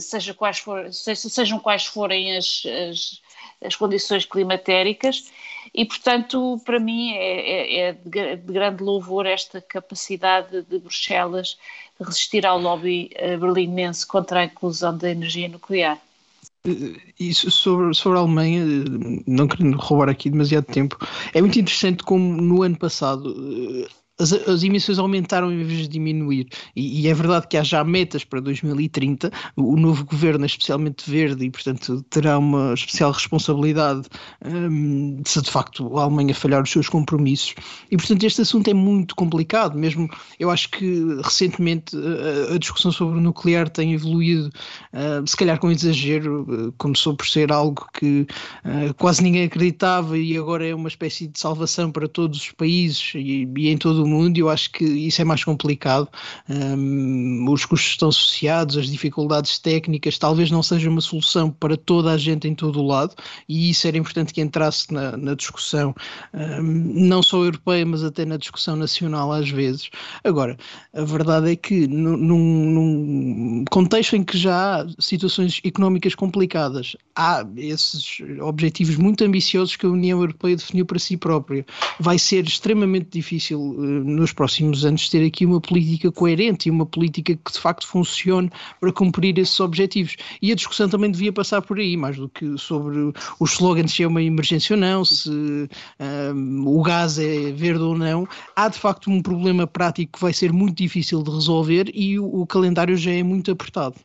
seja 0.00 0.32
quais 0.32 0.58
for, 0.58 0.90
seja, 0.92 1.28
sejam 1.28 1.58
quais 1.58 1.84
forem 1.84 2.36
as, 2.36 2.62
as, 2.64 3.22
as, 3.62 3.76
condições 3.76 4.24
climatéricas. 4.24 5.30
E 5.74 5.84
portanto 5.84 6.60
para 6.64 6.80
mim 6.80 7.12
é, 7.12 7.40
é, 7.40 7.78
é 7.80 7.92
de 7.92 8.52
grande 8.52 8.82
louvor 8.82 9.26
esta 9.26 9.60
capacidade 9.60 10.62
de 10.62 10.78
Bruxelas 10.78 11.58
resistir 12.00 12.46
ao 12.46 12.58
lobby 12.58 13.10
eh, 13.14 13.36
berlinense 13.36 14.06
contra 14.06 14.40
a 14.40 14.44
inclusão 14.44 14.96
da 14.96 15.10
energia 15.10 15.48
nuclear. 15.48 15.98
Eh, 16.66 17.00
isso 17.18 17.50
sobre, 17.50 17.94
sobre 17.94 18.18
a 18.18 18.22
Alemanha, 18.22 18.62
não 19.26 19.48
querendo 19.48 19.76
roubar 19.78 20.08
aqui 20.08 20.30
demasiado 20.30 20.66
tempo, 20.66 20.96
é 21.32 21.40
muito 21.40 21.58
interessante 21.58 22.02
como 22.02 22.40
no 22.40 22.62
ano 22.62 22.76
passado 22.76 23.34
as, 24.18 24.32
as, 24.32 24.62
emissões 24.62 24.98
aumentaram 24.98 25.52
em 25.52 25.62
vez 25.62 25.80
de 25.80 25.88
diminuir. 25.88 26.48
E, 26.74 27.02
e, 27.02 27.08
é 27.08 27.14
verdade 27.14 27.46
que 27.48 27.56
há 27.56 27.62
já 27.62 27.84
metas 27.84 28.24
para 28.24 28.40
2030. 28.40 29.30
O, 29.56 29.76
novo 29.76 30.04
governo 30.04 30.44
é 30.44 30.46
especialmente 30.46 31.08
verde 31.08 31.44
e, 31.44 31.50
portanto, 31.50 32.02
terá 32.10 32.38
uma 32.38 32.72
especial 32.74 33.12
responsabilidade 33.12 34.08
um, 34.44 35.20
se 35.24 35.40
de 35.42 35.50
facto 35.50 35.98
a 35.98 36.04
Alemanha 36.04 36.34
falhar 36.34 36.62
os 36.62 36.70
seus 36.70 36.88
compromissos. 36.88 37.54
E, 37.90 37.96
portanto, 37.96 38.24
este 38.24 38.42
assunto 38.42 38.68
é 38.68 38.74
muito 38.74 39.14
complicado. 39.14 39.76
Mesmo 39.76 40.08
eu 40.38 40.50
acho 40.50 40.70
que 40.70 41.20
recentemente 41.22 41.96
a, 41.96 42.54
a 42.54 42.58
discussão 42.58 42.90
sobre 42.90 43.18
o 43.18 43.20
nuclear 43.20 43.68
tem 43.68 43.92
evoluído, 43.92 44.50
uh, 44.92 45.26
se 45.26 45.36
calhar 45.36 45.58
com 45.58 45.70
exagero, 45.70 46.46
uh, 46.48 46.72
começou 46.78 47.14
por 47.14 47.26
ser 47.26 47.52
algo 47.52 47.86
que 47.92 48.26
uh, 48.64 48.94
quase 48.94 49.22
ninguém 49.22 49.44
acreditava 49.44 50.16
e 50.16 50.36
agora 50.36 50.66
é 50.66 50.74
uma 50.74 50.88
espécie 50.88 51.26
de 51.26 51.38
salvação 51.38 51.90
para 51.90 52.08
todos 52.08 52.40
os 52.40 52.50
países 52.52 53.12
e, 53.14 53.48
e 53.56 53.68
em 53.68 53.76
todo 53.76 54.04
o 54.04 54.05
mundo. 54.06 54.36
Eu 54.38 54.48
acho 54.48 54.70
que 54.70 54.84
isso 54.84 55.20
é 55.20 55.24
mais 55.24 55.44
complicado. 55.44 56.08
Um, 56.48 57.44
os 57.50 57.64
custos 57.64 57.92
estão 57.92 58.08
associados, 58.08 58.76
as 58.76 58.88
dificuldades 58.88 59.58
técnicas, 59.58 60.18
talvez 60.18 60.50
não 60.50 60.62
seja 60.62 60.88
uma 60.88 61.00
solução 61.00 61.50
para 61.50 61.76
toda 61.76 62.12
a 62.12 62.16
gente 62.16 62.48
em 62.48 62.54
todo 62.54 62.80
o 62.80 62.86
lado, 62.86 63.14
e 63.48 63.70
isso 63.70 63.86
era 63.86 63.96
importante 63.96 64.32
que 64.32 64.40
entrasse 64.40 64.92
na, 64.92 65.16
na 65.16 65.34
discussão, 65.34 65.94
um, 66.34 66.62
não 66.62 67.22
só 67.22 67.42
europeia, 67.42 67.84
mas 67.84 68.02
até 68.02 68.24
na 68.24 68.36
discussão 68.36 68.76
nacional 68.76 69.32
às 69.32 69.48
vezes. 69.48 69.90
Agora, 70.24 70.56
a 70.94 71.04
verdade 71.04 71.52
é 71.52 71.56
que 71.56 71.86
num, 71.86 72.16
num 72.16 73.64
contexto 73.70 74.16
em 74.16 74.24
que 74.24 74.36
já 74.36 74.80
há 74.80 74.86
situações 74.98 75.60
económicas 75.64 76.14
complicadas, 76.14 76.96
há 77.14 77.46
esses 77.56 78.18
objetivos 78.40 78.96
muito 78.96 79.24
ambiciosos 79.24 79.76
que 79.76 79.86
a 79.86 79.90
União 79.90 80.20
Europeia 80.20 80.56
definiu 80.56 80.84
para 80.84 80.98
si 80.98 81.16
própria. 81.16 81.64
Vai 81.98 82.18
ser 82.18 82.46
extremamente 82.46 83.08
difícil 83.10 83.60
uh, 83.60 83.95
nos 84.04 84.32
próximos 84.32 84.84
anos 84.84 85.08
ter 85.08 85.26
aqui 85.26 85.46
uma 85.46 85.60
política 85.60 86.10
coerente 86.10 86.68
e 86.68 86.70
uma 86.70 86.86
política 86.86 87.36
que 87.36 87.52
de 87.52 87.58
facto 87.58 87.86
funcione 87.86 88.50
para 88.80 88.92
cumprir 88.92 89.38
esses 89.38 89.58
objetivos. 89.60 90.16
E 90.40 90.52
a 90.52 90.54
discussão 90.54 90.88
também 90.88 91.10
devia 91.10 91.32
passar 91.32 91.62
por 91.62 91.78
aí, 91.78 91.96
mais 91.96 92.16
do 92.16 92.28
que 92.28 92.56
sobre 92.58 93.12
os 93.40 93.52
slogans 93.52 93.92
se 93.92 94.02
é 94.02 94.06
uma 94.06 94.22
emergência 94.22 94.74
ou 94.74 94.80
não, 94.80 95.04
se 95.04 95.30
um, 95.30 96.66
o 96.66 96.82
gás 96.82 97.18
é 97.18 97.52
verde 97.52 97.82
ou 97.82 97.96
não. 97.96 98.26
Há 98.54 98.68
de 98.68 98.78
facto 98.78 99.10
um 99.10 99.22
problema 99.22 99.66
prático 99.66 100.12
que 100.12 100.20
vai 100.20 100.32
ser 100.32 100.52
muito 100.52 100.76
difícil 100.76 101.22
de 101.22 101.30
resolver 101.30 101.90
e 101.94 102.18
o, 102.18 102.42
o 102.42 102.46
calendário 102.46 102.96
já 102.96 103.10
é 103.10 103.22
muito 103.22 103.50
apertado. 103.50 103.96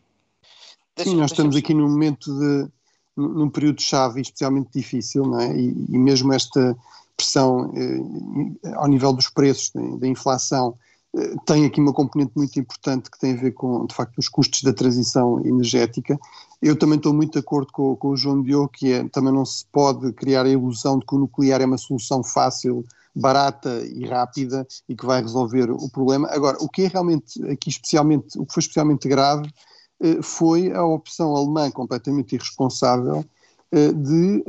Sim, 0.97 1.15
nós 1.15 1.31
estamos 1.31 1.55
aqui 1.55 1.73
num 1.73 1.89
momento 1.89 2.37
de 2.37 2.69
num 3.15 3.49
período 3.49 3.81
chave 3.81 4.21
especialmente 4.21 4.69
difícil, 4.73 5.23
não 5.23 5.39
é? 5.39 5.55
E, 5.55 5.85
e 5.89 5.97
mesmo 5.97 6.33
esta 6.33 6.75
pressão 7.21 7.71
eh, 7.75 8.71
ao 8.73 8.87
nível 8.87 9.13
dos 9.13 9.29
preços, 9.29 9.71
da 9.99 10.07
inflação, 10.07 10.75
eh, 11.15 11.35
tem 11.45 11.65
aqui 11.65 11.79
uma 11.79 11.93
componente 11.93 12.31
muito 12.35 12.59
importante 12.59 13.11
que 13.11 13.19
tem 13.19 13.33
a 13.33 13.37
ver 13.37 13.51
com, 13.51 13.85
de 13.85 13.93
facto, 13.93 14.17
os 14.17 14.27
custos 14.27 14.63
da 14.63 14.73
transição 14.73 15.39
energética. 15.45 16.19
Eu 16.61 16.75
também 16.75 16.97
estou 16.97 17.13
muito 17.13 17.33
de 17.33 17.39
acordo 17.39 17.71
com, 17.71 17.95
com 17.95 18.09
o 18.09 18.17
João 18.17 18.41
Diogo, 18.41 18.69
que 18.69 18.91
é, 18.91 19.07
também 19.09 19.33
não 19.33 19.45
se 19.45 19.65
pode 19.71 20.11
criar 20.13 20.45
a 20.45 20.49
ilusão 20.49 20.97
de 20.97 21.05
que 21.05 21.15
o 21.15 21.19
nuclear 21.19 21.61
é 21.61 21.65
uma 21.65 21.77
solução 21.77 22.23
fácil, 22.23 22.83
barata 23.13 23.83
e 23.85 24.05
rápida 24.05 24.65
e 24.87 24.95
que 24.95 25.05
vai 25.05 25.21
resolver 25.21 25.69
o 25.69 25.89
problema. 25.89 26.29
Agora, 26.31 26.57
o 26.61 26.69
que 26.69 26.83
é 26.83 26.87
realmente 26.87 27.43
aqui 27.49 27.69
especialmente, 27.69 28.39
o 28.39 28.45
que 28.45 28.53
foi 28.53 28.61
especialmente 28.61 29.07
grave 29.07 29.51
eh, 30.01 30.21
foi 30.21 30.71
a 30.71 30.83
opção 30.83 31.35
alemã 31.35 31.69
completamente 31.69 32.35
irresponsável 32.35 33.23
de 33.73 34.43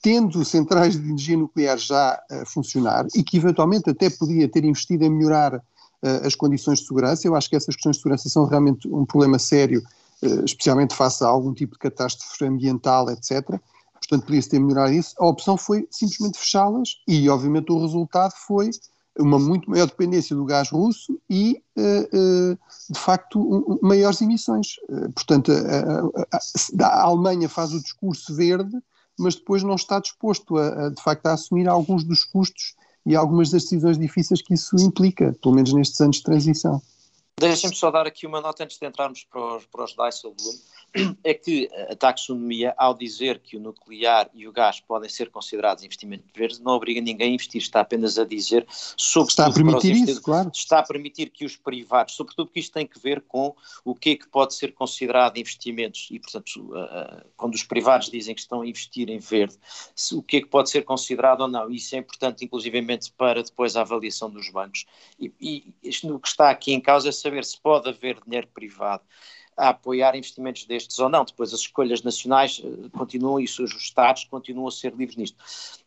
tendo 0.00 0.44
centrais 0.44 0.94
de 0.94 1.06
energia 1.06 1.36
nuclear 1.36 1.78
já 1.78 2.20
a 2.30 2.46
funcionar 2.46 3.06
e 3.14 3.22
que 3.22 3.36
eventualmente 3.36 3.90
até 3.90 4.08
podia 4.08 4.48
ter 4.48 4.64
investido 4.64 5.04
em 5.04 5.10
melhorar 5.10 5.56
uh, 5.56 6.26
as 6.26 6.34
condições 6.34 6.80
de 6.80 6.86
segurança, 6.86 7.26
eu 7.26 7.34
acho 7.34 7.48
que 7.48 7.56
essas 7.56 7.74
questões 7.74 7.96
de 7.96 8.02
segurança 8.02 8.28
são 8.28 8.46
realmente 8.46 8.88
um 8.88 9.04
problema 9.04 9.38
sério, 9.38 9.82
uh, 10.22 10.44
especialmente 10.44 10.94
face 10.94 11.22
a 11.22 11.26
algum 11.26 11.52
tipo 11.52 11.74
de 11.74 11.78
catástrofe 11.78 12.44
ambiental, 12.44 13.10
etc. 13.10 13.58
Portanto, 13.94 14.26
podia-se 14.26 14.48
ter 14.48 14.58
melhorado 14.58 14.92
isso. 14.92 15.14
A 15.18 15.26
opção 15.26 15.56
foi 15.56 15.86
simplesmente 15.90 16.38
fechá-las 16.38 17.00
e, 17.06 17.28
obviamente, 17.28 17.72
o 17.72 17.80
resultado 17.80 18.32
foi 18.46 18.70
uma 19.18 19.38
muito 19.38 19.70
maior 19.70 19.86
dependência 19.86 20.34
do 20.34 20.44
gás 20.44 20.68
russo 20.70 21.18
e, 21.30 21.62
de 21.76 22.98
facto, 22.98 23.78
maiores 23.80 24.20
emissões. 24.20 24.74
portanto, 25.14 25.52
a 26.82 27.02
Alemanha 27.02 27.48
faz 27.48 27.72
o 27.72 27.80
discurso 27.80 28.34
verde, 28.34 28.76
mas 29.18 29.34
depois 29.34 29.62
não 29.62 29.74
está 29.74 30.00
disposto 30.00 30.56
a, 30.56 30.86
a, 30.86 30.88
de 30.90 31.02
facto 31.02 31.26
a 31.26 31.32
assumir 31.32 31.68
alguns 31.68 32.04
dos 32.04 32.24
custos 32.24 32.74
e 33.06 33.14
algumas 33.14 33.50
das 33.50 33.62
decisões 33.62 33.98
difíceis 33.98 34.40
que 34.40 34.54
isso 34.54 34.76
implica, 34.76 35.34
pelo 35.42 35.54
menos 35.54 35.72
nestes 35.72 36.00
anos 36.00 36.16
de 36.16 36.22
transição. 36.22 36.80
Deixem-me 37.38 37.74
só 37.74 37.90
dar 37.90 38.06
aqui 38.06 38.26
uma 38.26 38.40
nota 38.40 38.62
antes 38.62 38.78
de 38.78 38.86
entrarmos 38.86 39.24
para 39.24 39.56
os, 39.56 39.66
para 39.66 39.84
os 39.84 39.90
Dijsselbloem 39.90 40.58
é 41.24 41.34
que 41.34 41.68
a 41.90 41.96
taxonomia, 41.96 42.72
ao 42.78 42.94
dizer 42.94 43.40
que 43.40 43.56
o 43.56 43.60
nuclear 43.60 44.30
e 44.32 44.46
o 44.46 44.52
gás 44.52 44.78
podem 44.80 45.08
ser 45.10 45.30
considerados 45.30 45.82
investimento 45.82 46.24
verde, 46.32 46.62
não 46.62 46.72
obriga 46.72 47.00
ninguém 47.00 47.32
a 47.32 47.34
investir, 47.34 47.60
está 47.60 47.80
apenas 47.80 48.16
a 48.16 48.24
dizer, 48.24 48.64
sobretudo 48.96 49.30
está 49.30 49.46
a 49.46 49.52
permitir 49.52 49.92
isso, 49.92 50.22
claro. 50.22 50.50
está 50.54 50.78
a 50.78 50.82
permitir 50.84 51.30
que 51.30 51.44
os 51.44 51.56
privados, 51.56 52.14
sobretudo 52.14 52.46
porque 52.46 52.60
isto 52.60 52.72
tem 52.72 52.86
que 52.86 52.98
ver 53.00 53.20
com 53.22 53.54
o 53.84 53.94
que 53.94 54.10
é 54.10 54.16
que 54.16 54.28
pode 54.28 54.54
ser 54.54 54.72
considerado 54.72 55.36
investimentos, 55.36 56.06
e 56.12 56.20
portanto, 56.20 56.70
quando 57.36 57.54
os 57.54 57.64
privados 57.64 58.08
dizem 58.08 58.34
que 58.34 58.40
estão 58.40 58.60
a 58.60 58.66
investir 58.66 59.10
em 59.10 59.18
verde, 59.18 59.56
o 60.12 60.22
que 60.22 60.36
é 60.36 60.40
que 60.40 60.46
pode 60.46 60.70
ser 60.70 60.84
considerado 60.84 61.40
ou 61.40 61.48
não, 61.48 61.70
isso 61.70 61.96
é 61.96 61.98
importante 61.98 62.44
inclusivamente 62.44 63.12
para 63.12 63.42
depois 63.42 63.74
a 63.74 63.80
avaliação 63.80 64.30
dos 64.30 64.48
bancos, 64.48 64.86
e, 65.18 65.32
e 65.40 65.74
isto, 65.82 66.14
o 66.14 66.20
que 66.20 66.28
está 66.28 66.50
aqui 66.50 66.72
em 66.72 66.80
causa 66.80 67.08
é 67.08 67.12
saber 67.24 67.44
se 67.44 67.58
pode 67.60 67.88
haver 67.88 68.18
dinheiro 68.24 68.48
privado 68.54 69.02
a 69.56 69.68
apoiar 69.68 70.16
investimentos 70.16 70.64
destes 70.64 70.98
ou 70.98 71.08
não. 71.08 71.24
Depois 71.24 71.52
as 71.52 71.60
escolhas 71.60 72.02
nacionais 72.02 72.60
uh, 72.64 72.90
continuam 72.90 73.40
e 73.40 73.44
os 73.44 73.58
Estados 73.58 74.24
continuam 74.24 74.68
a 74.68 74.70
ser 74.70 74.92
livres 74.94 75.16
nisto. 75.16 75.36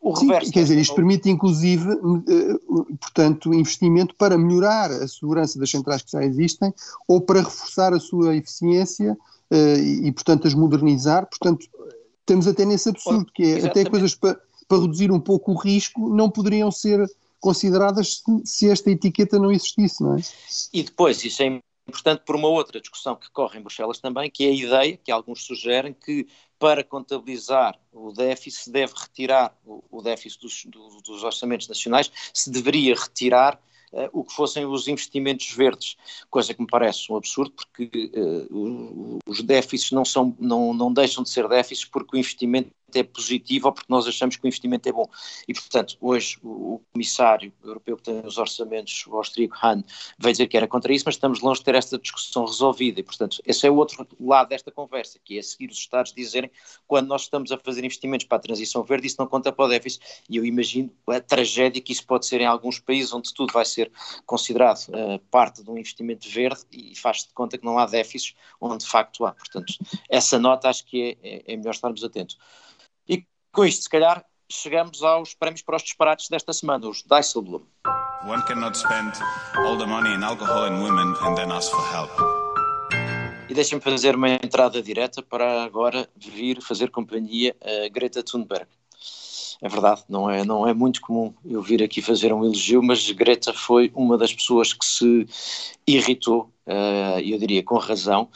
O 0.02 0.16
Sim, 0.16 0.28
reverso. 0.28 0.52
Quer 0.52 0.64
dizer, 0.64 0.78
isto 0.78 0.96
permite 0.96 1.30
inclusive, 1.30 1.90
uh, 1.92 2.98
portanto, 3.00 3.54
investimento 3.54 4.16
para 4.16 4.38
melhorar 4.38 4.90
a 4.92 5.08
segurança 5.08 5.60
das 5.60 5.70
centrais 5.70 6.02
que 6.02 6.12
já 6.12 6.24
existem 6.24 6.74
ou 7.08 7.22
para 7.22 7.42
reforçar 7.42 7.94
a 7.94 8.00
sua 8.00 8.36
eficiência 8.36 9.18
uh, 9.52 9.78
e, 9.78 10.12
portanto, 10.12 10.48
as 10.48 10.54
modernizar. 10.54 11.28
Portanto, 11.28 11.68
temos 12.26 12.48
até 12.48 12.66
nesse 12.66 12.90
absurdo, 12.90 13.32
que 13.34 13.44
é 13.44 13.46
Exatamente. 13.58 13.80
até 13.80 13.90
coisas 13.90 14.16
para, 14.16 14.40
para 14.68 14.80
reduzir 14.80 15.12
um 15.12 15.20
pouco 15.20 15.52
o 15.52 15.56
risco 15.56 16.10
não 16.10 16.30
poderiam 16.30 16.72
ser 16.72 17.06
consideradas 17.48 18.22
se 18.44 18.70
esta 18.70 18.92
etiqueta 18.92 19.40
não 19.40 19.54
existisse, 19.54 20.04
não 20.04 20.18
é? 20.18 20.22
E 20.74 20.84
depois, 20.84 21.24
isso 21.24 21.42
é 21.42 21.62
importante 21.88 22.24
por 22.26 22.36
uma 22.36 22.50
outra 22.50 22.82
discussão 22.82 23.16
que 23.16 23.32
corre 23.32 23.58
em 23.58 23.62
Bruxelas 23.62 24.00
também, 24.00 24.30
que 24.30 24.44
é 24.44 24.50
a 24.50 24.54
ideia 24.54 24.98
que 24.98 25.10
alguns 25.10 25.46
sugerem 25.46 25.94
que 25.94 26.28
para 26.60 26.84
contabilizar 26.84 27.80
o 27.94 28.12
déficit 28.12 28.66
se 28.66 28.70
deve 28.70 28.92
retirar 28.98 29.58
o, 29.66 30.02
déficit 30.02 30.42
dos, 30.42 30.66
do, 30.66 31.02
dos 31.02 31.24
orçamentos 31.24 31.70
nacionais, 31.70 32.12
se 32.34 32.52
deveria 32.52 32.94
retirar 32.94 33.58
Uh, 33.90 34.10
o 34.12 34.22
que 34.22 34.34
fossem 34.34 34.66
os 34.66 34.90
investimentos 34.90 35.50
verdes, 35.50 35.96
coisa 36.30 36.54
que 36.54 36.60
me 36.60 36.68
parece 36.68 37.10
um 37.10 37.16
absurdo, 37.16 37.54
porque 37.54 38.12
uh, 38.14 39.18
os 39.26 39.42
déficits 39.42 39.94
não, 39.94 40.04
são, 40.04 40.36
não, 40.38 40.74
não 40.74 40.92
deixam 40.92 41.24
de 41.24 41.30
ser 41.30 41.48
déficits 41.48 41.90
porque 41.90 42.18
o 42.18 42.20
investimento 42.20 42.70
é 42.96 43.04
positivo 43.04 43.68
ou 43.68 43.74
porque 43.74 43.92
nós 43.92 44.08
achamos 44.08 44.38
que 44.38 44.46
o 44.46 44.48
investimento 44.48 44.88
é 44.88 44.92
bom. 44.92 45.10
E, 45.48 45.54
portanto, 45.54 45.98
hoje 46.00 46.38
o 46.42 46.82
comissário 46.94 47.52
europeu 47.64 47.98
que 47.98 48.04
tem 48.04 48.22
os 48.26 48.38
orçamentos, 48.38 49.06
o 49.08 49.18
austríaco 49.18 49.56
Hahn, 49.62 49.84
veio 50.18 50.34
dizer 50.34 50.48
que 50.48 50.56
era 50.56 50.68
contra 50.68 50.94
isso, 50.94 51.04
mas 51.06 51.16
estamos 51.16 51.42
longe 51.42 51.60
de 51.60 51.66
ter 51.66 51.76
esta 51.76 51.98
discussão 51.98 52.46
resolvida. 52.46 53.00
E, 53.00 53.04
portanto, 53.04 53.42
esse 53.46 53.68
é 53.68 53.72
o 53.72 53.76
outro 53.76 54.08
lado 54.20 54.50
desta 54.50 54.72
conversa, 54.72 55.20
que 55.24 55.38
é 55.38 55.42
seguir 55.42 55.70
os 55.70 55.78
Estados 55.78 56.14
dizerem 56.14 56.50
quando 56.88 57.08
nós 57.08 57.24
estamos 57.24 57.52
a 57.52 57.58
fazer 57.58 57.84
investimentos 57.84 58.26
para 58.26 58.38
a 58.38 58.42
transição 58.42 58.84
verde, 58.84 59.08
isso 59.08 59.18
não 59.20 59.28
conta 59.28 59.52
para 59.52 59.66
o 59.66 59.68
déficit. 59.68 60.04
E 60.30 60.38
eu 60.38 60.46
imagino 60.46 60.92
a 61.08 61.20
tragédia 61.20 61.82
que 61.82 61.92
isso 61.92 62.06
pode 62.06 62.26
ser 62.26 62.40
em 62.40 62.46
alguns 62.46 62.80
países 62.80 63.14
onde 63.14 63.34
tudo 63.34 63.52
vai 63.52 63.66
ser 63.66 63.92
considerado 64.26 64.88
uh, 64.90 65.20
parte 65.30 65.62
de 65.62 65.70
um 65.70 65.78
investimento 65.78 66.30
verde 66.30 66.62
e 66.72 66.96
faz-se 66.96 67.28
de 67.28 67.34
conta 67.34 67.58
que 67.58 67.66
não 67.66 67.78
há 67.78 67.86
déficits 67.86 68.36
onde 68.62 68.84
de 68.84 68.90
facto 68.90 69.26
há. 69.26 69.34
Portanto, 69.34 69.74
essa 70.10 70.40
nota 70.40 70.70
acho 70.70 70.86
que 70.86 71.18
é, 71.22 71.30
é, 71.30 71.54
é 71.54 71.58
melhor 71.58 71.72
estarmos 71.72 72.04
atentos. 72.04 72.38
Com 73.52 73.66
isto, 73.66 73.84
se 73.84 73.90
calhar, 73.90 74.24
chegamos 74.50 75.02
aos 75.04 75.34
prémios 75.34 75.62
para 75.62 75.76
os 75.76 75.84
disparates 75.84 76.30
desta 76.30 76.54
semana, 76.54 76.88
os 76.88 77.04
Dijsselbloem. 77.04 77.66
One 78.26 78.44
cannot 78.44 78.78
spend 78.78 79.14
all 79.56 79.78
the 79.78 79.86
money 79.86 80.14
in 80.14 80.24
alcohol 80.24 80.66
and 80.66 80.82
women 80.82 81.16
and 81.22 81.36
then 81.36 81.52
ask 81.52 81.72
for 81.72 81.86
help. 81.94 82.12
E 83.50 83.54
deixem-me 83.54 83.82
fazer 83.82 84.16
uma 84.16 84.30
entrada 84.30 84.82
direta 84.82 85.22
para 85.22 85.64
agora 85.64 86.10
vir 86.16 86.62
fazer 86.62 86.92
companhia 86.92 87.56
a 87.62 87.88
Greta 87.90 88.22
Thunberg. 88.22 88.68
É 89.62 89.68
verdade, 89.68 90.04
não 90.08 90.30
é, 90.30 90.46
não 90.46 90.68
é 90.68 90.74
muito 90.74 91.02
comum 91.02 91.34
eu 91.44 91.62
vir 91.62 91.82
aqui 91.82 92.02
fazer 92.02 92.32
um 92.32 92.44
elogio, 92.44 92.84
mas 92.84 93.10
Greta 93.12 93.54
foi 93.54 93.92
uma 93.96 94.18
das 94.18 94.34
pessoas 94.34 94.72
que 94.72 94.86
se 94.86 95.28
irritou, 95.88 96.52
uh, 96.68 97.20
eu 97.20 97.40
diria 97.40 97.64
com 97.64 97.78
razão, 97.78 98.30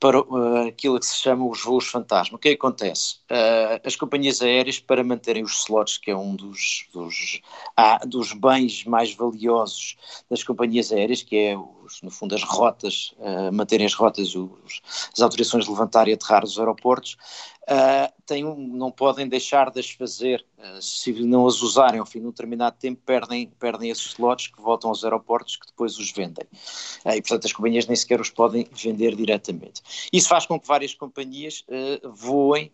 para 0.00 0.20
uh, 0.20 0.68
aquilo 0.68 0.98
que 0.98 1.06
se 1.06 1.16
chama 1.16 1.46
os 1.46 1.62
voos 1.62 1.86
fantasma. 1.86 2.36
O 2.36 2.38
que, 2.38 2.50
é 2.50 2.52
acontece? 2.52 3.16
Uh, 3.30 3.80
as 3.84 3.96
companhias 3.96 4.40
aéreas, 4.40 4.78
para 4.78 5.02
manterem 5.02 5.42
os 5.42 5.60
slots, 5.60 5.98
que 5.98 6.10
é 6.10 6.16
um 6.16 6.36
dos, 6.36 6.86
dos, 6.92 7.40
ah, 7.76 7.98
dos 8.06 8.32
bens 8.32 8.84
mais 8.84 9.12
valiosos 9.12 9.96
das 10.30 10.44
companhias 10.44 10.92
aéreas, 10.92 11.22
que 11.22 11.36
é, 11.36 11.56
os, 11.56 12.00
no 12.02 12.10
fundo, 12.10 12.34
as 12.34 12.44
rotas, 12.44 13.12
uh, 13.18 13.52
manterem 13.52 13.86
as 13.86 13.94
rotas, 13.94 14.34
os, 14.36 14.80
as 15.12 15.20
autorizações 15.20 15.64
de 15.64 15.70
levantar 15.70 16.06
e 16.06 16.12
aterrar 16.12 16.44
os 16.44 16.58
aeroportos, 16.58 17.16
uh, 17.68 18.12
têm, 18.26 18.42
não 18.42 18.90
podem 18.90 19.28
deixar 19.28 19.70
de 19.70 19.80
as 19.80 19.90
fazer. 19.90 20.44
Uh, 20.58 20.82
se 20.82 21.12
não 21.24 21.46
as 21.46 21.62
usarem 21.62 22.00
ao 22.00 22.06
fim 22.06 22.20
de 22.20 22.26
um 22.26 22.30
determinado 22.30 22.76
tempo, 22.78 23.00
perdem, 23.04 23.46
perdem 23.58 23.90
esses 23.90 24.06
slots 24.06 24.48
que 24.48 24.60
voltam 24.60 24.90
aos 24.90 25.04
aeroportos 25.04 25.56
que 25.56 25.66
depois 25.66 25.98
os 25.98 26.10
vendem. 26.10 26.44
Uh, 27.04 27.10
e, 27.10 27.22
portanto, 27.22 27.44
as 27.46 27.52
companhias 27.52 27.86
nem 27.86 27.96
sequer 27.96 28.20
os 28.20 28.30
podem 28.30 28.68
vender 28.72 29.14
diretamente. 29.14 29.82
Isso 30.12 30.28
faz 30.28 30.46
com 30.46 30.58
que 30.58 30.66
várias 30.66 30.94
companhias 30.94 31.64
voem, 32.14 32.72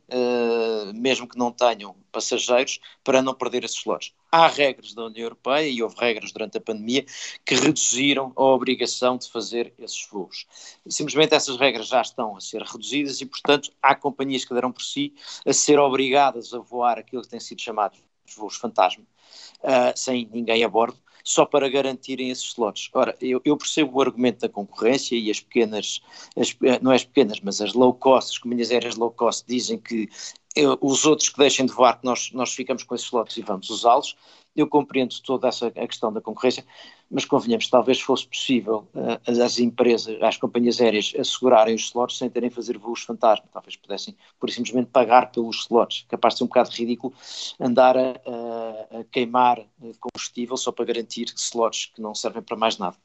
mesmo 0.94 1.28
que 1.28 1.38
não 1.38 1.50
tenham 1.50 1.94
passageiros, 2.12 2.80
para 3.02 3.20
não 3.20 3.34
perder 3.34 3.64
esses 3.64 3.78
slots. 3.78 4.12
Há 4.30 4.46
regras 4.48 4.94
da 4.94 5.04
União 5.04 5.24
Europeia, 5.24 5.68
e 5.68 5.82
houve 5.82 5.96
regras 5.98 6.32
durante 6.32 6.58
a 6.58 6.60
pandemia, 6.60 7.04
que 7.44 7.54
reduziram 7.54 8.32
a 8.36 8.42
obrigação 8.42 9.16
de 9.16 9.28
fazer 9.30 9.72
esses 9.78 10.06
voos. 10.10 10.46
Simplesmente 10.88 11.34
essas 11.34 11.56
regras 11.56 11.88
já 11.88 12.00
estão 12.00 12.36
a 12.36 12.40
ser 12.40 12.62
reduzidas 12.62 13.20
e, 13.20 13.26
portanto, 13.26 13.70
há 13.82 13.94
companhias 13.94 14.44
que 14.44 14.54
deram 14.54 14.72
por 14.72 14.82
si 14.92 15.14
a 15.46 15.52
ser 15.52 15.78
obrigadas 15.78 16.52
a 16.52 16.58
voar 16.58 16.98
aquilo 16.98 17.22
que 17.22 17.28
tem 17.28 17.40
sido 17.40 17.60
chamado 17.60 17.96
de 18.24 18.34
voos 18.34 18.56
fantasma, 18.56 19.04
uh, 19.62 19.96
sem 19.96 20.28
ninguém 20.32 20.64
a 20.64 20.68
bordo, 20.68 20.98
só 21.24 21.46
para 21.46 21.70
garantirem 21.70 22.28
esses 22.28 22.44
slots. 22.44 22.90
Ora, 22.92 23.16
eu, 23.20 23.40
eu, 23.46 23.56
percebo 23.56 23.96
o 23.96 24.02
argumento 24.02 24.40
da 24.40 24.48
concorrência 24.48 25.16
e 25.16 25.30
as 25.30 25.40
pequenas, 25.40 26.02
as, 26.36 26.54
eh, 26.62 26.78
não 26.82 26.92
é 26.92 26.96
as 26.96 27.04
pequenas, 27.04 27.40
mas 27.40 27.62
as 27.62 27.72
low 27.72 27.94
cost, 27.94 28.32
as 28.32 28.38
companhias 28.38 28.70
aéreas 28.70 28.96
low 28.96 29.10
cost 29.10 29.42
dizem 29.48 29.78
que 29.78 30.08
eu, 30.54 30.78
os 30.80 31.04
outros 31.04 31.30
que 31.30 31.38
deixem 31.38 31.66
de 31.66 31.72
voar, 31.72 31.98
que 31.98 32.04
nós, 32.04 32.30
nós 32.32 32.52
ficamos 32.52 32.84
com 32.84 32.94
esses 32.94 33.06
slots 33.06 33.36
e 33.36 33.42
vamos 33.42 33.70
usá-los. 33.70 34.14
Eu 34.54 34.68
compreendo 34.68 35.12
toda 35.24 35.48
essa 35.48 35.66
a 35.66 35.86
questão 35.88 36.12
da 36.12 36.20
concorrência, 36.20 36.64
mas 37.10 37.24
convenhamos, 37.24 37.68
talvez 37.68 38.00
fosse 38.00 38.26
possível 38.26 38.86
uh, 38.94 39.42
as 39.42 39.58
empresas, 39.58 40.16
as 40.22 40.36
companhias 40.36 40.80
aéreas 40.80 41.12
assegurarem 41.18 41.74
os 41.74 41.86
slots 41.86 42.18
sem 42.18 42.30
terem 42.30 42.48
de 42.48 42.54
fazer 42.54 42.78
voos 42.78 43.02
fantasma, 43.02 43.46
talvez 43.52 43.74
pudessem, 43.74 44.16
por 44.38 44.48
simplesmente, 44.50 44.90
pagar 44.90 45.32
pelos 45.32 45.62
slots, 45.62 46.06
capaz 46.08 46.34
de 46.34 46.38
ser 46.38 46.44
um 46.44 46.46
bocado 46.46 46.70
ridículo 46.70 47.12
andar 47.58 47.96
a, 47.96 48.10
a, 48.10 49.00
a 49.00 49.04
queimar 49.10 49.58
eh, 49.58 49.92
combustível 49.98 50.56
só 50.56 50.70
para 50.70 50.84
garantir 50.84 51.13
slots 51.22 51.90
que 51.94 52.00
não 52.00 52.14
servem 52.14 52.42
para 52.42 52.56
mais 52.56 52.78
nada. 52.78 52.96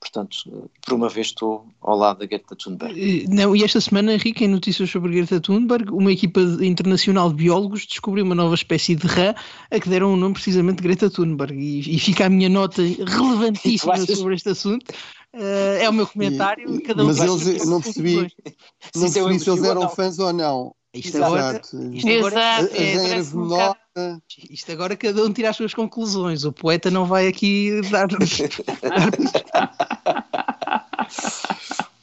Portanto, 0.00 0.70
por 0.84 0.94
uma 0.94 1.08
vez 1.08 1.28
estou 1.28 1.66
ao 1.80 1.96
lado 1.96 2.18
da 2.18 2.26
Greta 2.26 2.54
Thunberg. 2.54 3.26
Não, 3.28 3.54
e 3.56 3.64
esta 3.64 3.80
semana, 3.80 4.12
Henrique, 4.12 4.44
em 4.44 4.48
notícias 4.48 4.90
sobre 4.90 5.12
Greta 5.12 5.40
Thunberg, 5.40 5.90
uma 5.90 6.12
equipa 6.12 6.40
internacional 6.60 7.30
de 7.30 7.36
biólogos 7.36 7.86
descobriu 7.86 8.24
uma 8.24 8.34
nova 8.34 8.54
espécie 8.54 8.94
de 8.94 9.06
rã 9.06 9.34
a 9.70 9.80
que 9.80 9.88
deram 9.88 10.12
o 10.12 10.16
nome 10.16 10.34
precisamente 10.34 10.82
Greta 10.82 11.08
Thunberg 11.08 11.58
e, 11.58 11.96
e 11.96 11.98
fica 11.98 12.26
a 12.26 12.30
minha 12.30 12.48
nota 12.48 12.82
relevante 13.04 13.44
relevantíssima 13.64 14.06
sobre 14.06 14.34
este 14.34 14.48
assunto. 14.50 14.92
Uh, 15.32 15.78
é 15.80 15.88
o 15.88 15.92
meu 15.92 16.06
comentário. 16.06 16.76
E, 16.76 16.80
cada 16.80 17.02
um 17.02 17.06
mas 17.06 17.18
eles, 17.18 17.66
não 17.66 17.80
percebi, 17.80 18.16
não 18.94 19.02
percebi 19.02 19.40
se 19.40 19.50
eles 19.50 19.64
eram 19.64 19.88
fãs 19.88 20.18
ou 20.18 20.32
não. 20.32 20.74
Isto 20.94 21.22
agora, 21.24 21.60
isto 21.92 22.08
agora, 22.08 22.40
é, 22.72 23.20
um 23.34 24.20
isto 24.48 24.70
agora 24.70 24.96
cada 24.96 25.24
um 25.24 25.32
tira 25.32 25.50
as 25.50 25.56
suas 25.56 25.74
conclusões. 25.74 26.44
O 26.44 26.52
poeta 26.52 26.88
não 26.88 27.04
vai 27.04 27.26
aqui 27.26 27.80
dar. 27.90 28.06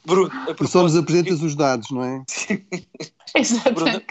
Bruno, 0.04 0.30
só 0.68 0.82
nos 0.82 0.94
apresentas 0.94 1.40
os 1.40 1.54
dados, 1.54 1.90
não 1.90 2.04
é? 2.04 2.22
Exatamente. 3.34 4.04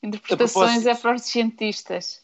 Interpretações 0.00 0.86
é 0.86 0.94
para 0.94 1.16
os 1.16 1.22
cientistas. 1.22 2.20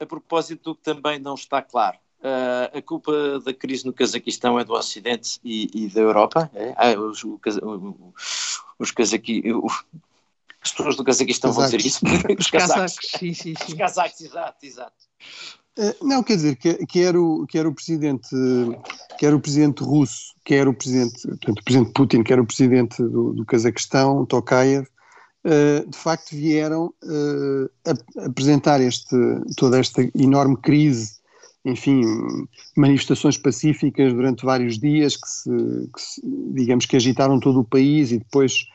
A 0.00 0.06
propósito 0.06 0.70
do 0.70 0.74
que 0.74 0.82
também 0.82 1.18
não 1.18 1.34
está 1.34 1.60
claro, 1.60 1.98
Uh, 2.18 2.78
a 2.78 2.82
culpa 2.82 3.38
da 3.40 3.52
crise 3.52 3.84
no 3.84 3.92
Cazaquistão 3.92 4.58
é 4.58 4.64
do 4.64 4.72
Ocidente 4.72 5.38
e, 5.44 5.70
e 5.72 5.86
da 5.88 6.00
Europa. 6.00 6.50
É? 6.54 6.74
Ah, 6.76 6.98
os, 6.98 7.22
o, 7.22 7.38
os 8.78 8.90
Cazaqui, 8.90 9.42
as 10.66 10.72
pessoas 10.72 10.96
do 10.96 11.04
Cazaquistão 11.04 11.52
vão 11.52 11.64
dizer 11.64 11.84
isso. 11.84 12.00
Os 12.38 12.50
casacos, 12.50 12.96
sim, 13.18 13.32
sim, 13.32 13.54
sim. 13.54 13.72
Os 13.72 13.74
casacos, 13.74 14.20
exato, 14.20 14.66
exato. 14.66 14.96
Uh, 15.78 16.06
não, 16.06 16.22
quer 16.22 16.36
dizer, 16.36 16.56
que, 16.56 16.86
que, 16.86 17.00
era 17.02 17.20
o, 17.20 17.46
que 17.46 17.58
era 17.58 17.68
o 17.68 17.74
presidente, 17.74 18.28
que 19.18 19.26
era 19.26 19.36
o 19.36 19.40
presidente 19.40 19.82
russo, 19.82 20.34
que 20.44 20.54
era 20.54 20.68
o 20.68 20.74
presidente, 20.74 21.20
portanto, 21.22 21.60
o 21.60 21.64
presidente 21.64 21.92
Putin, 21.92 22.22
que 22.22 22.32
era 22.32 22.42
o 22.42 22.46
presidente 22.46 23.02
do, 23.02 23.34
do 23.34 23.44
Cazaquistão, 23.44 24.26
Tokayev, 24.26 24.86
uh, 25.44 25.88
de 25.88 25.96
facto 25.96 26.30
vieram 26.30 26.86
uh, 27.04 28.24
apresentar 28.24 28.80
este, 28.80 29.16
toda 29.56 29.78
esta 29.78 30.02
enorme 30.14 30.56
crise 30.56 31.16
enfim, 31.66 32.00
manifestações 32.76 33.36
pacíficas 33.36 34.12
durante 34.12 34.44
vários 34.44 34.78
dias 34.78 35.16
que, 35.16 35.28
se, 35.28 35.50
que 35.92 36.00
se, 36.00 36.22
digamos 36.54 36.86
que 36.86 36.94
agitaram 36.94 37.40
todo 37.40 37.58
o 37.58 37.64
país 37.64 38.12
e 38.12 38.18
depois 38.18 38.66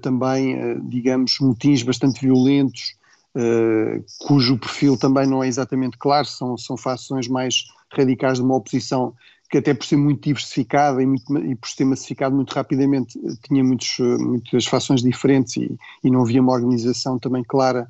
também, 0.00 0.56
uh, 0.56 0.80
digamos, 0.88 1.38
motins 1.40 1.82
bastante 1.82 2.20
violentos, 2.20 2.96
uh, 3.34 4.04
cujo 4.26 4.58
perfil 4.58 4.96
também 4.96 5.26
não 5.26 5.42
é 5.42 5.48
exatamente 5.48 5.98
claro, 5.98 6.26
são, 6.26 6.56
são 6.56 6.76
fações 6.76 7.28
mais 7.28 7.64
radicais 7.92 8.38
de 8.38 8.44
uma 8.44 8.56
oposição 8.56 9.14
que 9.48 9.58
até 9.58 9.72
por 9.74 9.86
ser 9.86 9.96
muito 9.96 10.22
diversificada 10.22 11.00
e, 11.00 11.06
muito, 11.06 11.38
e 11.38 11.54
por 11.54 11.68
ser 11.68 11.84
massificado 11.84 12.34
muito 12.34 12.52
rapidamente 12.52 13.16
tinha 13.46 13.62
muitos, 13.62 13.96
muitas 14.18 14.66
fações 14.66 15.02
diferentes 15.02 15.56
e, 15.56 15.78
e 16.02 16.10
não 16.10 16.22
havia 16.22 16.42
uma 16.42 16.52
organização 16.52 17.16
também 17.16 17.44
clara. 17.44 17.88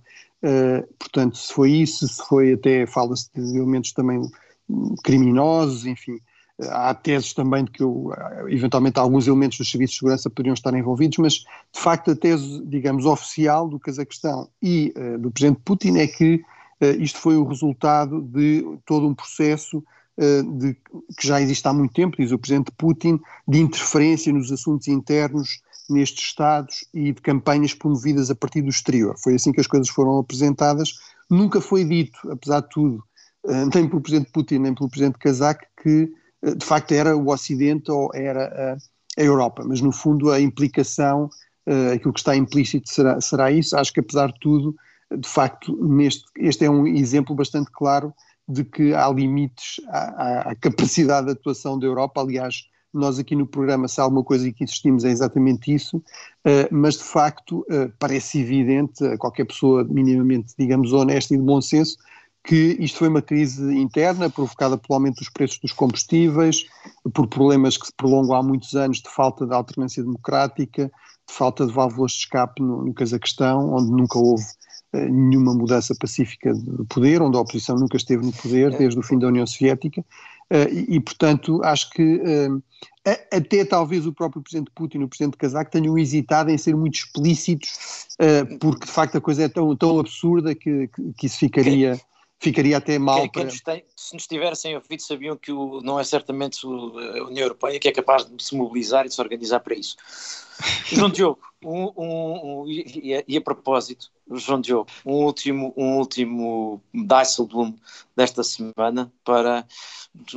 Portanto, 0.99 1.39
se 1.39 1.51
foi 1.51 1.70
isso, 1.70 2.07
se 2.07 2.22
foi 2.28 2.53
até, 2.53 2.87
fala-se 2.87 3.30
de 3.34 3.57
elementos 3.57 3.93
também 3.93 4.20
criminosos, 5.03 5.87
enfim, 5.87 6.20
há 6.61 6.95
teses 6.95 7.35
também 7.35 7.65
de 7.65 7.71
que 7.71 7.85
eventualmente 8.49 8.99
alguns 8.99 9.27
elementos 9.27 9.59
dos 9.59 9.71
serviços 9.71 9.95
de 9.95 9.99
segurança 9.99 10.31
poderiam 10.31 10.55
estar 10.55 10.75
envolvidos, 10.75 11.19
mas 11.19 11.33
de 11.35 11.47
facto 11.81 12.11
a 12.11 12.17
tese, 12.17 12.63
digamos, 12.65 13.05
oficial 13.05 13.69
do 13.69 13.79
Cazaquistão 13.79 14.49
e 14.63 14.93
uh, 14.97 15.19
do 15.19 15.31
presidente 15.31 15.61
Putin 15.65 15.99
é 15.99 16.07
que 16.07 16.37
uh, 16.81 16.87
isto 16.99 17.19
foi 17.19 17.37
o 17.37 17.45
resultado 17.45 18.23
de 18.23 18.65
todo 18.87 19.07
um 19.07 19.15
processo 19.15 19.79
uh, 20.17 20.59
de, 20.59 20.75
que 21.19 21.27
já 21.27 21.41
existe 21.41 21.67
há 21.69 21.73
muito 21.73 21.93
tempo, 21.93 22.17
diz 22.17 22.33
o 22.33 22.39
presidente 22.39 22.73
Putin, 22.73 23.21
de 23.47 23.61
interferência 23.61 24.33
nos 24.33 24.51
assuntos 24.51 24.89
internos 24.89 25.61
nestes 25.91 26.25
Estados 26.25 26.85
e 26.93 27.13
de 27.13 27.21
campanhas 27.21 27.75
promovidas 27.75 28.31
a 28.31 28.35
partir 28.35 28.63
do 28.63 28.71
exterior. 28.71 29.15
Foi 29.23 29.35
assim 29.35 29.53
que 29.53 29.61
as 29.61 29.69
coisas 29.69 29.89
foram 29.89 30.19
apresentadas. 30.19 30.95
Nunca 31.31 31.61
foi 31.61 31.85
dito, 31.85 32.19
apesar 32.29 32.61
de 32.61 32.71
tudo, 32.71 33.05
nem 33.73 33.89
pelo 33.89 34.01
presidente 34.01 34.33
Putin, 34.33 34.59
nem 34.59 34.75
pelo 34.75 34.91
presidente 34.91 35.17
Kazak, 35.17 35.65
que 35.81 36.13
de 36.55 36.65
facto 36.65 36.93
era 36.93 37.17
o 37.17 37.29
Ocidente 37.31 37.91
ou 37.91 38.11
era 38.15 38.75
a, 38.75 39.23
Europa, 39.23 39.65
mas 39.67 39.81
no 39.81 39.91
fundo 39.91 40.31
a 40.31 40.39
implicação, 40.39 41.31
eh, 41.65 41.95
aquilo 41.95 42.13
que 42.13 42.21
está 42.21 42.37
implícito 42.37 42.87
será, 42.91 43.19
será 43.19 43.51
isso. 43.51 43.75
Acho 43.75 43.91
que 43.91 44.01
apesar 44.01 44.31
de 44.31 44.39
tudo, 44.39 44.77
de 45.11 45.27
facto, 45.27 45.75
neste, 45.83 46.25
este 46.37 46.67
é 46.67 46.71
um 46.71 46.87
exemplo 46.87 47.35
bastante 47.35 47.71
claro 47.73 48.13
de 48.49 48.63
que 48.65 48.95
há 48.95 49.09
limites 49.09 49.81
à, 49.89 50.51
à, 50.51 50.55
capacidade 50.55 51.27
de 51.27 51.33
atuação 51.33 51.79
da 51.79 51.87
Europa. 51.87 52.21
Aliás, 52.21 52.67
nós 52.93 53.19
aqui 53.19 53.35
no 53.35 53.47
programa, 53.47 53.89
se 53.89 54.01
há 54.01 54.05
alguma 54.05 54.23
coisa 54.23 54.51
que 54.53 54.65
insistimos 54.65 55.05
é 55.05 55.11
exatamente 55.11 55.73
isso, 55.73 55.99
uh, 55.99 56.69
mas 56.71 56.95
de 56.95 57.05
facto 57.05 57.61
uh, 57.71 57.93
parece 57.99 58.41
evidente 58.41 59.05
a 59.05 59.19
qualquer 59.19 59.45
pessoa 59.45 59.85
minimamente, 59.85 60.55
digamos, 60.59 60.93
honesta 60.93 61.35
e 61.35 61.37
de 61.37 61.43
bom 61.43 61.61
senso, 61.61 61.97
que 62.47 62.77
isto 62.79 63.01
foi 63.01 63.09
uma 63.09 63.21
crise 63.21 63.77
interna 63.77 64.31
provocada 64.31 64.79
pelo 64.79 64.95
aumento 64.95 65.17
dos 65.17 65.29
preços 65.29 65.59
dos 65.59 65.73
combustíveis, 65.73 66.65
por 67.13 67.27
problemas 67.27 67.77
que 67.77 67.87
se 67.87 67.93
prolongam 67.93 68.37
há 68.37 68.43
muitos 68.43 68.75
anos 68.75 69.03
de 69.03 69.11
falta 69.11 69.45
de 69.45 69.53
alternância 69.53 70.03
democrática, 70.03 70.87
de 71.29 71.35
falta 71.35 71.67
de 71.67 71.73
válvulas 71.73 72.13
de 72.13 72.19
escape 72.19 72.63
no, 72.63 72.85
no 72.85 72.95
Cazaquistão, 72.95 73.75
onde 73.75 73.91
nunca 73.91 74.17
houve 74.17 74.45
uh, 74.95 74.99
nenhuma 74.99 75.55
mudança 75.55 75.93
pacífica 75.99 76.55
de 76.55 76.85
poder, 76.89 77.21
onde 77.21 77.37
a 77.37 77.41
oposição 77.41 77.77
nunca 77.77 77.97
esteve 77.97 78.25
no 78.25 78.33
poder 78.33 78.73
é. 78.73 78.79
desde 78.79 79.01
o 79.01 79.03
fim 79.03 79.19
da 79.19 79.27
União 79.27 79.45
Soviética, 79.45 80.01
uh, 80.01 80.73
e, 80.73 80.97
e, 80.97 81.01
portanto 81.01 81.61
acho 81.65 81.91
que 81.91 82.23
uh, 82.23 82.63
até 83.33 83.65
talvez 83.65 84.07
o 84.07 84.13
próprio 84.13 84.41
Presidente 84.41 84.71
Putin 84.73 84.99
e 84.99 85.05
o 85.05 85.09
Presidente 85.09 85.37
Kazak 85.37 85.73
tenham 85.73 85.99
hesitado 85.99 86.49
em 86.49 86.59
ser 86.59 86.77
muito 86.77 86.95
explícitos, 86.95 88.17
porque 88.59 88.85
de 88.85 88.91
facto 88.91 89.17
a 89.17 89.21
coisa 89.21 89.45
é 89.45 89.49
tão, 89.49 89.77
tão 89.77 90.01
absurda 90.01 90.57
que, 90.57 90.89
que, 90.89 91.13
que 91.17 91.27
isso 91.27 91.39
ficaria 91.39 92.01
ficaria 92.39 92.76
até 92.76 92.99
mal. 92.99 93.28
Quem, 93.28 93.47
para... 93.47 93.53
tem, 93.64 93.84
se 93.97 94.14
nos 94.14 94.26
tivessem 94.26 94.74
ouvido, 94.74 95.03
sabiam 95.03 95.37
que 95.37 95.53
o, 95.53 95.80
não 95.82 95.99
é 95.99 96.05
certamente 96.05 96.64
a 96.64 97.24
União 97.24 97.45
Europeia 97.45 97.78
que 97.78 97.89
é 97.89 97.93
capaz 97.93 98.24
de 98.24 98.43
se 98.43 98.55
mobilizar 98.55 99.05
e 99.05 99.09
de 99.09 99.14
se 99.14 99.20
organizar 99.20 99.61
para 99.61 99.74
isso. 99.74 99.97
João 100.91 101.11
Diogo, 101.11 101.41
um, 101.65 101.93
um, 101.97 102.63
um, 102.63 102.69
e, 102.69 103.15
a, 103.15 103.25
e, 103.27 103.37
a, 103.37 103.41
propósito, 103.41 104.11
João 104.31 104.61
Diogo, 104.61 104.89
um 105.05 105.25
último, 105.25 105.73
um 105.77 105.99
último 105.99 106.81
Dijsselbloem 106.95 107.75
desta 108.17 108.43
semana 108.43 109.13
para, 109.25 109.67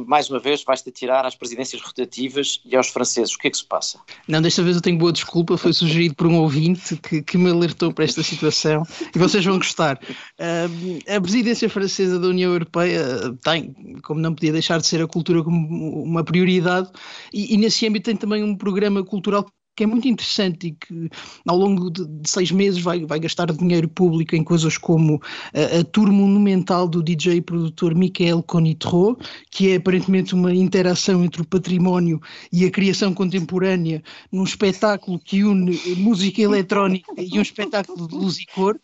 mais 0.05 0.29
uma 0.29 0.39
vez, 0.39 0.63
vais-te 0.63 0.91
tirar 0.91 1.25
às 1.25 1.35
presidências 1.35 1.81
rotativas 1.81 2.61
e 2.65 2.75
aos 2.75 2.89
franceses. 2.89 3.35
O 3.35 3.37
que 3.37 3.47
é 3.47 3.51
que 3.51 3.57
se 3.57 3.65
passa? 3.65 3.99
Não, 4.27 4.41
desta 4.41 4.63
vez 4.63 4.75
eu 4.75 4.81
tenho 4.81 4.97
boa 4.97 5.13
desculpa, 5.13 5.57
foi 5.57 5.73
sugerido 5.73 6.15
por 6.15 6.27
um 6.27 6.39
ouvinte 6.39 6.97
que, 6.97 7.21
que 7.21 7.37
me 7.37 7.49
alertou 7.49 7.93
para 7.93 8.05
esta 8.05 8.23
situação 8.23 8.83
e 9.13 9.19
vocês 9.19 9.43
vão 9.43 9.57
gostar. 9.57 9.99
Uh, 10.39 11.15
a 11.15 11.21
presidência 11.21 11.69
francesa 11.69 12.19
da 12.19 12.27
União 12.27 12.51
Europeia 12.51 13.03
tem, 13.43 13.73
como 14.03 14.19
não 14.19 14.33
podia 14.33 14.51
deixar 14.51 14.79
de 14.79 14.87
ser, 14.87 15.01
a 15.01 15.07
cultura 15.07 15.43
como 15.43 16.03
uma 16.03 16.23
prioridade 16.23 16.89
e, 17.33 17.53
e 17.53 17.57
nesse 17.57 17.87
âmbito 17.87 18.05
tem 18.05 18.15
também 18.15 18.43
um 18.43 18.55
programa 18.55 19.03
cultural 19.03 19.45
que 19.79 19.85
é 19.85 19.87
muito 19.87 20.09
interessante 20.09 20.67
e 20.67 20.71
que 20.71 21.09
ao 21.47 21.57
longo 21.57 21.89
de, 21.89 22.05
de 22.05 22.29
seis 22.29 22.51
meses 22.51 22.81
vai, 22.81 23.05
vai 23.05 23.17
gastar 23.17 23.49
dinheiro 23.53 23.87
público 23.87 24.35
em 24.35 24.43
coisas 24.43 24.77
como 24.77 25.21
a, 25.53 25.79
a 25.79 25.83
tour 25.85 26.11
monumental 26.11 26.85
do 26.85 27.01
DJ 27.01 27.37
e 27.37 27.41
produtor 27.41 27.95
Michael 27.95 28.43
Conitro, 28.43 29.17
que 29.49 29.71
é 29.71 29.77
aparentemente 29.77 30.35
uma 30.35 30.53
interação 30.53 31.23
entre 31.23 31.41
o 31.41 31.47
património 31.47 32.19
e 32.51 32.65
a 32.65 32.71
criação 32.71 33.13
contemporânea 33.13 34.03
num 34.29 34.43
espetáculo 34.43 35.17
que 35.17 35.45
une 35.45 35.79
música 35.95 36.41
eletrónica 36.41 37.13
e 37.17 37.39
um 37.39 37.41
espetáculo 37.41 38.05
de 38.05 38.15
luz 38.15 38.37
e 38.37 38.45
cor. 38.47 38.77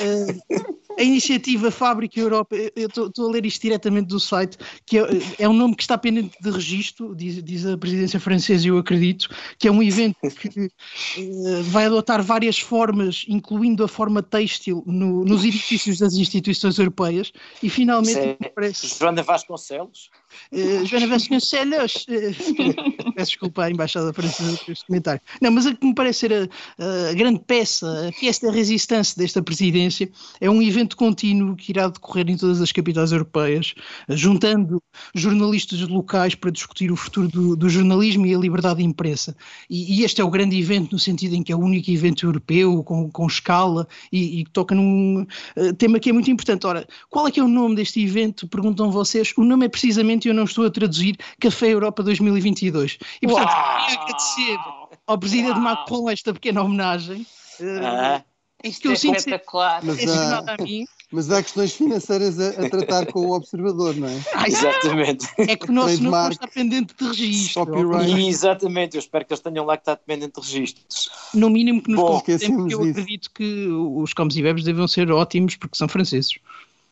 Uh, 0.00 0.81
a 0.98 1.02
iniciativa 1.02 1.70
Fábrica 1.70 2.18
Europa, 2.18 2.56
eu 2.76 2.86
estou 2.86 3.28
a 3.28 3.32
ler 3.32 3.46
isto 3.46 3.62
diretamente 3.62 4.08
do 4.08 4.20
site, 4.20 4.56
que 4.86 4.98
é, 4.98 5.02
é, 5.38 5.48
um 5.48 5.52
nome 5.52 5.74
que 5.74 5.82
está 5.82 5.96
pendente 5.96 6.36
de 6.40 6.50
registro, 6.50 7.14
diz, 7.14 7.42
diz 7.42 7.66
a 7.66 7.76
presidência 7.76 8.20
francesa, 8.20 8.66
e 8.66 8.68
eu 8.68 8.78
acredito, 8.78 9.28
que 9.58 9.68
é 9.68 9.72
um 9.72 9.82
evento 9.82 10.16
que 10.20 10.60
uh, 10.60 11.62
vai 11.64 11.86
adotar 11.86 12.22
várias 12.22 12.58
formas, 12.58 13.24
incluindo 13.28 13.84
a 13.84 13.88
forma 13.88 14.22
têxtil 14.22 14.82
no, 14.86 15.24
nos 15.24 15.44
edifícios 15.44 15.98
das 15.98 16.14
instituições 16.14 16.78
europeias, 16.78 17.32
e 17.62 17.70
finalmente... 17.70 18.18
É, 18.18 18.48
parece... 18.54 18.98
Joana 18.98 19.22
Vasconcelos? 19.22 20.10
Uh, 20.52 20.84
Joana 20.86 21.06
Vasconcelos, 21.06 22.06
uh, 22.08 23.12
peço 23.14 23.32
desculpa 23.32 23.64
à 23.64 23.70
Embaixada 23.70 24.12
Francesa 24.12 24.56
por 24.64 24.72
este 24.72 24.86
comentário. 24.86 25.20
Não, 25.40 25.50
mas 25.50 25.66
a 25.66 25.74
que 25.74 25.86
me 25.86 25.94
parece 25.94 26.20
ser 26.20 26.32
a, 26.32 27.10
a 27.10 27.14
grande 27.14 27.40
peça, 27.40 28.08
a 28.08 28.20
peça 28.20 28.46
da 28.46 28.52
resistência 28.52 29.16
desta 29.16 29.42
presidência, 29.42 30.10
é 30.40 30.50
um 30.50 30.62
evento 30.62 30.81
evento 30.82 30.96
contínuo 30.96 31.56
que 31.56 31.70
irá 31.72 31.88
decorrer 31.88 32.28
em 32.28 32.36
todas 32.36 32.60
as 32.60 32.72
capitais 32.72 33.12
europeias, 33.12 33.74
juntando 34.08 34.82
jornalistas 35.14 35.80
locais 35.80 36.34
para 36.34 36.50
discutir 36.50 36.90
o 36.90 36.96
futuro 36.96 37.28
do, 37.28 37.56
do 37.56 37.68
jornalismo 37.68 38.26
e 38.26 38.34
a 38.34 38.38
liberdade 38.38 38.78
de 38.78 38.84
imprensa. 38.84 39.36
E, 39.70 40.00
e, 40.00 40.04
este 40.04 40.20
é 40.20 40.24
o 40.24 40.30
grande 40.30 40.58
evento 40.58 40.92
no 40.92 40.98
sentido 40.98 41.34
em 41.34 41.42
que 41.42 41.52
é 41.52 41.56
o 41.56 41.60
único 41.60 41.90
evento 41.90 42.26
europeu 42.26 42.82
com, 42.82 43.10
com 43.10 43.26
escala 43.26 43.86
e, 44.12 44.44
que 44.44 44.50
toca 44.50 44.74
num 44.74 45.22
uh, 45.56 45.74
tema 45.74 46.00
que 46.00 46.10
é 46.10 46.12
muito 46.12 46.30
importante. 46.30 46.66
Ora, 46.66 46.86
qual 47.08 47.26
é 47.26 47.30
que 47.30 47.40
é 47.40 47.42
o 47.42 47.48
nome 47.48 47.76
deste 47.76 48.02
evento? 48.02 48.48
Perguntam 48.48 48.90
vocês. 48.90 49.32
O 49.36 49.44
nome 49.44 49.66
é 49.66 49.68
precisamente, 49.68 50.28
eu 50.28 50.34
não 50.34 50.44
estou 50.44 50.66
a 50.66 50.70
traduzir, 50.70 51.16
Café 51.40 51.68
Europa 51.68 52.02
2022. 52.02 52.98
E 53.22 53.26
portanto, 53.26 53.50
queria 53.86 54.00
agradecer 54.00 54.58
ao 55.06 55.18
presidente 55.18 55.52
Uau. 55.52 55.60
Macron 55.60 56.10
esta 56.10 56.32
pequena 56.32 56.62
homenagem. 56.62 57.22
Uh, 57.60 57.84
ah 57.84 58.31
isto 58.64 58.88
é 58.88 58.92
espetacular. 58.92 59.84
Mas 59.84 60.06
há, 60.06 60.54
a 60.54 60.62
mim. 60.62 60.86
Mas 61.10 61.30
há 61.30 61.42
questões 61.42 61.74
financeiras 61.74 62.40
a, 62.40 62.48
a, 62.50 62.70
tratar 62.70 63.06
com 63.06 63.26
o 63.26 63.32
observador, 63.32 63.94
não 63.96 64.08
é? 64.08 64.20
Ah, 64.34 64.48
exatamente. 64.48 65.28
É 65.38 65.56
que 65.56 65.68
o 65.68 65.72
nosso 65.72 66.02
não 66.02 66.30
está 66.30 66.48
pendente 66.48 66.94
de 66.94 67.04
registro. 67.06 67.66
Copyright. 67.66 68.26
Exatamente, 68.26 68.96
eu 68.96 69.00
espero 69.00 69.24
que 69.24 69.32
eles 69.32 69.42
tenham 69.42 69.64
lá 69.64 69.76
que 69.76 69.82
está 69.82 69.94
dependente 69.94 70.40
de 70.40 70.46
registros. 70.46 71.10
No 71.34 71.50
mínimo 71.50 71.82
que 71.82 71.90
nos 71.90 72.00
Bom, 72.00 72.20
porque 72.20 72.38
eu 72.70 72.82
acredito 72.90 73.30
que 73.30 73.66
os 73.68 74.14
comes 74.14 74.36
e 74.36 74.42
bebes 74.42 74.64
devem 74.64 74.88
ser 74.88 75.10
ótimos 75.10 75.56
porque 75.56 75.76
são 75.76 75.88
franceses. 75.88 76.38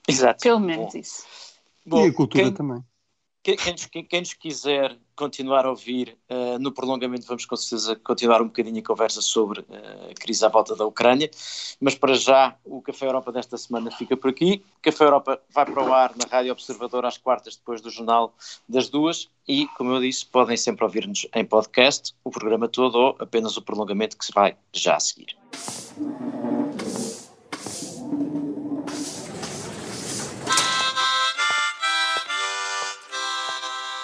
Exato. 0.06 0.42
Pelo 0.42 0.60
menos 0.60 0.92
Bom. 0.92 0.98
isso. 0.98 1.24
Bom, 1.86 2.04
e 2.04 2.08
a 2.08 2.12
cultura 2.12 2.44
quem, 2.44 2.52
também. 2.52 2.84
Quem, 3.43 3.57
quem, 3.57 4.05
quem, 4.05 4.20
nos 4.20 4.34
quiser 4.34 4.99
continuar 5.16 5.64
a 5.64 5.70
ouvir, 5.70 6.18
uh, 6.30 6.59
no 6.59 6.72
prolongamento 6.72 7.26
vamos 7.26 7.47
com 7.47 7.57
certeza 7.57 7.97
continuar 7.97 8.43
um 8.43 8.47
bocadinho 8.47 8.80
a 8.80 8.82
conversa 8.82 9.22
sobre 9.22 9.61
uh, 9.61 10.11
a 10.11 10.14
crise 10.14 10.45
à 10.45 10.49
volta 10.49 10.76
da 10.76 10.84
Ucrânia, 10.84 11.30
mas 11.80 11.95
para 11.95 12.14
já 12.14 12.55
o 12.66 12.82
Café 12.82 13.07
Europa 13.07 13.32
desta 13.32 13.57
semana 13.57 13.91
fica 13.91 14.14
por 14.14 14.28
aqui. 14.28 14.62
O 14.78 14.82
Café 14.82 15.05
Europa 15.05 15.41
vai 15.49 15.64
para 15.64 15.82
o 15.82 15.93
ar 15.93 16.14
na 16.16 16.26
Rádio 16.30 16.53
Observador 16.53 17.07
às 17.07 17.16
quartas 17.16 17.57
depois 17.57 17.80
do 17.80 17.88
jornal 17.88 18.34
das 18.68 18.91
duas 18.91 19.30
e, 19.49 19.66
como 19.68 19.93
eu 19.93 20.01
disse, 20.01 20.26
podem 20.26 20.59
sempre 20.59 20.84
ouvir-nos 20.84 21.26
em 21.34 21.45
podcast, 21.45 22.14
o 22.22 22.30
programa 22.30 22.68
todo 22.68 22.97
ou 22.97 23.16
apenas 23.18 23.57
o 23.57 23.62
prolongamento 23.62 24.18
que 24.18 24.24
se 24.26 24.32
vai 24.34 24.55
já 24.70 24.97
a 24.97 25.01
seguir. 25.01 25.34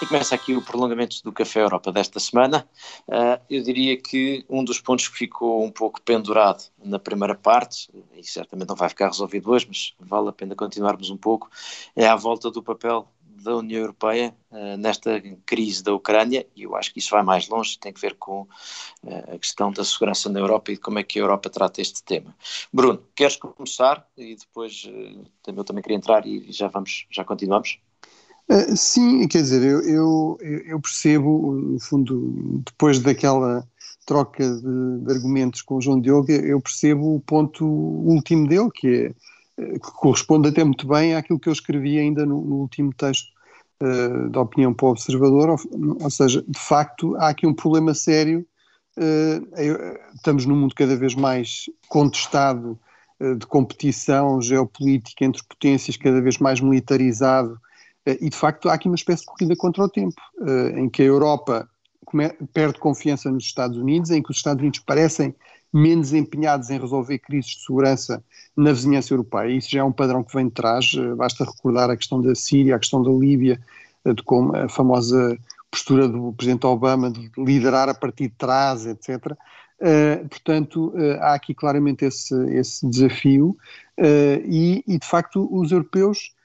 Começa 0.08 0.36
aqui 0.36 0.54
o 0.54 0.62
prolongamento 0.62 1.20
do 1.24 1.32
Café 1.32 1.62
Europa 1.62 1.90
desta 1.90 2.20
semana. 2.20 2.68
Uh, 3.08 3.42
eu 3.50 3.60
diria 3.62 3.96
que 4.00 4.44
um 4.48 4.62
dos 4.62 4.80
pontos 4.80 5.08
que 5.08 5.16
ficou 5.16 5.64
um 5.64 5.70
pouco 5.70 6.00
pendurado 6.00 6.62
na 6.84 6.98
primeira 6.98 7.34
parte, 7.34 7.90
e 8.14 8.22
certamente 8.22 8.68
não 8.68 8.76
vai 8.76 8.88
ficar 8.88 9.08
resolvido 9.08 9.50
hoje, 9.50 9.66
mas 9.66 9.94
vale 9.98 10.28
a 10.28 10.32
pena 10.32 10.54
continuarmos 10.54 11.10
um 11.10 11.16
pouco, 11.16 11.50
é 11.96 12.06
a 12.06 12.14
volta 12.14 12.52
do 12.52 12.62
papel 12.62 13.08
da 13.20 13.56
União 13.56 13.80
Europeia 13.80 14.32
uh, 14.52 14.76
nesta 14.76 15.20
crise 15.44 15.82
da 15.82 15.92
Ucrânia, 15.92 16.46
e 16.54 16.62
eu 16.62 16.76
acho 16.76 16.92
que 16.92 17.00
isso 17.00 17.10
vai 17.10 17.24
mais 17.24 17.48
longe, 17.48 17.76
tem 17.76 17.92
que 17.92 18.00
ver 18.00 18.14
com 18.14 18.42
uh, 18.42 19.34
a 19.34 19.38
questão 19.38 19.72
da 19.72 19.84
segurança 19.84 20.28
na 20.28 20.38
Europa 20.38 20.70
e 20.70 20.74
de 20.74 20.80
como 20.80 21.00
é 21.00 21.02
que 21.02 21.18
a 21.18 21.22
Europa 21.22 21.50
trata 21.50 21.80
este 21.80 22.02
tema. 22.04 22.34
Bruno, 22.72 23.04
queres 23.14 23.36
começar? 23.36 24.06
E 24.16 24.36
depois 24.36 24.88
eu 25.46 25.64
também 25.64 25.82
queria 25.82 25.96
entrar 25.96 26.24
e 26.26 26.52
já 26.52 26.68
vamos, 26.68 27.06
já 27.10 27.24
continuamos. 27.24 27.80
Uh, 28.48 28.76
sim, 28.76 29.26
quer 29.26 29.42
dizer, 29.42 29.62
eu, 29.62 29.80
eu, 29.82 30.38
eu, 30.40 30.80
percebo, 30.80 31.52
no 31.52 31.80
fundo, 31.80 32.62
depois 32.64 33.00
daquela 33.00 33.66
troca 34.06 34.48
de, 34.48 35.00
de, 35.00 35.12
argumentos 35.12 35.62
com 35.62 35.76
o 35.76 35.80
João 35.80 36.00
Diogo, 36.00 36.30
eu 36.30 36.60
percebo 36.60 37.16
o 37.16 37.20
ponto 37.20 37.66
último 37.66 38.46
dele, 38.46 38.70
que, 38.72 38.88
é, 39.58 39.62
eh, 39.62 39.72
que 39.72 39.90
corresponde 39.96 40.48
até 40.48 40.62
muito 40.62 40.86
bem 40.86 41.16
àquilo 41.16 41.40
que 41.40 41.48
eu 41.48 41.52
escrevi 41.52 41.98
ainda 41.98 42.24
no, 42.24 42.40
no 42.40 42.56
último 42.56 42.92
texto 42.94 43.28
uh, 43.82 44.30
da 44.30 44.42
opinião 44.42 44.72
para 44.72 44.86
o 44.86 44.90
observador, 44.90 45.50
ou, 45.50 45.58
ou, 46.00 46.10
seja, 46.10 46.44
de 46.46 46.58
facto 46.58 47.16
há 47.16 47.30
aqui 47.30 47.48
um 47.48 47.54
problema 47.54 47.94
sério, 47.94 48.46
uh, 48.96 50.14
estamos 50.14 50.46
num 50.46 50.54
mundo 50.56 50.74
cada 50.74 50.94
vez 50.94 51.16
mais 51.16 51.68
contestado, 51.88 52.78
de 53.18 53.46
competição 53.46 54.42
geopolítica 54.42 55.24
entre 55.24 55.42
potências, 55.42 55.96
cada 55.96 56.20
vez 56.20 56.36
mais 56.36 56.60
militarizado, 56.60 57.54
eh, 57.54 57.58
e 58.06 58.30
de 58.30 58.36
facto 58.36 58.68
há 58.68 58.74
aqui 58.74 58.88
uma 58.88 58.94
espécie 58.94 59.22
de 59.22 59.26
corrida 59.26 59.56
contra 59.56 59.82
o 59.82 59.88
tempo, 59.88 60.14
eh, 60.46 60.80
em 60.80 60.88
que 60.88 61.02
a 61.02 61.06
Europa 61.06 61.68
perde 62.52 62.78
confiança 62.78 63.30
nos 63.30 63.44
Estados 63.44 63.76
Unidos, 63.76 64.10
em 64.10 64.22
que 64.22 64.30
os 64.30 64.36
Estados 64.36 64.60
Unidos 64.60 64.78
parecem 64.78 65.34
menos 65.72 66.14
empenhados 66.14 66.70
em 66.70 66.78
resolver 66.78 67.18
crises 67.18 67.50
de 67.50 67.66
segurança 67.66 68.22
na 68.56 68.72
vizinhança 68.72 69.12
europeia. 69.12 69.50
Isso 69.50 69.70
já 69.70 69.80
é 69.80 69.84
um 69.84 69.92
padrão 69.92 70.22
que 70.22 70.32
vem 70.34 70.46
de 70.46 70.52
trás. 70.52 70.92
Eh, 70.96 71.14
basta 71.16 71.44
recordar 71.44 71.90
a 71.90 71.96
questão 71.96 72.22
da 72.22 72.34
Síria, 72.34 72.76
a 72.76 72.78
questão 72.78 73.02
da 73.02 73.10
Líbia, 73.10 73.60
de 74.04 74.22
como 74.22 74.54
a 74.54 74.68
famosa 74.68 75.36
postura 75.68 76.08
do 76.08 76.32
Presidente 76.32 76.64
Obama 76.64 77.10
de 77.10 77.28
liderar 77.36 77.88
a 77.88 77.94
partir 77.94 78.28
de 78.28 78.34
trás, 78.36 78.86
etc. 78.86 79.32
Uh, 79.78 80.26
portanto, 80.28 80.94
uh, 80.94 81.20
há 81.20 81.34
aqui 81.34 81.52
claramente 81.52 82.04
esse, 82.04 82.34
esse 82.54 82.88
desafio 82.88 83.56
uh, 83.98 84.40
e, 84.46 84.82
e, 84.86 84.98
de 84.98 85.06
facto, 85.06 85.46
os 85.52 85.70
europeus 85.72 86.30
eh, 86.30 86.35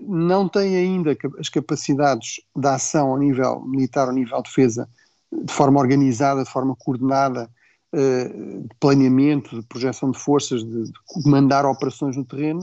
não 0.00 0.48
tem 0.48 0.76
ainda 0.76 1.16
as 1.38 1.48
capacidades 1.48 2.40
de 2.56 2.66
ação 2.66 3.10
ao 3.10 3.18
nível 3.18 3.60
militar, 3.60 4.08
ao 4.08 4.14
nível 4.14 4.38
de 4.38 4.48
defesa, 4.48 4.88
de 5.32 5.52
forma 5.52 5.78
organizada, 5.80 6.42
de 6.42 6.50
forma 6.50 6.74
coordenada, 6.76 7.50
eh, 7.90 8.28
de 8.28 8.74
planeamento, 8.78 9.58
de 9.58 9.66
projeção 9.66 10.10
de 10.10 10.18
forças, 10.18 10.62
de, 10.62 10.92
comandar 11.06 11.64
operações 11.64 12.18
no 12.18 12.24
terreno, 12.24 12.60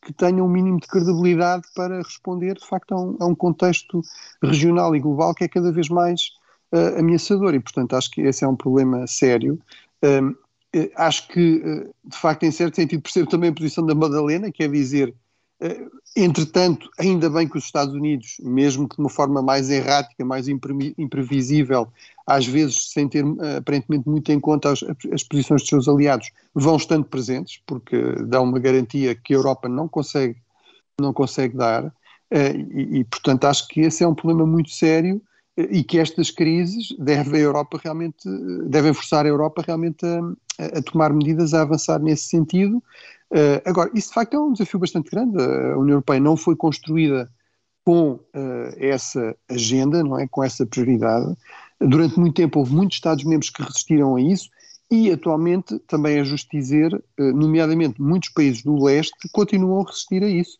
que 0.00 0.12
tenham 0.12 0.46
um 0.46 0.48
mínimo 0.48 0.78
de 0.78 0.86
credibilidade 0.86 1.64
para 1.74 1.98
responder, 1.98 2.54
de 2.54 2.64
facto, 2.64 2.92
a 2.92 3.00
um, 3.00 3.16
a 3.18 3.26
um 3.26 3.34
contexto 3.34 4.00
regional 4.40 4.94
e 4.94 5.00
global 5.00 5.34
que 5.34 5.42
é 5.42 5.48
cada 5.48 5.72
vez 5.72 5.88
mais 5.88 6.30
uh, 6.72 7.00
ameaçador. 7.00 7.54
E, 7.54 7.60
portanto, 7.60 7.94
acho 7.94 8.08
que 8.12 8.20
esse 8.20 8.44
é 8.44 8.48
um 8.48 8.54
problema 8.54 9.04
sério. 9.08 9.58
Acho 10.94 11.26
que, 11.26 11.60
de 12.04 12.16
facto, 12.16 12.44
em 12.44 12.52
certo 12.52 12.76
sentido, 12.76 13.02
percebo 13.02 13.28
também 13.28 13.50
a 13.50 13.54
posição 13.54 13.84
da 13.84 13.96
Madalena, 13.96 14.52
quer 14.52 14.70
dizer, 14.70 15.12
Entretanto, 16.16 16.88
ainda 16.98 17.28
bem 17.28 17.48
que 17.48 17.58
os 17.58 17.64
Estados 17.64 17.94
Unidos, 17.94 18.36
mesmo 18.40 18.88
que 18.88 18.96
de 18.96 19.02
uma 19.02 19.10
forma 19.10 19.42
mais 19.42 19.70
errática, 19.70 20.24
mais 20.24 20.46
imprevisível, 20.48 21.88
às 22.26 22.46
vezes 22.46 22.90
sem 22.90 23.08
ter 23.08 23.24
eh, 23.24 23.56
aparentemente 23.56 24.08
muito 24.08 24.30
em 24.30 24.38
conta 24.38 24.72
as, 24.72 24.84
as, 25.12 25.22
posições 25.22 25.62
dos 25.62 25.68
seus 25.68 25.88
aliados, 25.88 26.30
vão 26.54 26.76
estando 26.76 27.04
presentes, 27.04 27.60
porque 27.66 27.96
dão 28.26 28.44
uma 28.44 28.58
garantia 28.58 29.14
que 29.14 29.32
a 29.32 29.36
Europa 29.36 29.68
não 29.68 29.88
consegue, 29.88 30.36
não 31.00 31.12
consegue 31.12 31.56
dar. 31.56 31.92
Eh, 32.30 32.54
e, 32.56 32.98
e, 33.00 33.04
portanto, 33.04 33.44
acho 33.44 33.66
que 33.68 33.80
esse 33.80 34.04
é 34.04 34.08
um 34.08 34.14
problema 34.14 34.46
muito 34.46 34.70
sério 34.70 35.20
e 35.56 35.82
que 35.82 35.98
estas 35.98 36.30
crises 36.30 36.94
devem, 36.98 37.40
a 37.40 37.44
Europa 37.44 37.80
realmente, 37.82 38.28
devem 38.66 38.92
forçar 38.94 39.24
a 39.26 39.28
Europa 39.28 39.62
realmente 39.66 40.06
a, 40.06 40.78
a 40.78 40.82
tomar 40.82 41.12
medidas 41.12 41.52
a 41.52 41.62
avançar 41.62 42.00
nesse 42.00 42.24
sentido. 42.24 42.82
Uh, 43.30 43.60
agora, 43.64 43.90
isso 43.94 44.08
de 44.08 44.14
facto 44.14 44.34
é 44.34 44.40
um 44.40 44.52
desafio 44.52 44.80
bastante 44.80 45.10
grande. 45.10 45.42
A 45.42 45.76
União 45.76 45.94
Europeia 45.96 46.20
não 46.20 46.36
foi 46.36 46.56
construída 46.56 47.30
com 47.84 48.12
uh, 48.12 48.74
essa 48.76 49.36
agenda, 49.48 50.02
não 50.02 50.18
é? 50.18 50.26
com 50.26 50.42
essa 50.42 50.66
prioridade. 50.66 51.34
Durante 51.80 52.18
muito 52.18 52.34
tempo 52.34 52.58
houve 52.58 52.74
muitos 52.74 52.96
Estados-membros 52.96 53.50
que 53.50 53.62
resistiram 53.62 54.16
a 54.16 54.20
isso 54.20 54.48
e 54.90 55.10
atualmente, 55.10 55.78
também 55.80 56.18
é 56.18 56.24
justo 56.24 56.48
dizer, 56.50 56.94
uh, 56.94 57.32
nomeadamente 57.34 58.00
muitos 58.00 58.30
países 58.30 58.62
do 58.62 58.82
leste 58.82 59.28
continuam 59.32 59.82
a 59.82 59.86
resistir 59.86 60.22
a 60.22 60.28
isso. 60.28 60.58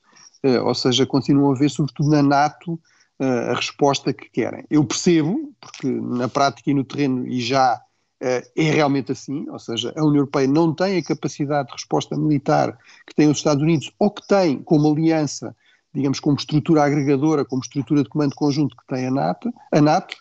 ou 0.65 0.75
seja, 0.75 1.05
continuam 1.05 1.53
a 1.53 1.59
ver, 1.59 1.69
sobretudo 1.69 2.11
na 2.11 2.23
NATO, 2.23 2.79
a 3.19 3.55
resposta 3.55 4.13
que 4.13 4.31
querem. 4.31 4.65
Eu 4.71 4.85
percebo, 4.85 5.53
porque 5.61 5.89
na 5.89 6.29
prática 6.29 6.71
e 6.71 6.75
no 6.75 6.85
terreno, 6.85 7.27
e 7.27 7.41
já 7.41 7.83
é 8.21 8.43
realmente 8.57 9.13
assim, 9.13 9.49
ou 9.49 9.59
seja, 9.59 9.93
a 9.97 10.01
União 10.01 10.17
Europeia 10.17 10.49
não 10.49 10.75
tem 10.75 10.99
a 10.99 11.03
capacidade 11.03 11.69
de 11.69 11.75
resposta 11.75 12.17
militar 12.17 12.77
que 13.07 13.15
tem 13.15 13.29
os 13.29 13.39
Estados 13.39 13.63
Unidos, 13.63 13.93
ou 13.99 14.11
que 14.11 14.27
tem 14.27 14.63
como 14.63 14.91
aliança, 14.93 15.55
digamos, 15.95 16.19
como 16.21 16.37
estrutura 16.37 16.83
agregadora, 16.83 17.45
como 17.45 17.63
estrutura 17.63 18.03
de 18.03 18.09
comando 18.09 18.35
conjunto 18.35 18.77
que 18.77 18.87
tem 18.87 19.07
a 19.07 19.11
NATO. 19.11 19.53
A 19.73 19.81
NATO. 19.81 20.17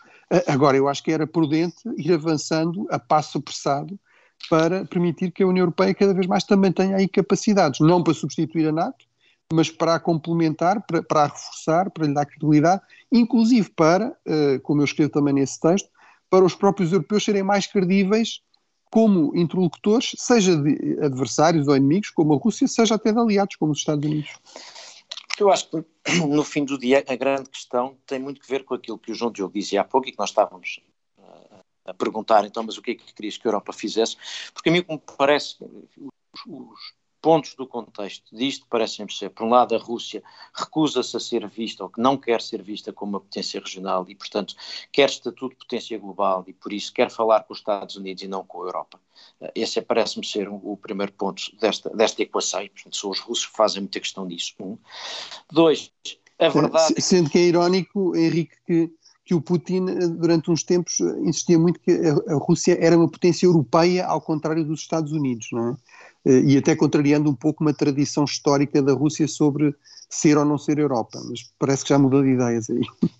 Agora, 0.46 0.76
eu 0.76 0.86
acho 0.88 1.02
que 1.02 1.10
era 1.10 1.26
prudente 1.26 1.76
ir 1.96 2.12
avançando 2.12 2.86
a 2.90 2.98
passo 2.98 3.38
apressado 3.38 3.98
para 4.48 4.84
permitir 4.84 5.32
que 5.32 5.42
a 5.42 5.46
União 5.46 5.62
Europeia 5.62 5.94
cada 5.94 6.14
vez 6.14 6.26
mais 6.26 6.44
também 6.44 6.70
tenha 6.70 6.96
aí 6.96 7.08
capacidades, 7.08 7.80
não 7.80 8.02
para 8.02 8.14
substituir 8.14 8.68
a 8.68 8.72
NATO, 8.72 9.06
mas 9.52 9.70
para 9.70 9.94
a 9.94 10.00
complementar, 10.00 10.84
para, 10.86 11.02
para 11.02 11.22
a 11.22 11.26
reforçar, 11.26 11.90
para 11.90 12.06
lhe 12.06 12.14
dar 12.14 12.26
credibilidade, 12.26 12.82
inclusive 13.10 13.70
para, 13.70 14.14
eh, 14.26 14.58
como 14.62 14.82
eu 14.82 14.84
escrevo 14.84 15.10
também 15.10 15.34
nesse 15.34 15.58
texto, 15.58 15.88
para 16.30 16.44
os 16.44 16.54
próprios 16.54 16.92
europeus 16.92 17.24
serem 17.24 17.42
mais 17.42 17.66
credíveis 17.66 18.40
como 18.90 19.36
interlocutores, 19.36 20.12
seja 20.16 20.56
de 20.56 20.98
adversários 21.02 21.68
ou 21.68 21.76
inimigos, 21.76 22.10
como 22.10 22.34
a 22.34 22.38
Rússia, 22.38 22.66
seja 22.66 22.94
até 22.94 23.12
de 23.12 23.18
aliados, 23.18 23.56
como 23.56 23.72
os 23.72 23.78
Estados 23.78 24.04
Unidos. 24.04 24.30
Eu 25.38 25.50
acho 25.50 25.68
que 25.68 25.84
no 26.26 26.42
fim 26.42 26.64
do 26.64 26.78
dia 26.78 27.04
a 27.06 27.16
grande 27.16 27.50
questão 27.50 27.96
tem 28.06 28.18
muito 28.18 28.40
que 28.40 28.48
ver 28.48 28.64
com 28.64 28.74
aquilo 28.74 28.98
que 28.98 29.12
o 29.12 29.14
João 29.14 29.30
Diogo 29.30 29.52
dizia 29.52 29.82
há 29.82 29.84
pouco 29.84 30.08
e 30.08 30.12
que 30.12 30.18
nós 30.18 30.30
estávamos 30.30 30.80
uh, 31.18 31.60
a 31.84 31.94
perguntar, 31.94 32.44
então, 32.44 32.62
mas 32.62 32.76
o 32.76 32.82
que 32.82 32.92
é 32.92 32.94
que 32.94 33.12
querias 33.12 33.36
que 33.36 33.46
a 33.46 33.50
Europa 33.50 33.72
fizesse? 33.72 34.16
Porque 34.52 34.68
a 34.68 34.72
mim, 34.72 34.82
como 34.82 34.98
parece, 34.98 35.56
os, 35.62 36.40
os 36.46 36.94
pontos 37.20 37.54
do 37.54 37.66
contexto 37.66 38.34
disto 38.34 38.66
parecem 38.68 39.08
ser, 39.08 39.30
por 39.30 39.44
um 39.44 39.50
lado, 39.50 39.74
a 39.74 39.78
Rússia 39.78 40.22
recusa-se 40.54 41.16
a 41.16 41.20
ser 41.20 41.46
vista, 41.48 41.82
ou 41.82 41.90
que 41.90 42.00
não 42.00 42.16
quer 42.16 42.40
ser 42.40 42.62
vista 42.62 42.92
como 42.92 43.12
uma 43.12 43.20
potência 43.20 43.60
regional 43.60 44.04
e, 44.08 44.14
portanto, 44.14 44.54
quer 44.92 45.08
estatuto 45.08 45.50
de 45.50 45.56
potência 45.56 45.98
global 45.98 46.44
e, 46.46 46.52
por 46.52 46.72
isso, 46.72 46.92
quer 46.92 47.10
falar 47.10 47.44
com 47.44 47.52
os 47.52 47.58
Estados 47.58 47.96
Unidos 47.96 48.22
e 48.22 48.28
não 48.28 48.44
com 48.44 48.62
a 48.62 48.66
Europa. 48.66 49.00
Eh, 49.40 49.52
esse 49.56 49.78
é, 49.78 49.82
parece-me 49.82 50.24
ser 50.24 50.48
o 50.48 50.76
primeiro 50.76 51.12
ponto 51.12 51.42
desta, 51.60 51.90
desta 51.90 52.22
equação 52.22 52.62
e, 52.62 52.70
portanto, 52.70 52.96
são 52.96 53.10
os 53.10 53.20
russos 53.20 53.46
que 53.46 53.56
fazem 53.56 53.82
muita 53.82 54.00
questão 54.00 54.26
disso. 54.26 54.54
Um. 54.60 54.78
Dois, 55.50 55.92
a 56.38 56.48
verdade... 56.48 57.00
Sendo 57.00 57.30
que 57.30 57.38
é 57.38 57.42
irónico, 57.42 58.16
Henrique, 58.16 58.56
que 58.66 58.92
que 59.28 59.34
o 59.34 59.42
Putin, 59.42 59.90
eh, 59.90 60.08
durante 60.08 60.50
uns 60.50 60.62
tempos, 60.62 61.00
insistia 61.00 61.58
muito 61.58 61.78
que 61.80 61.90
a, 61.92 62.34
Rússia 62.36 62.78
era 62.80 62.96
uma 62.96 63.10
potência 63.10 63.44
europeia, 63.44 64.06
ao 64.06 64.22
contrário 64.22 64.64
dos 64.64 64.80
Estados 64.80 65.12
Unidos, 65.12 65.48
não 65.52 65.68
é? 65.68 65.76
Eh, 66.28 66.42
e 66.44 66.58
até 66.58 66.76
contrariando 66.76 67.30
um 67.30 67.34
pouco 67.34 67.64
uma 67.64 67.72
tradição 67.72 68.24
histórica 68.24 68.82
da 68.82 68.92
Rússia 68.92 69.26
sobre 69.26 69.74
ser 70.10 70.36
ou 70.36 70.44
não 70.44 70.58
ser 70.58 70.78
Europa, 70.78 71.18
mas 71.28 71.40
parece 71.58 71.84
que 71.84 71.88
já 71.88 71.98
mudou 71.98 72.22
de 72.22 72.30
ideias 72.30 72.68
aí. 72.68 72.82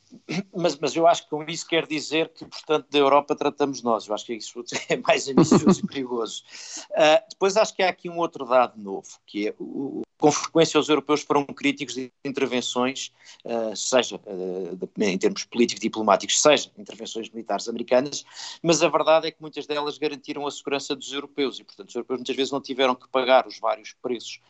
Mas, 0.55 0.79
mas 0.79 0.95
eu 0.95 1.07
acho 1.07 1.25
que 1.25 1.31
com 1.31 1.43
isso 1.45 1.67
quer 1.67 1.87
dizer 1.87 2.29
que, 2.29 2.45
portanto, 2.45 2.87
da 2.91 2.99
Europa 2.99 3.35
tratamos 3.35 3.83
nós. 3.83 4.07
Eu 4.07 4.15
acho 4.15 4.27
que 4.27 4.35
isso 4.35 4.63
é 4.89 4.97
mais 4.97 5.27
ambicioso 5.29 5.81
e 5.81 5.87
perigoso. 5.87 6.43
Uh, 6.91 7.29
depois 7.31 7.57
acho 7.57 7.75
que 7.75 7.83
há 7.83 7.89
aqui 7.89 8.11
um 8.11 8.19
outro 8.19 8.45
dado 8.45 8.79
novo, 8.79 9.09
que 9.27 9.49
é 9.49 9.55
o, 9.59 10.03
com 10.19 10.33
frequência 10.33 10.79
os 10.79 10.89
europeus 10.89 11.23
foram 11.23 11.47
críticos 11.47 11.95
de 11.95 12.13
intervenções, 12.25 13.13
uh, 13.45 13.75
seja 13.75 14.17
uh, 14.17 14.77
de, 14.77 15.07
em 15.07 15.17
termos 15.17 15.45
políticos 15.45 15.81
diplomáticos, 15.81 16.43
seja 16.43 16.71
intervenções 16.77 17.31
militares 17.31 17.69
americanas, 17.69 18.25
mas 18.63 18.83
a 18.83 18.89
verdade 18.89 19.29
é 19.29 19.31
que 19.31 19.41
muitas 19.41 19.67
delas 19.67 19.97
garantiram 19.97 20.47
a 20.47 20.51
segurança 20.51 20.95
dos 20.95 21.13
europeus 21.13 21.59
e, 21.59 21.65
portanto, 21.65 21.89
os 21.89 21.95
europeus 21.95 22.19
muitas 22.19 22.37
vezes 22.37 22.53
não 22.53 22.61
tiveram 22.61 22.95
que 22.95 23.09
pagar 23.09 23.47
os 23.47 23.59
vários 23.59 23.95
preços 24.03 24.41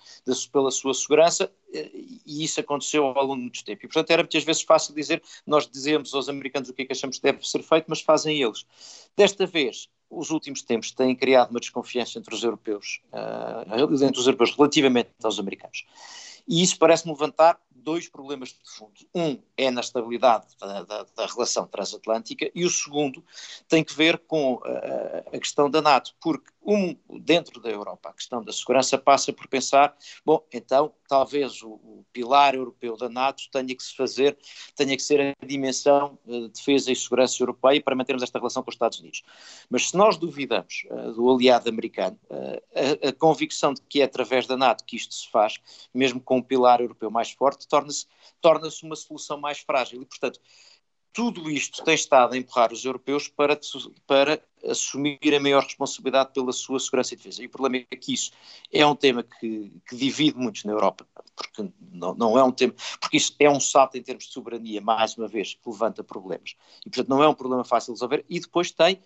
pela 0.50 0.70
sua 0.70 0.94
segurança 0.94 1.52
e 1.72 2.44
isso 2.44 2.60
aconteceu 2.60 3.04
ao 3.04 3.24
longo 3.24 3.36
de 3.36 3.42
muito 3.42 3.64
tempo. 3.64 3.84
E, 3.84 3.88
portanto, 3.88 4.10
era 4.10 4.22
muitas 4.22 4.44
vezes 4.44 4.62
fácil 4.62 4.94
dizer, 4.94 5.22
nós 5.46 5.68
dizemos 5.68 6.14
aos 6.14 6.28
americanos 6.28 6.68
o 6.68 6.74
que 6.74 6.82
é 6.82 6.84
que 6.84 6.92
achamos 6.92 7.16
que 7.18 7.22
deve 7.22 7.46
ser 7.46 7.62
feito, 7.62 7.86
mas 7.88 8.00
fazem 8.00 8.40
eles. 8.42 8.64
Desta 9.16 9.46
vez, 9.46 9.88
os 10.10 10.30
últimos 10.30 10.62
tempos 10.62 10.90
têm 10.92 11.14
criado 11.14 11.50
uma 11.50 11.60
desconfiança 11.60 12.18
entre 12.18 12.34
os 12.34 12.42
europeus, 12.42 13.00
uh, 13.12 14.04
entre 14.04 14.20
os 14.20 14.26
europeus 14.26 14.54
relativamente 14.56 15.10
aos 15.22 15.38
americanos. 15.38 15.84
E 16.46 16.62
isso 16.62 16.78
parece-me 16.78 17.12
levantar 17.12 17.60
dois 17.70 18.08
problemas 18.08 18.50
de 18.50 18.70
fundo. 18.76 18.92
Um 19.14 19.38
é 19.56 19.70
na 19.70 19.80
estabilidade 19.80 20.46
da, 20.60 20.82
da, 20.82 21.06
da 21.14 21.26
relação 21.26 21.66
transatlântica 21.66 22.50
e 22.54 22.64
o 22.64 22.70
segundo 22.70 23.24
tem 23.68 23.84
que 23.84 23.94
ver 23.94 24.18
com 24.18 24.54
uh, 24.54 24.62
a 25.32 25.38
questão 25.38 25.70
da 25.70 25.82
NATO, 25.82 26.14
porque 26.20 26.50
um, 26.68 26.94
dentro 27.20 27.62
da 27.62 27.70
Europa, 27.70 28.10
a 28.10 28.12
questão 28.12 28.44
da 28.44 28.52
segurança 28.52 28.98
passa 28.98 29.32
por 29.32 29.48
pensar, 29.48 29.96
bom, 30.22 30.44
então 30.52 30.92
talvez 31.08 31.62
o, 31.62 31.70
o, 31.70 32.04
pilar 32.12 32.54
europeu 32.54 32.94
da 32.94 33.08
NATO 33.08 33.44
tenha 33.50 33.74
que 33.74 33.82
se 33.82 33.96
fazer, 33.96 34.36
tenha 34.76 34.94
que 34.94 35.02
ser 35.02 35.34
a 35.40 35.46
dimensão 35.46 36.18
eh, 36.28 36.40
de 36.40 36.48
defesa 36.50 36.92
e 36.92 36.96
segurança 36.96 37.42
europeia 37.42 37.80
para 37.82 37.96
mantermos 37.96 38.22
esta 38.22 38.38
relação 38.38 38.62
com 38.62 38.68
os 38.68 38.74
Estados 38.74 39.00
Unidos. 39.00 39.22
Mas 39.70 39.88
se 39.88 39.96
nós 39.96 40.18
duvidamos 40.18 40.84
uh, 40.90 41.12
do 41.12 41.30
aliado 41.30 41.70
americano, 41.70 42.18
uh, 42.24 43.04
a, 43.04 43.08
a, 43.08 43.12
convicção 43.12 43.72
de 43.72 43.80
que 43.82 44.02
é 44.02 44.04
através 44.04 44.46
da 44.46 44.56
NATO 44.56 44.84
que 44.84 44.96
isto 44.96 45.14
se 45.14 45.30
faz, 45.30 45.54
mesmo 45.94 46.20
com 46.20 46.38
um 46.38 46.42
pilar 46.42 46.80
europeu 46.82 47.10
mais 47.10 47.30
forte, 47.30 47.66
torna-se 47.66 48.06
torna 48.40 48.68
uma 48.82 48.96
solução 48.96 49.38
mais 49.38 49.58
frágil. 49.60 50.02
E, 50.02 50.04
portanto, 50.04 50.38
tudo 51.12 51.50
isto 51.50 51.82
tem 51.84 51.94
estado 51.94 52.34
a 52.34 52.36
empurrar 52.36 52.72
os 52.72 52.84
europeus 52.84 53.28
para, 53.28 53.58
para 54.06 54.40
assumir 54.64 55.34
a 55.34 55.40
maior 55.40 55.62
responsabilidade 55.62 56.32
pela 56.32 56.52
sua 56.52 56.78
segurança 56.78 57.14
e 57.14 57.16
defesa. 57.16 57.42
E 57.42 57.46
o 57.46 57.50
problema 57.50 57.84
é 57.90 57.96
que 57.96 58.12
isso 58.12 58.30
é 58.72 58.86
um 58.86 58.94
tema 58.94 59.22
que, 59.22 59.72
que 59.88 59.96
divide 59.96 60.38
muitos 60.38 60.64
na 60.64 60.72
Europa, 60.72 61.06
porque 61.34 61.70
não, 61.92 62.14
não, 62.14 62.38
é 62.38 62.42
um 62.42 62.52
tema, 62.52 62.74
porque 63.00 63.16
isso 63.16 63.34
é 63.38 63.50
um 63.50 63.60
salto 63.60 63.96
em 63.96 64.02
termos 64.02 64.24
de 64.24 64.32
soberania, 64.32 64.80
mais 64.80 65.16
uma 65.16 65.28
vez, 65.28 65.54
que 65.54 65.68
levanta 65.68 66.04
problemas. 66.04 66.54
E, 66.84 66.90
portanto, 66.90 67.08
não 67.08 67.22
é 67.22 67.28
um 67.28 67.34
problema 67.34 67.64
fácil 67.64 67.92
de 67.92 67.96
resolver. 67.96 68.24
E 68.28 68.40
depois 68.40 68.70
tem 68.70 69.00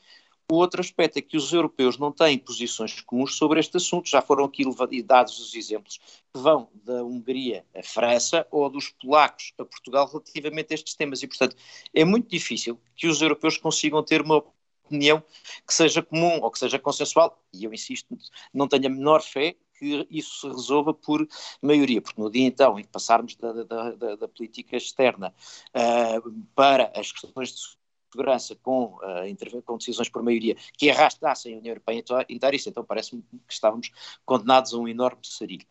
o 0.51 0.57
outro 0.57 0.81
aspecto 0.81 1.19
é 1.19 1.23
que 1.23 1.37
os 1.37 1.53
europeus 1.53 1.99
não 1.99 2.13
têm 2.13 2.39
posições 2.39 3.01
comuns 3.01 3.37
sobre 3.37 3.61
este 3.61 3.77
assunto. 3.77 4.09
Já 4.09 4.21
foram 4.21 4.45
aqui 4.45 4.65
dados 5.03 5.39
os 5.39 5.55
exemplos 5.55 5.99
que 6.35 6.41
vão 6.41 6.69
da 6.75 7.03
Hungria 7.03 7.65
à 7.75 7.83
França 7.83 8.47
ou 8.51 8.69
dos 8.69 8.91
polacos 8.91 9.53
a 9.59 9.65
Portugal 9.65 10.07
relativamente 10.07 10.73
a 10.73 10.75
estes 10.75 10.95
temas. 10.95 11.23
E, 11.23 11.27
portanto, 11.27 11.57
é 11.95 12.05
muito 12.05 12.29
difícil 12.29 12.79
que 12.95 13.07
os 13.07 13.23
europeus 13.23 13.57
consigam 13.57 14.03
ter 14.03 14.21
uma 14.21 14.45
opinião 14.85 15.23
que 15.67 15.73
seja 15.73 16.03
comum 16.03 16.41
ou 16.43 16.51
que 16.51 16.59
seja 16.59 16.79
consensual. 16.79 17.43
E 17.53 17.65
eu 17.65 17.73
insisto, 17.73 18.17
não 18.53 18.69
tenho 18.69 18.87
a 18.87 18.91
menor 18.91 19.23
fé 19.23 19.57
que 19.79 20.07
isso 20.11 20.41
se 20.41 20.47
resolva 20.47 20.95
por 20.95 21.27
maioria, 21.61 22.01
porque 22.01 22.21
no 22.21 22.31
dia 22.31 22.47
então 22.47 22.79
em 22.79 22.83
que 22.83 22.89
passarmos 22.89 23.35
da, 23.37 23.53
da, 23.53 23.91
da, 23.93 24.17
da 24.17 24.29
política 24.29 24.77
externa 24.77 25.35
uh, 25.75 26.33
para 26.55 26.93
as 26.95 27.11
questões 27.11 27.49
de 27.55 27.82
segurança 28.13 28.55
com, 28.63 28.97
uh, 28.97 29.63
com 29.65 29.79
decisões 29.79 30.09
por 30.09 30.23
maioria 30.23 30.55
que 30.77 30.91
arrastassem 30.91 31.55
a 31.55 31.59
União 31.59 31.73
Europeia 31.73 32.05
inteira, 32.29 32.55
isso 32.55 32.69
então 32.69 32.85
parece-me 32.85 33.23
que 33.23 33.53
estávamos 33.53 33.91
condenados 34.25 34.75
a 34.75 34.79
um 34.79 34.87
enorme 34.87 35.21
sarilho. 35.23 35.67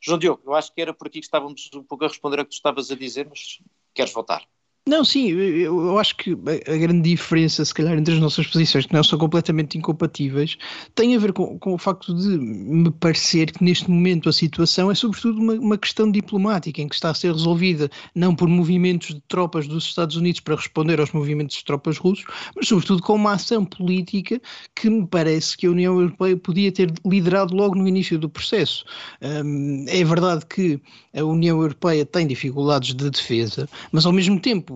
João 0.00 0.18
Diogo, 0.18 0.42
eu 0.44 0.54
acho 0.54 0.72
que 0.72 0.80
era 0.80 0.92
por 0.92 1.06
aqui 1.06 1.20
que 1.20 1.26
estávamos 1.26 1.70
um 1.74 1.82
pouco 1.82 2.04
a 2.04 2.08
responder 2.08 2.40
a 2.40 2.44
que 2.44 2.50
tu 2.50 2.54
estavas 2.54 2.90
a 2.90 2.94
dizer, 2.94 3.26
mas 3.28 3.60
queres 3.94 4.12
voltar? 4.12 4.46
Não, 4.88 5.04
sim, 5.04 5.30
eu, 5.30 5.84
eu, 5.84 5.98
acho 5.98 6.16
que 6.16 6.30
a 6.30 6.76
grande 6.76 7.10
diferença, 7.10 7.64
se 7.64 7.74
calhar, 7.74 7.98
entre 7.98 8.14
as 8.14 8.20
nossas 8.20 8.46
posições, 8.46 8.86
que 8.86 8.92
não 8.92 9.02
são 9.02 9.18
completamente 9.18 9.76
incompatíveis, 9.76 10.56
tem 10.94 11.16
a 11.16 11.18
ver 11.18 11.32
com, 11.32 11.58
com 11.58 11.74
o 11.74 11.78
facto 11.78 12.14
de 12.14 12.38
me 12.38 12.92
parecer 12.92 13.50
que 13.50 13.64
neste 13.64 13.90
momento 13.90 14.28
a 14.28 14.32
situação 14.32 14.88
é 14.88 14.94
sobretudo 14.94 15.40
uma, 15.40 15.54
uma, 15.54 15.76
questão 15.76 16.08
diplomática, 16.08 16.80
em 16.80 16.86
que 16.86 16.94
está 16.94 17.10
a 17.10 17.14
ser 17.14 17.32
resolvida 17.32 17.90
não 18.14 18.32
por 18.32 18.46
movimentos 18.46 19.08
de 19.08 19.20
tropas 19.22 19.66
dos 19.66 19.86
Estados 19.86 20.14
Unidos 20.14 20.38
para 20.38 20.54
responder 20.54 21.00
aos 21.00 21.10
movimentos 21.10 21.56
de 21.56 21.64
tropas 21.64 21.98
russos, 21.98 22.24
mas 22.54 22.68
sobretudo 22.68 23.02
com 23.02 23.16
uma 23.16 23.32
ação 23.32 23.64
política 23.64 24.40
que 24.72 24.88
me 24.88 25.04
parece 25.04 25.56
que 25.56 25.66
a 25.66 25.70
União 25.72 26.00
Europeia 26.00 26.36
podia 26.36 26.70
ter 26.70 26.92
liderado 27.04 27.56
logo 27.56 27.74
no 27.74 27.88
início 27.88 28.20
do 28.20 28.28
processo. 28.28 28.84
Um, 29.20 29.84
é 29.88 30.04
verdade 30.04 30.46
que 30.46 30.80
a 31.12 31.24
União 31.24 31.60
Europeia 31.60 32.06
tem 32.06 32.24
dificuldades 32.24 32.94
de 32.94 33.10
defesa, 33.10 33.68
mas 33.90 34.06
ao 34.06 34.12
mesmo 34.12 34.38
tempo 34.38 34.75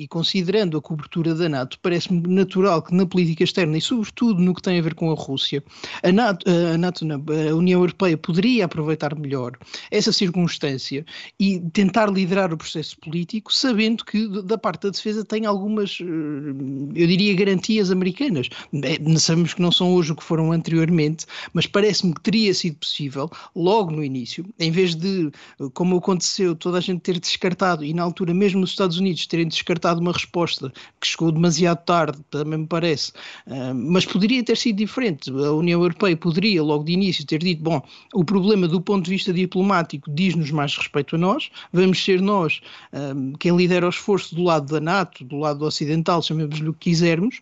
e 0.00 0.08
considerando 0.08 0.78
a 0.78 0.80
cobertura 0.80 1.34
da 1.34 1.46
NATO, 1.46 1.78
parece-me 1.82 2.26
natural 2.26 2.82
que 2.82 2.94
na 2.94 3.04
política 3.04 3.44
externa 3.44 3.76
e 3.76 3.82
sobretudo 3.82 4.40
no 4.40 4.54
que 4.54 4.62
tem 4.62 4.78
a 4.78 4.82
ver 4.82 4.94
com 4.94 5.10
a 5.10 5.14
Rússia, 5.14 5.62
a 6.02 6.10
NATO, 6.10 6.46
a, 6.48 6.78
NATO, 6.78 7.04
a 7.04 7.54
União 7.54 7.80
Europeia 7.80 8.16
poderia 8.16 8.64
aproveitar 8.64 9.14
melhor 9.14 9.58
essa 9.90 10.10
circunstância 10.10 11.04
e 11.38 11.60
tentar 11.74 12.10
liderar 12.10 12.50
o 12.50 12.56
processo 12.56 12.96
político, 12.98 13.52
sabendo 13.52 14.02
que 14.02 14.26
da 14.42 14.56
parte 14.56 14.84
da 14.84 14.88
defesa 14.88 15.22
tem 15.22 15.44
algumas, 15.44 15.98
eh, 16.00 16.04
eu 16.94 17.06
diria, 17.06 17.34
garantias 17.34 17.90
americanas. 17.90 18.48
É, 18.82 19.18
sabemos 19.18 19.52
que 19.52 19.60
não 19.60 19.70
são 19.70 19.92
hoje 19.92 20.12
o 20.12 20.16
que 20.16 20.24
foram 20.24 20.50
anteriormente, 20.50 21.26
mas 21.52 21.66
parece-me 21.66 22.14
que 22.14 22.22
teria 22.22 22.54
sido 22.54 22.76
possível, 22.76 23.30
logo 23.54 23.90
no 23.90 24.02
início, 24.02 24.46
em 24.58 24.70
vez 24.70 24.94
de, 24.94 25.30
como 25.74 25.98
aconteceu, 25.98 26.56
toda 26.56 26.78
a 26.78 26.80
gente 26.80 27.00
ter 27.00 27.20
descartado, 27.20 27.84
e 27.84 27.92
na 27.92 28.02
altura 28.02 28.32
mesmo 28.32 28.62
os 28.62 28.70
Estados 28.70 28.96
Unidos 28.96 29.26
terem 29.26 29.46
descartado 29.46 29.89
uma 29.98 30.12
resposta 30.12 30.72
que 31.00 31.06
chegou 31.06 31.32
demasiado 31.32 31.84
tarde, 31.84 32.18
também 32.30 32.60
me 32.60 32.66
parece, 32.66 33.12
uh, 33.46 33.74
mas 33.74 34.04
poderia 34.04 34.44
ter 34.44 34.56
sido 34.56 34.76
diferente. 34.76 35.30
A 35.30 35.52
União 35.52 35.80
Europeia 35.80 36.16
poderia, 36.16 36.62
logo 36.62 36.84
de 36.84 36.92
início, 36.92 37.26
ter 37.26 37.38
dito: 37.38 37.62
bom, 37.62 37.82
o 38.14 38.24
problema 38.24 38.68
do 38.68 38.80
ponto 38.80 39.04
de 39.04 39.10
vista 39.10 39.32
diplomático 39.32 40.10
diz-nos 40.10 40.50
mais 40.50 40.76
respeito 40.76 41.16
a 41.16 41.18
nós, 41.18 41.50
vamos 41.72 42.04
ser 42.04 42.20
nós 42.20 42.60
uh, 42.92 43.36
quem 43.38 43.56
lidera 43.56 43.86
o 43.86 43.90
esforço 43.90 44.34
do 44.34 44.44
lado 44.44 44.72
da 44.72 44.80
NATO, 44.80 45.24
do 45.24 45.38
lado 45.38 45.64
ocidental, 45.64 46.22
chamemos-lhe 46.22 46.68
o 46.68 46.74
que 46.74 46.90
quisermos, 46.90 47.40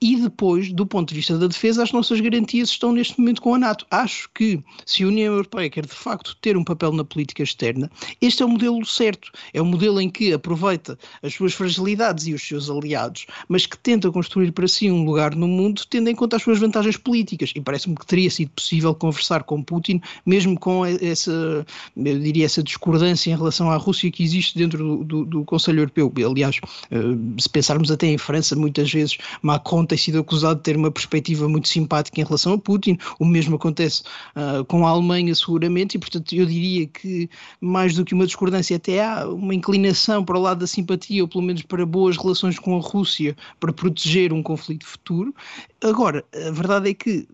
e 0.00 0.16
depois, 0.16 0.72
do 0.72 0.86
ponto 0.86 1.08
de 1.08 1.14
vista 1.14 1.38
da 1.38 1.46
defesa, 1.46 1.82
as 1.82 1.92
nossas 1.92 2.20
garantias 2.20 2.68
estão 2.68 2.92
neste 2.92 3.18
momento 3.18 3.40
com 3.40 3.54
a 3.54 3.58
NATO. 3.58 3.86
Acho 3.90 4.28
que, 4.34 4.62
se 4.84 5.02
a 5.02 5.06
União 5.06 5.32
Europeia 5.32 5.70
quer 5.70 5.86
de 5.86 5.94
facto 5.94 6.36
ter 6.42 6.56
um 6.56 6.64
papel 6.64 6.92
na 6.92 7.04
política 7.04 7.42
externa, 7.42 7.90
este 8.20 8.42
é 8.42 8.46
o 8.46 8.48
modelo 8.48 8.84
certo. 8.84 9.32
É 9.54 9.60
o 9.60 9.64
modelo 9.64 10.00
em 10.00 10.10
que 10.10 10.32
aproveita 10.32 10.98
as 11.22 11.32
suas 11.32 11.54
fragilidades 11.54 12.26
e 12.26 12.34
os 12.34 12.46
seus 12.46 12.68
aliados, 12.68 13.26
mas 13.48 13.64
que 13.64 13.78
tenta 13.78 14.10
construir 14.10 14.52
para 14.52 14.68
si 14.68 14.90
um 14.90 15.04
lugar 15.04 15.34
no 15.34 15.48
mundo, 15.48 15.82
tendo 15.88 16.10
em 16.10 16.14
conta 16.14 16.36
as 16.36 16.42
suas 16.42 16.58
vantagens 16.58 16.98
políticas. 16.98 17.52
E 17.54 17.60
parece-me 17.60 17.96
que 17.96 18.06
teria 18.06 18.30
sido 18.30 18.50
possível 18.50 18.94
conversar 18.94 19.44
com 19.44 19.62
Putin, 19.62 20.00
mesmo 20.26 20.58
com 20.58 20.84
essa, 20.84 21.66
eu 21.96 22.18
diria, 22.18 22.44
essa 22.44 22.62
discordância 22.62 23.30
em 23.30 23.36
relação 23.36 23.70
à 23.70 23.76
Rússia 23.76 24.10
que 24.10 24.22
existe 24.22 24.58
dentro 24.58 24.78
do, 24.78 25.04
do, 25.04 25.24
do 25.24 25.44
Conselho 25.44 25.80
Europeu. 25.80 26.12
Aliás, 26.30 26.60
eh, 26.90 26.98
se 27.38 27.48
pensarmos 27.48 27.90
até 27.90 28.08
em 28.08 28.18
França, 28.18 28.54
muitas 28.54 28.92
vezes 28.92 29.16
Macron 29.42 29.85
tem 29.86 29.96
sido 29.96 30.18
acusado 30.18 30.56
de 30.56 30.62
ter 30.62 30.76
uma 30.76 30.90
perspectiva 30.90 31.48
muito 31.48 31.68
simpática 31.68 32.20
em 32.20 32.24
relação 32.24 32.52
a 32.52 32.58
Putin, 32.58 32.98
o 33.18 33.24
mesmo 33.24 33.56
acontece 33.56 34.02
uh, 34.34 34.64
com 34.64 34.86
a 34.86 34.90
Alemanha 34.90 35.34
seguramente, 35.34 35.96
e 35.96 35.98
portanto 35.98 36.34
eu 36.34 36.46
diria 36.46 36.86
que 36.86 37.28
mais 37.60 37.94
do 37.94 38.04
que 38.04 38.14
uma 38.14 38.26
discordância 38.26 38.76
até 38.76 39.04
há 39.04 39.26
uma 39.28 39.54
inclinação 39.54 40.24
para 40.24 40.38
o 40.38 40.42
lado 40.42 40.60
da 40.60 40.66
simpatia, 40.66 41.22
ou 41.22 41.28
pelo 41.28 41.44
menos 41.44 41.62
para 41.62 41.86
boas 41.86 42.16
relações 42.16 42.58
com 42.58 42.76
a 42.76 42.80
Rússia, 42.80 43.36
para 43.60 43.72
proteger 43.72 44.32
um 44.32 44.42
conflito 44.42 44.86
futuro. 44.86 45.34
Agora, 45.82 46.24
a 46.34 46.50
verdade 46.50 46.90
é 46.90 46.94
que 46.94 47.26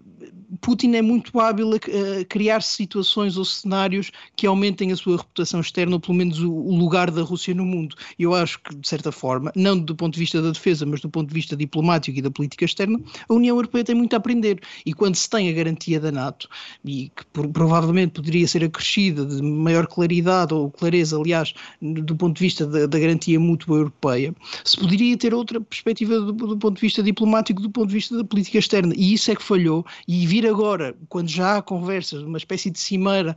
Putin 0.61 0.95
é 0.95 1.03
muito 1.03 1.39
hábil 1.41 1.71
a, 1.75 2.25
criar 2.25 2.63
situações 2.63 3.37
ou 3.37 3.45
cenários 3.45 4.11
que 4.37 4.47
aumentem 4.47 4.93
a 4.93 4.97
sua 4.97 5.17
reputação 5.17 5.61
externa, 5.61 5.95
ou 5.95 6.01
pelo 6.01 6.15
menos 6.15 6.41
o, 6.41 6.51
lugar 6.51 7.11
da 7.11 7.23
Rússia 7.23 7.55
no 7.55 7.65
mundo. 7.65 7.97
Eu 8.19 8.35
acho 8.35 8.61
que, 8.61 8.75
de 8.75 8.89
certa 8.89 9.11
forma, 9.13 9.53
não 9.55 9.79
do 9.79 9.95
ponto 9.95 10.15
de 10.15 10.21
vista 10.21 10.43
da 10.43 10.51
defesa, 10.51 10.85
mas 10.85 11.01
do 11.01 11.09
ponto 11.09 11.29
de 11.29 11.35
vista 11.35 11.57
diplomático 11.57 12.19
e 12.19 12.23
da 12.23 12.31
política 12.31 12.65
externa, 12.65 13.01
a 13.29 13.35
União 13.35 13.57
Europeia 13.57 13.85
tem 13.85 13.95
muito 13.95 14.15
a 14.15 14.17
aprender. 14.19 14.61
E 14.85 14.93
quando 14.93 15.15
se 15.15 15.29
tem 15.29 15.49
a 15.49 15.53
garantia 15.53 16.01
da 16.01 16.13
NATO, 16.13 16.49
e 16.85 17.11
que 17.15 17.25
provavelmente 17.53 18.13
poderia 18.13 18.47
ser 18.47 18.65
acrescida 18.65 19.25
de 19.25 19.41
maior 19.43 19.87
claridade, 19.87 20.53
ou 20.53 20.71
clareza, 20.71 21.17
aliás, 21.19 21.55
do 21.81 22.17
ponto 22.17 22.37
de 22.37 22.43
vista 22.43 22.67
da, 22.67 22.87
da 22.87 22.99
garantia 22.99 23.39
mútua 23.39 23.79
europeia, 23.79 24.35
se 24.65 24.77
poderia 24.77 25.17
ter 25.17 25.35
outra 25.35 25.61
perspectiva 25.61 26.21
do, 26.21 26.33
do 26.33 26.59
ponto 26.59 26.75
de 26.75 26.81
vista 26.81 27.03
diplomático, 27.03 27.63
do 27.63 27.71
ponto 27.71 27.89
de 27.89 27.95
vista 27.95 28.17
da 28.17 28.25
política 28.25 28.59
externa. 28.59 28.93
E 28.97 29.15
isso 29.15 29.31
é 29.31 29.37
que 29.37 29.43
falhou. 29.43 29.85
E 30.07 30.27
vir 30.27 30.42
agora, 30.47 30.95
quando 31.09 31.29
já 31.29 31.57
há 31.57 31.63
conversas, 31.63 32.23
uma 32.23 32.39
espécie 32.39 32.71
de 32.71 32.79
cimeira 32.79 33.37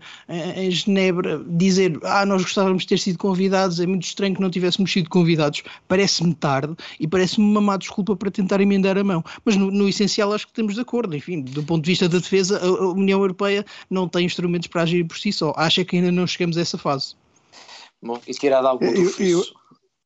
em 0.55 0.69
Genebra, 0.71 1.43
dizer 1.47 1.99
ah, 2.03 2.25
nós 2.25 2.43
gostávamos 2.43 2.83
de 2.83 2.89
ter 2.89 2.99
sido 2.99 3.17
convidados, 3.17 3.79
é 3.79 3.85
muito 3.85 4.03
estranho 4.03 4.35
que 4.35 4.41
não 4.41 4.49
tivéssemos 4.49 4.91
sido 4.91 5.09
convidados, 5.09 5.63
parece-me 5.87 6.33
tarde 6.33 6.75
e 6.99 7.07
parece-me 7.07 7.45
uma 7.45 7.61
má 7.61 7.77
desculpa 7.77 8.15
para 8.15 8.31
tentar 8.31 8.61
emendar 8.61 8.97
a 8.97 9.03
mão. 9.03 9.23
Mas 9.43 9.55
no, 9.55 9.71
no, 9.71 9.87
essencial 9.87 10.33
acho 10.33 10.45
que 10.45 10.51
estamos 10.51 10.75
de 10.75 10.81
acordo. 10.81 11.15
Enfim, 11.15 11.41
do 11.41 11.63
ponto 11.63 11.83
de 11.83 11.91
vista 11.91 12.09
da 12.09 12.17
defesa, 12.17 12.59
a, 12.59 12.65
a 12.65 12.91
União 12.91 13.19
Europeia 13.19 13.65
não 13.89 14.07
tem 14.07 14.25
instrumentos 14.25 14.67
para 14.67 14.83
agir 14.83 15.03
por 15.05 15.17
si 15.17 15.31
só. 15.31 15.53
Acha 15.55 15.83
que 15.83 15.97
ainda 15.97 16.11
não 16.11 16.27
chegamos 16.27 16.57
a 16.57 16.61
essa 16.61 16.77
fase. 16.77 17.15
Bom, 18.01 18.19
e 18.27 18.33
tirar 18.33 18.63
algo 18.63 18.85
do 18.85 18.91
eu, 18.91 19.11
eu, 19.19 19.43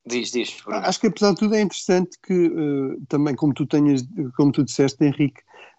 Diz, 0.10 0.32
diz. 0.32 0.58
Acho 0.68 1.02
que 1.02 1.08
apesar 1.08 1.32
de 1.32 1.38
tudo 1.38 1.56
é 1.56 1.62
interessante 1.62 2.18
que 2.26 2.34
uh, 2.34 3.06
também, 3.08 3.36
como 3.36 3.54
tu 3.54 3.66
tenhas, 3.68 4.04
como 4.36 4.52
tu 4.52 4.64
disseste, 4.64 5.04
Henrique, 5.04 5.42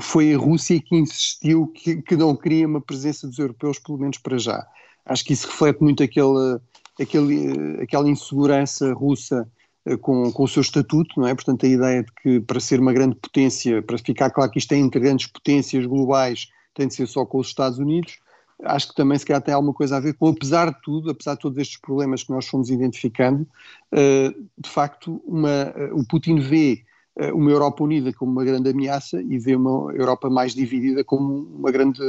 foi 0.00 0.34
a 0.34 0.38
Rússia 0.38 0.80
que 0.80 0.96
insistiu 0.96 1.66
que, 1.68 2.00
que, 2.02 2.16
não 2.16 2.34
queria 2.34 2.66
uma 2.66 2.80
presença 2.80 3.26
dos 3.26 3.38
europeus, 3.38 3.78
pelo 3.78 3.98
menos 3.98 4.18
para 4.18 4.38
já. 4.38 4.66
Acho 5.04 5.24
que 5.24 5.32
isso 5.32 5.46
reflete 5.46 5.80
muito 5.82 6.02
aquele, 6.02 6.58
aquele, 7.00 7.78
eh, 7.78 7.82
aquela 7.82 8.08
insegurança 8.08 8.92
russa 8.92 9.48
eh, 9.84 9.96
com, 9.96 10.32
com 10.32 10.44
o 10.44 10.48
seu 10.48 10.62
estatuto, 10.62 11.20
não 11.20 11.26
é? 11.26 11.34
Portanto, 11.34 11.66
a 11.66 11.68
ideia 11.68 12.02
de 12.02 12.12
que 12.22 12.40
para 12.40 12.60
ser 12.60 12.80
uma 12.80 12.92
grande 12.92 13.16
potência, 13.16 13.82
para 13.82 13.98
ficar 13.98 14.30
claro 14.30 14.50
que 14.50 14.58
isto 14.58 14.72
é 14.72 14.76
entre 14.76 15.00
grandes 15.00 15.26
potências 15.26 15.84
globais, 15.84 16.48
tem 16.74 16.86
de 16.88 16.94
ser 16.94 17.06
só 17.06 17.26
com 17.26 17.38
os 17.38 17.48
Estados 17.48 17.78
Unidos. 17.78 18.18
Acho 18.62 18.88
que 18.88 18.94
também 18.94 19.18
se 19.18 19.26
calhar 19.26 19.42
tem 19.42 19.54
alguma 19.54 19.74
coisa 19.74 19.96
a 19.96 20.00
ver 20.00 20.14
com, 20.14 20.28
apesar 20.28 20.70
de 20.70 20.80
tudo, 20.82 21.10
apesar 21.10 21.34
de 21.34 21.40
todos 21.40 21.58
estes 21.58 21.78
problemas 21.78 22.22
que 22.22 22.30
nós 22.30 22.46
fomos 22.46 22.68
identificando, 22.68 23.46
de 23.90 24.68
facto, 24.68 25.22
uma, 25.26 25.74
o 25.92 26.06
Putin 26.06 26.38
vê 26.40 26.74
eh, 26.74 26.89
uma 27.34 27.50
Europa 27.50 27.84
unida 27.84 28.12
como 28.12 28.32
uma 28.32 28.44
grande 28.44 28.70
ameaça 28.70 29.20
e 29.20 29.38
vê 29.38 29.54
uma 29.54 29.92
Europa 29.92 30.30
mais 30.30 30.54
dividida 30.54 31.04
como 31.04 31.48
uma 31.58 31.70
grande 31.70 32.00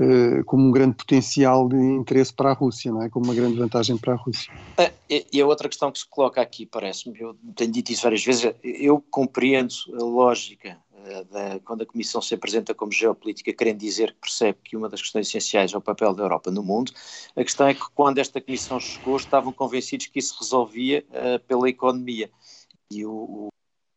eh, 0.00 0.44
como 0.44 0.68
um 0.68 0.70
grande 0.70 0.94
potencial 0.94 1.68
de 1.68 1.76
interesse 1.76 2.32
para 2.32 2.50
a 2.50 2.52
Rússia, 2.52 2.92
não 2.92 3.02
é? 3.02 3.10
Como 3.10 3.24
uma 3.24 3.34
grande 3.34 3.58
vantagem 3.58 3.96
para 3.98 4.12
a 4.12 4.16
Rússia. 4.16 4.52
E 5.08 5.40
a 5.40 5.46
outra 5.46 5.68
questão 5.68 5.90
que 5.90 5.98
se 5.98 6.06
coloca 6.08 6.40
aqui, 6.40 6.64
parece-me, 6.64 7.18
eu 7.18 7.36
tenho 7.56 7.72
dito 7.72 7.90
isso 7.90 8.04
várias 8.04 8.24
vezes, 8.24 8.54
eu 8.62 9.02
compreendo 9.10 9.74
a 9.94 10.04
lógica 10.04 10.78
eh, 11.04 11.24
da, 11.24 11.58
quando 11.64 11.82
a 11.82 11.86
Comissão 11.86 12.22
se 12.22 12.32
apresenta 12.32 12.72
como 12.72 12.92
geopolítica, 12.92 13.52
querendo 13.52 13.78
dizer 13.78 14.12
que 14.12 14.20
percebe 14.20 14.60
que 14.62 14.76
uma 14.76 14.88
das 14.88 15.02
questões 15.02 15.26
essenciais 15.26 15.74
é 15.74 15.76
o 15.76 15.80
papel 15.80 16.14
da 16.14 16.22
Europa 16.22 16.48
no 16.48 16.62
mundo, 16.62 16.92
a 17.34 17.42
questão 17.42 17.66
é 17.66 17.74
que 17.74 17.82
quando 17.92 18.18
esta 18.18 18.40
Comissão 18.40 18.78
chegou 18.78 19.16
estavam 19.16 19.52
convencidos 19.52 20.06
que 20.06 20.20
isso 20.20 20.36
resolvia 20.38 21.04
pela 21.48 21.68
economia. 21.68 22.30
E 22.88 23.04
o, 23.04 23.48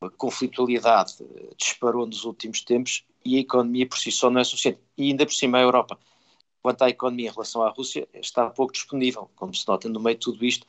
a 0.01 0.09
conflitualidade 0.09 1.15
disparou 1.57 2.05
nos 2.05 2.25
últimos 2.25 2.61
tempos 2.61 3.05
e 3.23 3.37
a 3.37 3.39
economia 3.39 3.87
por 3.87 3.97
si 3.99 4.11
só 4.11 4.29
não 4.29 4.41
é 4.41 4.43
suficiente. 4.43 4.79
E 4.97 5.09
ainda 5.09 5.25
por 5.25 5.33
cima 5.33 5.59
a 5.59 5.61
Europa, 5.61 5.99
quanto 6.61 6.81
à 6.83 6.89
economia 6.89 7.29
em 7.29 7.31
relação 7.31 7.61
à 7.61 7.69
Rússia, 7.69 8.07
está 8.13 8.49
pouco 8.49 8.73
disponível. 8.73 9.29
Como 9.35 9.53
se 9.53 9.67
nota 9.67 9.87
no 9.87 9.99
meio 9.99 10.17
de 10.17 10.21
tudo 10.21 10.43
isto, 10.43 10.65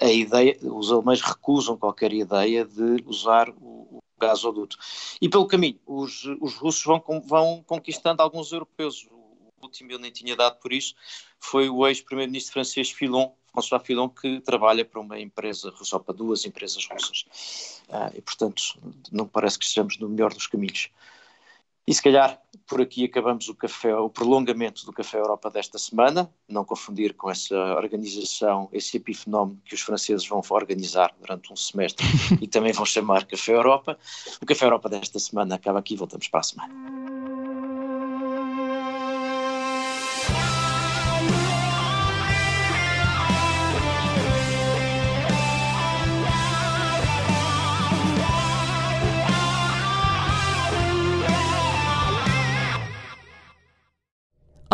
a 0.00 0.10
ideia, 0.10 0.58
os 0.62 0.92
alemães 0.92 1.20
recusam 1.22 1.76
qualquer 1.76 2.12
ideia 2.12 2.64
de 2.64 3.02
usar 3.06 3.48
o, 3.50 3.98
o 3.98 4.02
gasoduto. 4.20 4.76
E 5.20 5.28
pelo 5.28 5.46
caminho, 5.46 5.78
os, 5.86 6.24
os 6.40 6.54
russos 6.54 6.84
vão, 6.84 7.02
vão 7.24 7.64
conquistando 7.66 8.22
alguns 8.22 8.52
europeus. 8.52 9.06
O 9.10 9.64
último 9.64 9.90
eu 9.90 9.98
nem 9.98 10.12
tinha 10.12 10.36
dado 10.36 10.60
por 10.60 10.72
isso, 10.72 10.94
foi 11.40 11.68
o 11.68 11.86
ex-primeiro-ministro 11.86 12.52
francês 12.52 12.90
Filon, 12.90 13.30
François 13.62 13.80
Filon, 13.82 14.08
que 14.08 14.40
trabalha 14.40 14.84
para 14.84 15.00
uma 15.00 15.18
empresa 15.18 15.70
russa, 15.70 15.98
para 15.98 16.14
duas 16.14 16.44
empresas 16.44 16.86
russas. 16.86 17.82
Ah, 17.88 18.10
e, 18.14 18.20
portanto, 18.20 18.62
não 19.10 19.26
parece 19.26 19.58
que 19.58 19.64
estejamos 19.64 19.98
no 19.98 20.08
melhor 20.08 20.32
dos 20.34 20.46
caminhos. 20.46 20.90
E 21.88 21.94
se 21.94 22.02
calhar 22.02 22.40
por 22.66 22.80
aqui 22.80 23.04
acabamos 23.04 23.48
o 23.48 23.54
café, 23.54 23.94
o 23.94 24.10
prolongamento 24.10 24.84
do 24.84 24.92
Café 24.92 25.18
Europa 25.18 25.48
desta 25.48 25.78
semana, 25.78 26.28
não 26.48 26.64
confundir 26.64 27.14
com 27.14 27.30
essa 27.30 27.54
organização, 27.76 28.68
esse 28.72 28.96
epifenómeno 28.96 29.60
que 29.64 29.74
os 29.74 29.80
franceses 29.80 30.26
vão 30.26 30.42
organizar 30.50 31.14
durante 31.20 31.52
um 31.52 31.56
semestre 31.56 32.04
e 32.42 32.48
também 32.48 32.72
vão 32.72 32.84
chamar 32.84 33.24
Café 33.24 33.52
Europa. 33.52 33.96
O 34.42 34.46
Café 34.46 34.66
Europa 34.66 34.88
desta 34.88 35.20
semana 35.20 35.54
acaba 35.54 35.78
aqui, 35.78 35.94
voltamos 35.94 36.26
para 36.26 36.40
a 36.40 36.42
semana. 36.42 37.05